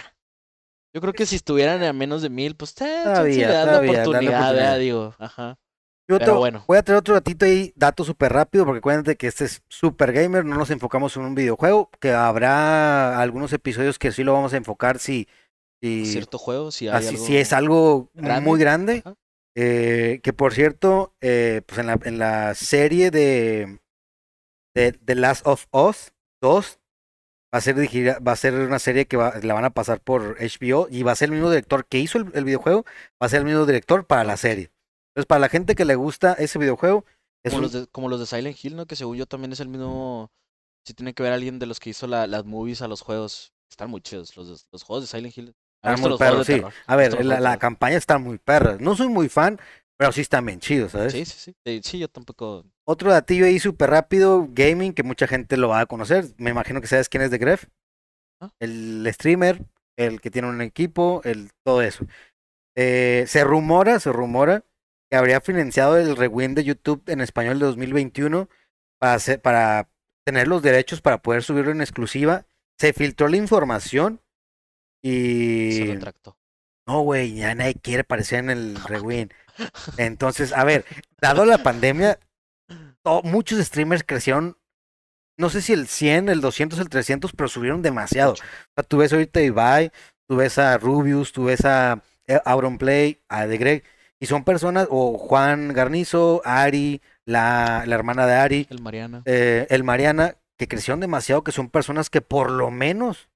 Yo 0.92 1.02
creo 1.02 1.14
que 1.14 1.28
si 1.28 1.36
estuvieran 1.36 1.84
a 1.84 1.94
menos 1.94 2.24
de 2.24 2.30
mil, 2.30 2.56
pues 2.56 2.72
eh, 2.82 3.02
todavía, 3.04 3.66
la 3.66 3.82
oportunidad, 3.82 4.80
digo. 4.80 5.14
Ajá. 5.20 5.60
Yo 6.10 6.40
bueno. 6.40 6.64
Voy 6.68 6.80
a 6.80 6.82
traer 6.82 6.98
otro 6.98 7.14
datito 7.14 7.46
ahí, 7.46 7.72
dato 7.76 8.04
súper 8.04 8.34
rápido, 8.34 8.66
porque 8.66 8.80
acuérdate 8.80 9.16
que 9.16 9.28
este 9.28 9.46
es 9.46 9.62
super 9.70 10.12
gamer, 10.12 10.44
no 10.44 10.56
nos 10.56 10.72
enfocamos 10.72 11.16
en 11.16 11.22
un 11.22 11.36
videojuego, 11.36 11.92
que 12.00 12.12
habrá 12.14 13.22
algunos 13.22 13.54
episodios 13.54 14.00
que 14.00 14.12
sí 14.12 14.24
lo 14.24 14.34
vamos 14.34 14.54
a 14.54 14.58
enfocar 14.58 14.98
si 14.98 15.28
cierto 15.82 16.38
juego, 16.38 16.72
si 16.72 16.88
hay 16.88 17.08
así, 17.08 17.38
es 17.38 17.54
algo 17.54 18.10
muy 18.14 18.60
grande. 18.60 19.04
Eh, 19.56 20.22
que 20.24 20.32
por 20.32 20.54
cierto, 20.54 21.16
eh, 21.22 21.62
pues 21.66 21.80
en 21.80 21.88
la, 21.88 22.00
en 22.04 22.20
la 22.20 22.56
serie 22.56 23.12
de, 23.12 23.82
de 24.74 24.94
The 24.94 25.16
Last 25.16 25.46
of 25.46 25.66
Us 25.72 26.14
2 26.42 26.80
va 27.54 27.58
a 27.58 27.62
ser 27.62 27.76
va 27.76 28.32
a 28.32 28.36
ser 28.36 28.54
una 28.54 28.80
serie 28.80 29.08
que 29.08 29.18
la 29.18 29.54
van 29.54 29.66
a 29.66 29.72
pasar 29.72 30.02
por 30.02 30.38
HBO 30.40 30.88
y 30.90 31.04
va 31.04 31.12
a 31.12 31.16
ser 31.16 31.30
el 31.30 31.34
mismo 31.34 31.50
director 31.50 31.86
que 31.86 31.98
hizo 31.98 32.20
el, 32.20 32.44
videojuego, 32.46 32.86
va 33.22 33.26
a 33.26 33.30
ser 33.30 33.40
el 33.40 33.46
mismo 33.46 33.66
director 33.66 34.06
para 34.06 34.24
la 34.24 34.38
serie. 34.38 34.72
Entonces, 35.10 35.28
para 35.28 35.40
la 35.40 35.50
gente 35.50 35.76
que 35.76 35.86
le 35.86 35.96
gusta 35.96 36.34
ese 36.34 36.60
videojuego, 36.60 37.04
es 37.44 37.52
como, 37.52 37.64
los 37.64 37.72
de, 37.72 37.88
como 37.88 38.10
los 38.10 38.20
de 38.20 38.28
Silent 38.28 38.64
Hill, 38.64 38.76
¿no? 38.76 38.86
Que 38.86 38.96
según 38.96 39.18
yo 39.18 39.26
también 39.26 39.52
es 39.52 39.60
el 39.60 39.68
mismo. 39.68 40.32
Si 40.86 40.94
tiene 40.94 41.14
que 41.14 41.24
ver 41.24 41.34
alguien 41.34 41.60
de 41.60 41.66
los 41.66 41.80
que 41.80 41.90
hizo 41.90 42.08
las 42.08 42.46
movies 42.46 42.82
a 42.82 42.88
los 42.88 43.02
juegos. 43.02 43.52
Están 43.70 43.90
muy 43.90 44.02
chidos. 44.02 44.36
Los, 44.36 44.68
los 44.72 44.84
juegos 44.84 45.04
de 45.04 45.08
Silent 45.08 45.38
Hill 45.38 45.56
sí. 46.44 46.62
A 46.88 46.96
ver, 46.96 47.26
la, 47.26 47.58
campaña 47.58 47.98
está 47.98 48.18
muy 48.18 48.38
perra. 48.38 48.78
No 48.80 48.96
soy 48.96 49.08
muy 49.08 49.30
fan, 49.30 49.60
pero 49.98 50.12
sí 50.12 50.22
están 50.22 50.46
bien 50.46 50.60
chidos, 50.60 50.92
¿sabes? 50.92 51.14
Sí, 51.14 51.26
sí, 51.26 51.54
sí. 51.66 51.82
Sí, 51.84 52.00
yo 52.00 52.08
tampoco. 52.08 52.66
Otro 52.86 53.12
datillo 53.12 53.46
ahí 53.46 53.60
súper 53.60 53.90
rápido, 53.90 54.48
gaming, 54.50 54.94
que 54.94 55.04
mucha 55.04 55.28
gente 55.28 55.58
lo 55.58 55.70
va 55.70 55.82
a 55.82 55.86
conocer. 55.86 56.26
Me 56.38 56.50
imagino 56.50 56.82
que 56.82 56.88
sabes 56.88 57.10
quién 57.10 57.24
es 57.24 57.32
de 57.32 57.38
Gref. 57.38 57.66
¿Ah? 58.42 58.50
El 58.60 59.08
streamer, 59.14 59.64
el 59.98 60.22
que 60.22 60.32
tiene 60.32 60.48
un 60.48 60.62
equipo, 60.62 61.22
el 61.24 61.52
todo 61.64 61.82
eso. 61.82 62.06
Eh, 62.76 63.26
se 63.28 63.44
rumora, 63.44 64.00
se 64.00 64.12
rumora 64.12 64.64
que 65.10 65.18
habría 65.18 65.42
financiado 65.42 65.98
el 65.98 66.16
rewind 66.16 66.56
de 66.56 66.64
YouTube 66.64 67.04
en 67.08 67.22
español 67.22 67.60
de 67.60 67.66
2021 67.66 68.48
para, 69.00 69.14
hacer, 69.16 69.42
para 69.42 69.90
tener 70.26 70.48
los 70.48 70.62
derechos 70.62 71.02
para 71.02 71.22
poder 71.22 71.44
subirlo 71.44 71.72
en 71.72 71.82
exclusiva. 71.82 72.46
Se 72.78 72.94
filtró 72.94 73.28
la 73.28 73.38
información 73.38 74.22
y. 75.02 75.72
Se 75.72 75.86
retractó. 75.86 76.38
No, 76.88 77.02
güey, 77.02 77.36
ya 77.36 77.54
nadie 77.54 77.76
quiere 77.76 78.02
aparecer 78.02 78.40
en 78.40 78.50
el 78.50 78.76
Rewind. 78.88 79.32
Entonces, 79.98 80.54
a 80.54 80.64
ver, 80.64 80.86
dado 81.22 81.46
la 81.46 81.60
pandemia, 81.60 82.20
muchos 83.24 83.60
streamers 83.60 84.04
crecieron, 84.04 84.58
no 85.38 85.50
sé 85.50 85.62
si 85.62 85.74
el 85.74 85.88
100, 85.88 86.30
el 86.30 86.42
200, 86.42 86.80
el 86.80 86.90
300, 86.90 87.34
pero 87.34 87.48
subieron 87.48 87.82
demasiado. 87.82 88.34
O 88.34 88.36
sea, 88.36 88.84
tú 88.88 88.98
ves 88.98 89.14
ahorita 89.14 89.40
a 89.40 89.44
Ibai, 89.44 89.92
tú 90.28 90.38
ves 90.38 90.58
a 90.58 90.78
Rubius, 90.78 91.32
tú 91.32 91.46
ves 91.46 91.64
a 91.66 92.02
eh, 92.28 92.40
Auronplay, 92.46 93.22
a 93.30 93.46
The 93.48 93.58
Greg, 93.58 93.84
y 94.20 94.26
son 94.26 94.44
personas, 94.44 94.88
o 94.90 95.18
Juan 95.18 95.74
Garnizo, 95.74 96.42
Ari, 96.44 97.02
la, 97.26 97.84
la 97.86 97.96
hermana 97.96 98.26
de 98.26 98.34
Ari, 98.34 98.68
el 98.70 98.82
Mariana. 98.82 99.22
Eh, 99.26 99.68
el 99.70 99.84
Mariana, 99.84 100.36
que 100.58 100.68
crecieron 100.68 101.00
demasiado, 101.00 101.44
que 101.44 101.52
son 101.52 101.70
personas 101.70 102.10
que 102.10 102.22
por 102.22 102.52
lo 102.52 102.72
menos 102.72 103.29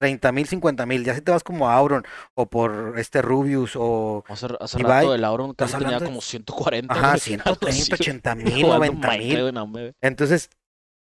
30 0.00 0.32
mil, 0.32 0.46
50 0.48 0.86
mil. 0.86 1.04
Ya 1.04 1.14
si 1.14 1.20
te 1.20 1.30
vas 1.30 1.44
como 1.44 1.68
a 1.68 1.74
Auron 1.74 2.04
o 2.34 2.46
por 2.46 2.94
este 2.98 3.22
Rubius 3.22 3.72
o. 3.76 4.24
Hace, 4.28 4.48
hace 4.58 4.78
rato 4.78 5.14
el 5.14 5.24
Auron 5.24 5.54
casi 5.54 5.76
tenía 5.76 6.00
como 6.00 6.20
140. 6.20 6.92
Ajá, 6.92 7.18
130, 7.18 7.94
80 7.94 8.34
mil, 8.36 8.62
90 8.66 9.10
mil. 9.18 9.94
Entonces, 10.00 10.50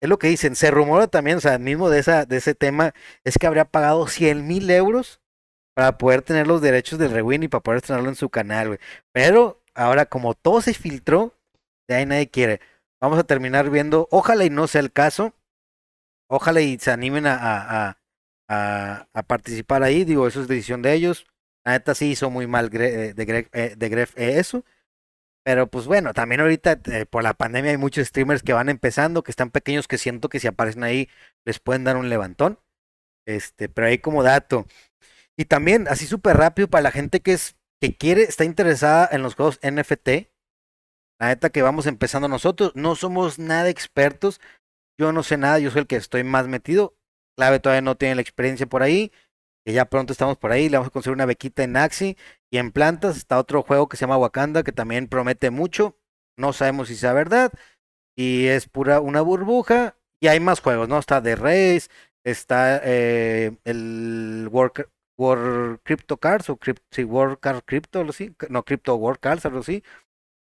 es 0.01 0.09
lo 0.09 0.19
que 0.19 0.29
dicen, 0.29 0.57
se 0.57 0.71
rumora 0.71 1.07
también, 1.07 1.39
o 1.39 1.41
sea, 1.41 1.59
mismo 1.59 1.91
de, 1.91 2.01
esa, 2.01 2.25
de 2.25 2.39
ese 2.39 2.55
tema, 2.55 2.95
es 3.25 3.39
que 3.39 3.47
habría 3.47 3.67
pagado 3.67 4.07
100 4.07 4.47
mil 4.47 4.71
euros 4.71 5.21
para 5.75 5.99
poder 5.99 6.23
tener 6.23 6.47
los 6.47 6.63
derechos 6.63 6.99
del 6.99 7.11
Rewind 7.11 7.45
y 7.45 7.49
para 7.49 7.63
poder 7.63 7.79
estrenarlo 7.79 8.09
en 8.09 8.17
su 8.17 8.31
canal, 8.31 8.69
güey. 8.69 8.79
Pero 9.13 9.63
ahora, 9.75 10.07
como 10.07 10.35
todo 10.35 10.63
se 10.63 10.73
filtró, 10.73 11.35
de 11.87 11.97
ahí 11.97 12.07
nadie 12.07 12.31
quiere. 12.31 12.61
Vamos 13.01 13.19
a 13.19 13.25
terminar 13.25 13.69
viendo, 13.69 14.09
ojalá 14.11 14.45
y 14.45 14.51
no 14.51 14.67
sea 14.67 14.81
el 14.81 14.91
caso, 14.91 15.35
ojalá 16.29 16.63
y 16.63 16.79
se 16.79 16.91
animen 16.91 17.27
a, 17.27 17.35
a, 17.35 17.89
a, 17.89 17.99
a 18.49 19.23
participar 19.27 19.83
ahí, 19.83 20.05
digo, 20.05 20.27
eso 20.27 20.41
es 20.41 20.49
decisión 20.49 20.83
de 20.83 20.95
ellos. 20.95 21.27
La 21.67 21.73
neta 21.73 21.97
sí 21.97 22.13
hizo 22.13 22.31
muy 22.31 22.47
mal 22.47 22.71
eh, 22.73 23.13
eh, 23.17 23.75
de 23.77 23.89
Gref 23.89 24.17
eh, 24.17 24.39
eso. 24.39 24.65
Pero 25.45 25.67
pues 25.67 25.87
bueno, 25.87 26.15
también 26.15 26.41
ahorita 26.41 26.81
por 27.11 27.25
la 27.25 27.35
pandemia 27.35 27.73
hay 27.73 27.77
muchos 27.77 28.07
streamers 28.07 28.43
que 28.45 28.53
van 28.53 28.69
empezando, 28.69 29.25
que 29.25 29.33
están 29.33 29.51
pequeños, 29.51 29.89
que 29.89 29.99
siento 29.99 30.29
que 30.29 30.39
si 30.41 30.47
aparecen 30.47 30.85
ahí 30.85 31.09
les 31.45 31.59
pueden 31.59 31.83
dar 31.83 31.97
un 31.97 32.09
levantón. 32.09 32.61
Este, 33.27 33.69
pero 33.69 33.89
ahí 33.89 33.99
como 33.99 34.23
dato. 34.23 34.67
Y 35.37 35.47
también, 35.47 35.89
así 35.89 36.07
súper 36.07 36.37
rápido, 36.37 36.69
para 36.69 36.83
la 36.83 36.93
gente 36.93 37.21
que 37.21 37.33
es, 37.33 37.57
que 37.81 37.97
quiere, 37.97 38.23
está 38.23 38.45
interesada 38.45 39.09
en 39.11 39.23
los 39.23 39.35
juegos 39.35 39.59
NFT. 39.63 40.31
La 41.21 41.29
neta 41.29 41.51
que 41.51 41.63
vamos 41.63 41.87
empezando 41.87 42.29
nosotros, 42.29 42.73
no 42.77 42.95
somos 42.95 43.41
nada 43.41 43.69
expertos. 43.71 44.41
Yo 44.99 45.13
no 45.13 45.25
sé 45.25 45.37
nada, 45.37 45.59
yo 45.59 45.71
soy 45.73 45.83
el 45.83 45.87
que 45.89 45.97
estoy 45.97 46.23
más 46.23 46.47
metido. 46.47 46.97
Clave 47.37 47.61
todavía 47.61 47.83
no 47.83 47.97
tiene 47.97 48.17
la 48.17 48.23
experiencia 48.23 48.67
por 48.67 48.83
ahí. 48.83 49.13
Que 49.65 49.73
ya 49.73 49.87
pronto 49.87 50.13
estamos 50.13 50.39
por 50.39 50.53
ahí, 50.53 50.69
le 50.69 50.77
vamos 50.77 50.89
a 50.89 50.93
conseguir 50.93 51.15
una 51.15 51.27
bequita 51.27 51.65
en 51.65 51.77
Axi. 51.77 52.17
Y 52.51 52.59
en 52.59 52.73
plantas 52.73 53.17
está 53.17 53.39
otro 53.39 53.63
juego 53.63 53.89
que 53.89 53.97
se 53.97 54.03
llama 54.03 54.19
Wakanda, 54.19 54.63
que 54.63 54.73
también 54.73 55.09
promete 55.09 55.51
mucho. 55.51 55.99
No 56.37 56.53
sabemos 56.53 56.89
si 56.89 56.97
sea 56.97 57.13
verdad. 57.13 57.53
Y 58.17 58.47
es 58.47 58.69
pura 58.69 59.01
una 59.01 59.21
burbuja. 59.23 59.97
Y 60.21 60.29
hay 60.29 60.41
más 60.41 60.61
juegos, 60.61 60.89
¿no? 60.89 60.99
Está 60.99 61.23
The 61.23 61.37
Race, 61.37 61.89
está 62.25 62.81
eh, 62.83 63.57
el 63.65 64.49
World, 64.51 64.89
War 65.19 65.81
Crypto 65.83 66.19
Cards 66.19 66.51
o 66.51 66.57
Crypt, 66.57 66.83
sí, 66.91 67.05
World 67.05 67.39
Card 67.41 67.63
Crypto, 67.65 68.01
algo 68.01 68.13
no, 68.49 68.65
Crypto 68.65 68.97
World 68.97 69.21
Cards, 69.21 69.47
algo 69.47 69.61
así. 69.61 69.83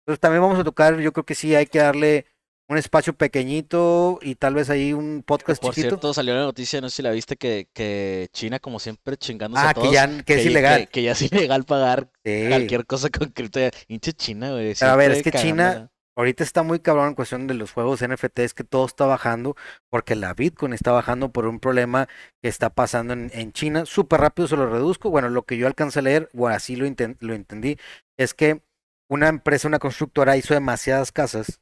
Entonces 0.02 0.20
también 0.20 0.42
vamos 0.42 0.58
a 0.58 0.64
tocar, 0.64 0.98
yo 0.98 1.12
creo 1.12 1.24
que 1.24 1.34
sí 1.34 1.54
hay 1.54 1.66
que 1.66 1.78
darle 1.78 2.26
un 2.68 2.78
espacio 2.78 3.12
pequeñito 3.12 4.18
y 4.22 4.34
tal 4.36 4.54
vez 4.54 4.70
ahí 4.70 4.92
un 4.92 5.22
podcast 5.26 5.60
Por 5.60 5.74
chiquito. 5.74 5.90
cierto, 5.90 6.14
salió 6.14 6.34
la 6.34 6.42
noticia, 6.42 6.80
no 6.80 6.88
sé 6.88 6.96
si 6.96 7.02
la 7.02 7.10
viste, 7.10 7.36
que, 7.36 7.68
que 7.72 8.28
China, 8.32 8.58
como 8.58 8.78
siempre, 8.78 9.16
chingándose 9.16 9.64
ah, 9.64 9.70
a 9.70 9.74
todos. 9.74 9.88
que 9.88 9.94
ya 9.94 10.22
que 10.22 10.34
es 10.34 10.46
ilegal. 10.46 10.88
Que, 10.88 11.02
ya 11.02 11.12
es 11.12 11.22
ilegal 11.22 11.64
pagar 11.64 12.10
cualquier 12.22 12.86
cosa 12.86 13.10
con 13.10 13.28
cripto. 13.30 13.60
Hinche 13.88 14.12
China, 14.12 14.52
güey. 14.52 14.74
a 14.80 14.96
ver, 14.96 15.12
es 15.12 15.22
que 15.22 15.32
China 15.32 15.90
ahorita 16.16 16.44
está 16.44 16.62
muy 16.62 16.78
cabrón 16.80 17.08
en 17.08 17.14
cuestión 17.14 17.46
de 17.46 17.54
los 17.54 17.72
juegos 17.72 18.06
NFT, 18.06 18.40
es 18.40 18.54
que 18.54 18.64
todo 18.64 18.84
está 18.84 19.06
bajando 19.06 19.56
porque 19.90 20.14
la 20.14 20.34
Bitcoin 20.34 20.72
está 20.72 20.92
bajando 20.92 21.32
por 21.32 21.46
un 21.46 21.58
problema 21.58 22.08
que 22.42 22.48
está 22.48 22.70
pasando 22.70 23.12
en, 23.12 23.30
en 23.34 23.52
China. 23.52 23.86
Súper 23.86 24.20
rápido 24.20 24.48
se 24.48 24.56
lo 24.56 24.68
reduzco. 24.68 25.10
Bueno, 25.10 25.28
lo 25.28 25.44
que 25.44 25.56
yo 25.56 25.66
alcancé 25.66 26.00
a 26.00 26.02
leer, 26.02 26.30
o 26.36 26.48
así 26.48 26.76
lo, 26.76 26.86
lo 27.20 27.34
entendí, 27.34 27.76
es 28.16 28.34
que 28.34 28.62
una 29.08 29.28
empresa, 29.28 29.68
una 29.68 29.78
constructora 29.78 30.36
hizo 30.36 30.54
demasiadas 30.54 31.12
casas 31.12 31.60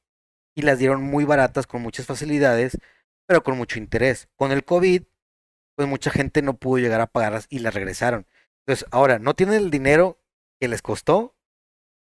y 0.55 0.63
las 0.63 0.79
dieron 0.79 1.03
muy 1.03 1.25
baratas 1.25 1.67
con 1.67 1.83
muchas 1.83 2.07
facilidades, 2.07 2.79
pero 3.27 3.43
con 3.43 3.57
mucho 3.57 3.79
interés. 3.79 4.29
Con 4.37 4.53
el 4.53 4.65
COVID, 4.65 5.03
pues 5.77 5.89
mucha 5.89 6.11
gente 6.11 6.43
no 6.43 6.55
pudo 6.55 6.79
llegar 6.79 7.01
a 7.01 7.07
pagarlas 7.07 7.47
y 7.49 7.61
las 7.61 7.75
regresaron. 7.75 8.27
Entonces, 8.67 8.87
ahora 8.91 9.19
no 9.19 9.35
tienen 9.35 9.57
el 9.57 9.71
dinero 9.71 10.21
que 10.61 10.69
les 10.69 10.83
costó 10.83 11.35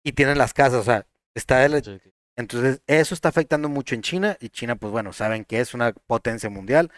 y 0.05 0.12
tienen 0.12 0.38
las 0.38 0.53
casas, 0.53 0.80
o 0.80 0.84
sea, 0.84 1.07
está 1.34 1.64
el... 1.64 2.01
Entonces, 2.36 2.82
eso 2.86 3.14
está 3.14 3.28
afectando 3.28 3.68
mucho 3.68 3.95
en 3.95 4.03
China 4.03 4.36
y 4.40 4.49
China, 4.49 4.76
pues 4.76 4.90
bueno, 4.90 5.12
saben 5.12 5.45
que 5.45 5.61
es 5.61 5.74
una 5.74 5.93
potencia 5.93 6.49
mundial. 6.51 6.90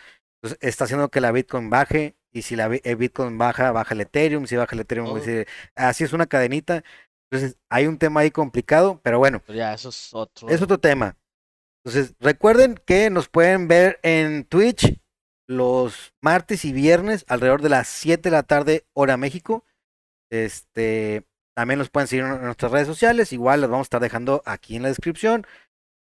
Entonces, 0.43 0.59
está 0.61 0.85
haciendo 0.85 1.09
que 1.11 1.21
la 1.21 1.33
Bitcoin 1.33 1.71
baje 1.71 2.17
y 2.31 2.43
si 2.43 2.57
la 2.57 2.69
eh, 2.73 2.95
Bitcoin 2.95 3.39
baja, 3.39 3.73
baja 3.73 3.95
el 3.95 4.01
Ethereum, 4.03 4.47
si 4.47 4.57
baja 4.57 4.75
el 4.75 4.81
Ethereum, 4.81 5.09
oh. 5.09 5.21
así 5.75 6.05
es 6.05 6.13
una 6.13 6.27
cadenita. 6.27 6.85
Entonces, 7.31 7.59
hay 7.69 7.87
un 7.87 7.99
tema 7.99 8.21
ahí 8.21 8.31
complicado, 8.31 9.01
pero 9.03 9.19
bueno. 9.19 9.43
ya, 9.49 9.75
eso 9.75 9.89
es 9.89 10.11
otro. 10.13 10.49
Es 10.49 10.63
otro 10.63 10.79
tema. 10.79 11.17
Entonces, 11.85 12.14
recuerden 12.18 12.76
que 12.87 13.11
nos 13.11 13.28
pueden 13.28 13.68
ver 13.68 14.01
en 14.03 14.45
Twitch 14.45 14.99
los 15.47 16.14
martes 16.22 16.64
y 16.64 16.72
viernes 16.72 17.26
alrededor 17.28 17.61
de 17.61 17.68
las 17.68 17.89
7 17.89 18.22
de 18.22 18.30
la 18.30 18.43
tarde, 18.43 18.87
hora 18.95 19.18
México. 19.18 19.66
Este, 20.30 21.26
también 21.55 21.78
nos 21.78 21.91
pueden 21.91 22.09
seguir 22.09 22.24
en 22.24 22.43
nuestras 22.43 22.72
redes 22.72 22.87
sociales, 22.87 23.35
igual 23.35 23.61
los 23.61 23.68
vamos 23.68 23.85
a 23.85 23.89
estar 23.89 24.01
dejando 24.01 24.43
aquí 24.47 24.76
en 24.76 24.82
la 24.82 24.89
descripción. 24.89 25.47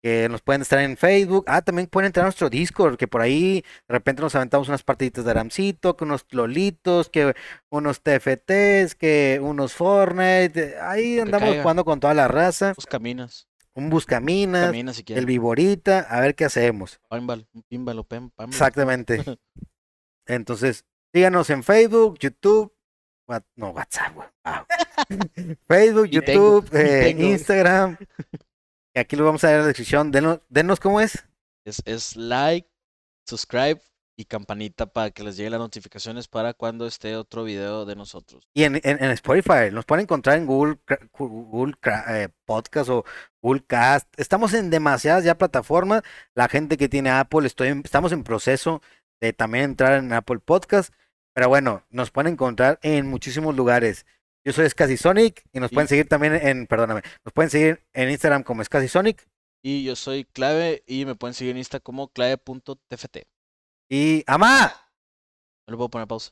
Que 0.02 0.30
nos 0.30 0.40
pueden 0.40 0.62
estar 0.62 0.78
en 0.80 0.96
Facebook. 0.96 1.44
Ah, 1.46 1.60
también 1.60 1.86
pueden 1.86 2.06
entrar 2.06 2.24
a 2.24 2.28
nuestro 2.28 2.48
Discord, 2.48 2.96
que 2.96 3.06
por 3.06 3.20
ahí 3.20 3.62
de 3.86 3.92
repente 3.92 4.22
nos 4.22 4.34
aventamos 4.34 4.66
unas 4.66 4.82
partiditas 4.82 5.26
de 5.26 5.30
Aramcito, 5.30 5.94
que 5.94 6.04
unos 6.04 6.24
lolitos, 6.30 7.10
que 7.10 7.34
unos 7.68 8.00
TFTs, 8.00 8.94
que 8.94 9.38
unos 9.42 9.74
Fortnite. 9.74 10.80
Ahí 10.80 11.20
andamos 11.20 11.54
jugando 11.58 11.84
con 11.84 12.00
toda 12.00 12.14
la 12.14 12.28
raza. 12.28 12.72
Los 12.74 12.86
caminos 12.86 13.49
un 13.74 13.90
buscaminas, 13.90 14.74
el 15.06 15.26
viborita, 15.26 16.00
a 16.00 16.20
ver 16.20 16.34
qué 16.34 16.44
hacemos. 16.44 17.00
un 17.10 17.62
pímbalo, 17.68 18.06
Exactamente. 18.48 19.22
Entonces, 20.26 20.84
síganos 21.12 21.50
en 21.50 21.62
Facebook, 21.62 22.18
YouTube, 22.18 22.72
no, 23.56 23.70
WhatsApp, 23.70 24.16
Facebook, 25.68 26.06
YouTube, 26.06 26.68
eh, 26.72 27.14
Instagram. 27.16 27.96
Aquí 28.94 29.16
lo 29.16 29.24
vamos 29.24 29.44
a 29.44 29.48
ver 29.48 29.56
en 29.56 29.62
la 29.62 29.66
descripción. 29.68 30.10
Denos, 30.10 30.40
denos 30.48 30.80
cómo 30.80 31.00
es. 31.00 31.24
Es, 31.64 31.80
es 31.84 32.16
like, 32.16 32.68
subscribe, 33.26 33.80
y 34.20 34.26
campanita 34.26 34.84
para 34.84 35.10
que 35.10 35.24
les 35.24 35.38
lleguen 35.38 35.52
las 35.52 35.60
notificaciones 35.60 36.28
para 36.28 36.52
cuando 36.52 36.86
esté 36.86 37.16
otro 37.16 37.42
video 37.42 37.86
de 37.86 37.96
nosotros. 37.96 38.46
Y 38.52 38.64
en, 38.64 38.78
en, 38.84 39.10
Spotify, 39.12 39.72
nos 39.72 39.86
pueden 39.86 40.02
encontrar 40.02 40.36
en 40.36 40.44
Google, 40.44 40.76
Google 41.18 41.74
eh, 42.08 42.28
Podcast 42.44 42.90
o 42.90 43.06
Google 43.40 43.64
Cast. 43.66 44.08
Estamos 44.20 44.52
en 44.52 44.68
demasiadas 44.68 45.24
ya 45.24 45.38
plataformas. 45.38 46.02
La 46.34 46.48
gente 46.48 46.76
que 46.76 46.90
tiene 46.90 47.08
Apple, 47.08 47.46
estoy 47.46 47.68
estamos 47.82 48.12
en 48.12 48.22
proceso 48.22 48.82
de 49.22 49.32
también 49.32 49.64
entrar 49.64 49.94
en 49.94 50.12
Apple 50.12 50.40
Podcast. 50.40 50.92
Pero 51.32 51.48
bueno, 51.48 51.86
nos 51.88 52.10
pueden 52.10 52.34
encontrar 52.34 52.78
en 52.82 53.06
muchísimos 53.06 53.56
lugares. 53.56 54.04
Yo 54.44 54.52
soy 54.52 54.68
Scasy 54.68 54.98
Sonic 54.98 55.44
y 55.50 55.60
nos 55.60 55.70
pueden 55.70 55.88
seguir 55.88 56.08
también 56.08 56.34
en, 56.34 56.66
perdóname, 56.66 57.00
nos 57.24 57.32
pueden 57.32 57.50
seguir 57.50 57.82
en 57.94 58.10
Instagram 58.10 58.42
como 58.42 58.62
Scasy 58.62 58.88
Sonic. 58.88 59.26
Y 59.62 59.84
yo 59.84 59.96
soy 59.96 60.24
Clave 60.24 60.82
y 60.86 61.06
me 61.06 61.14
pueden 61.14 61.32
seguir 61.32 61.52
en 61.52 61.58
Insta 61.58 61.80
como 61.80 62.08
clave.tft. 62.08 63.39
Y 63.92 64.22
¡Amá! 64.28 64.72
No 65.66 65.72
le 65.72 65.76
puedo 65.76 65.90
poner 65.90 66.06
pausa. 66.06 66.30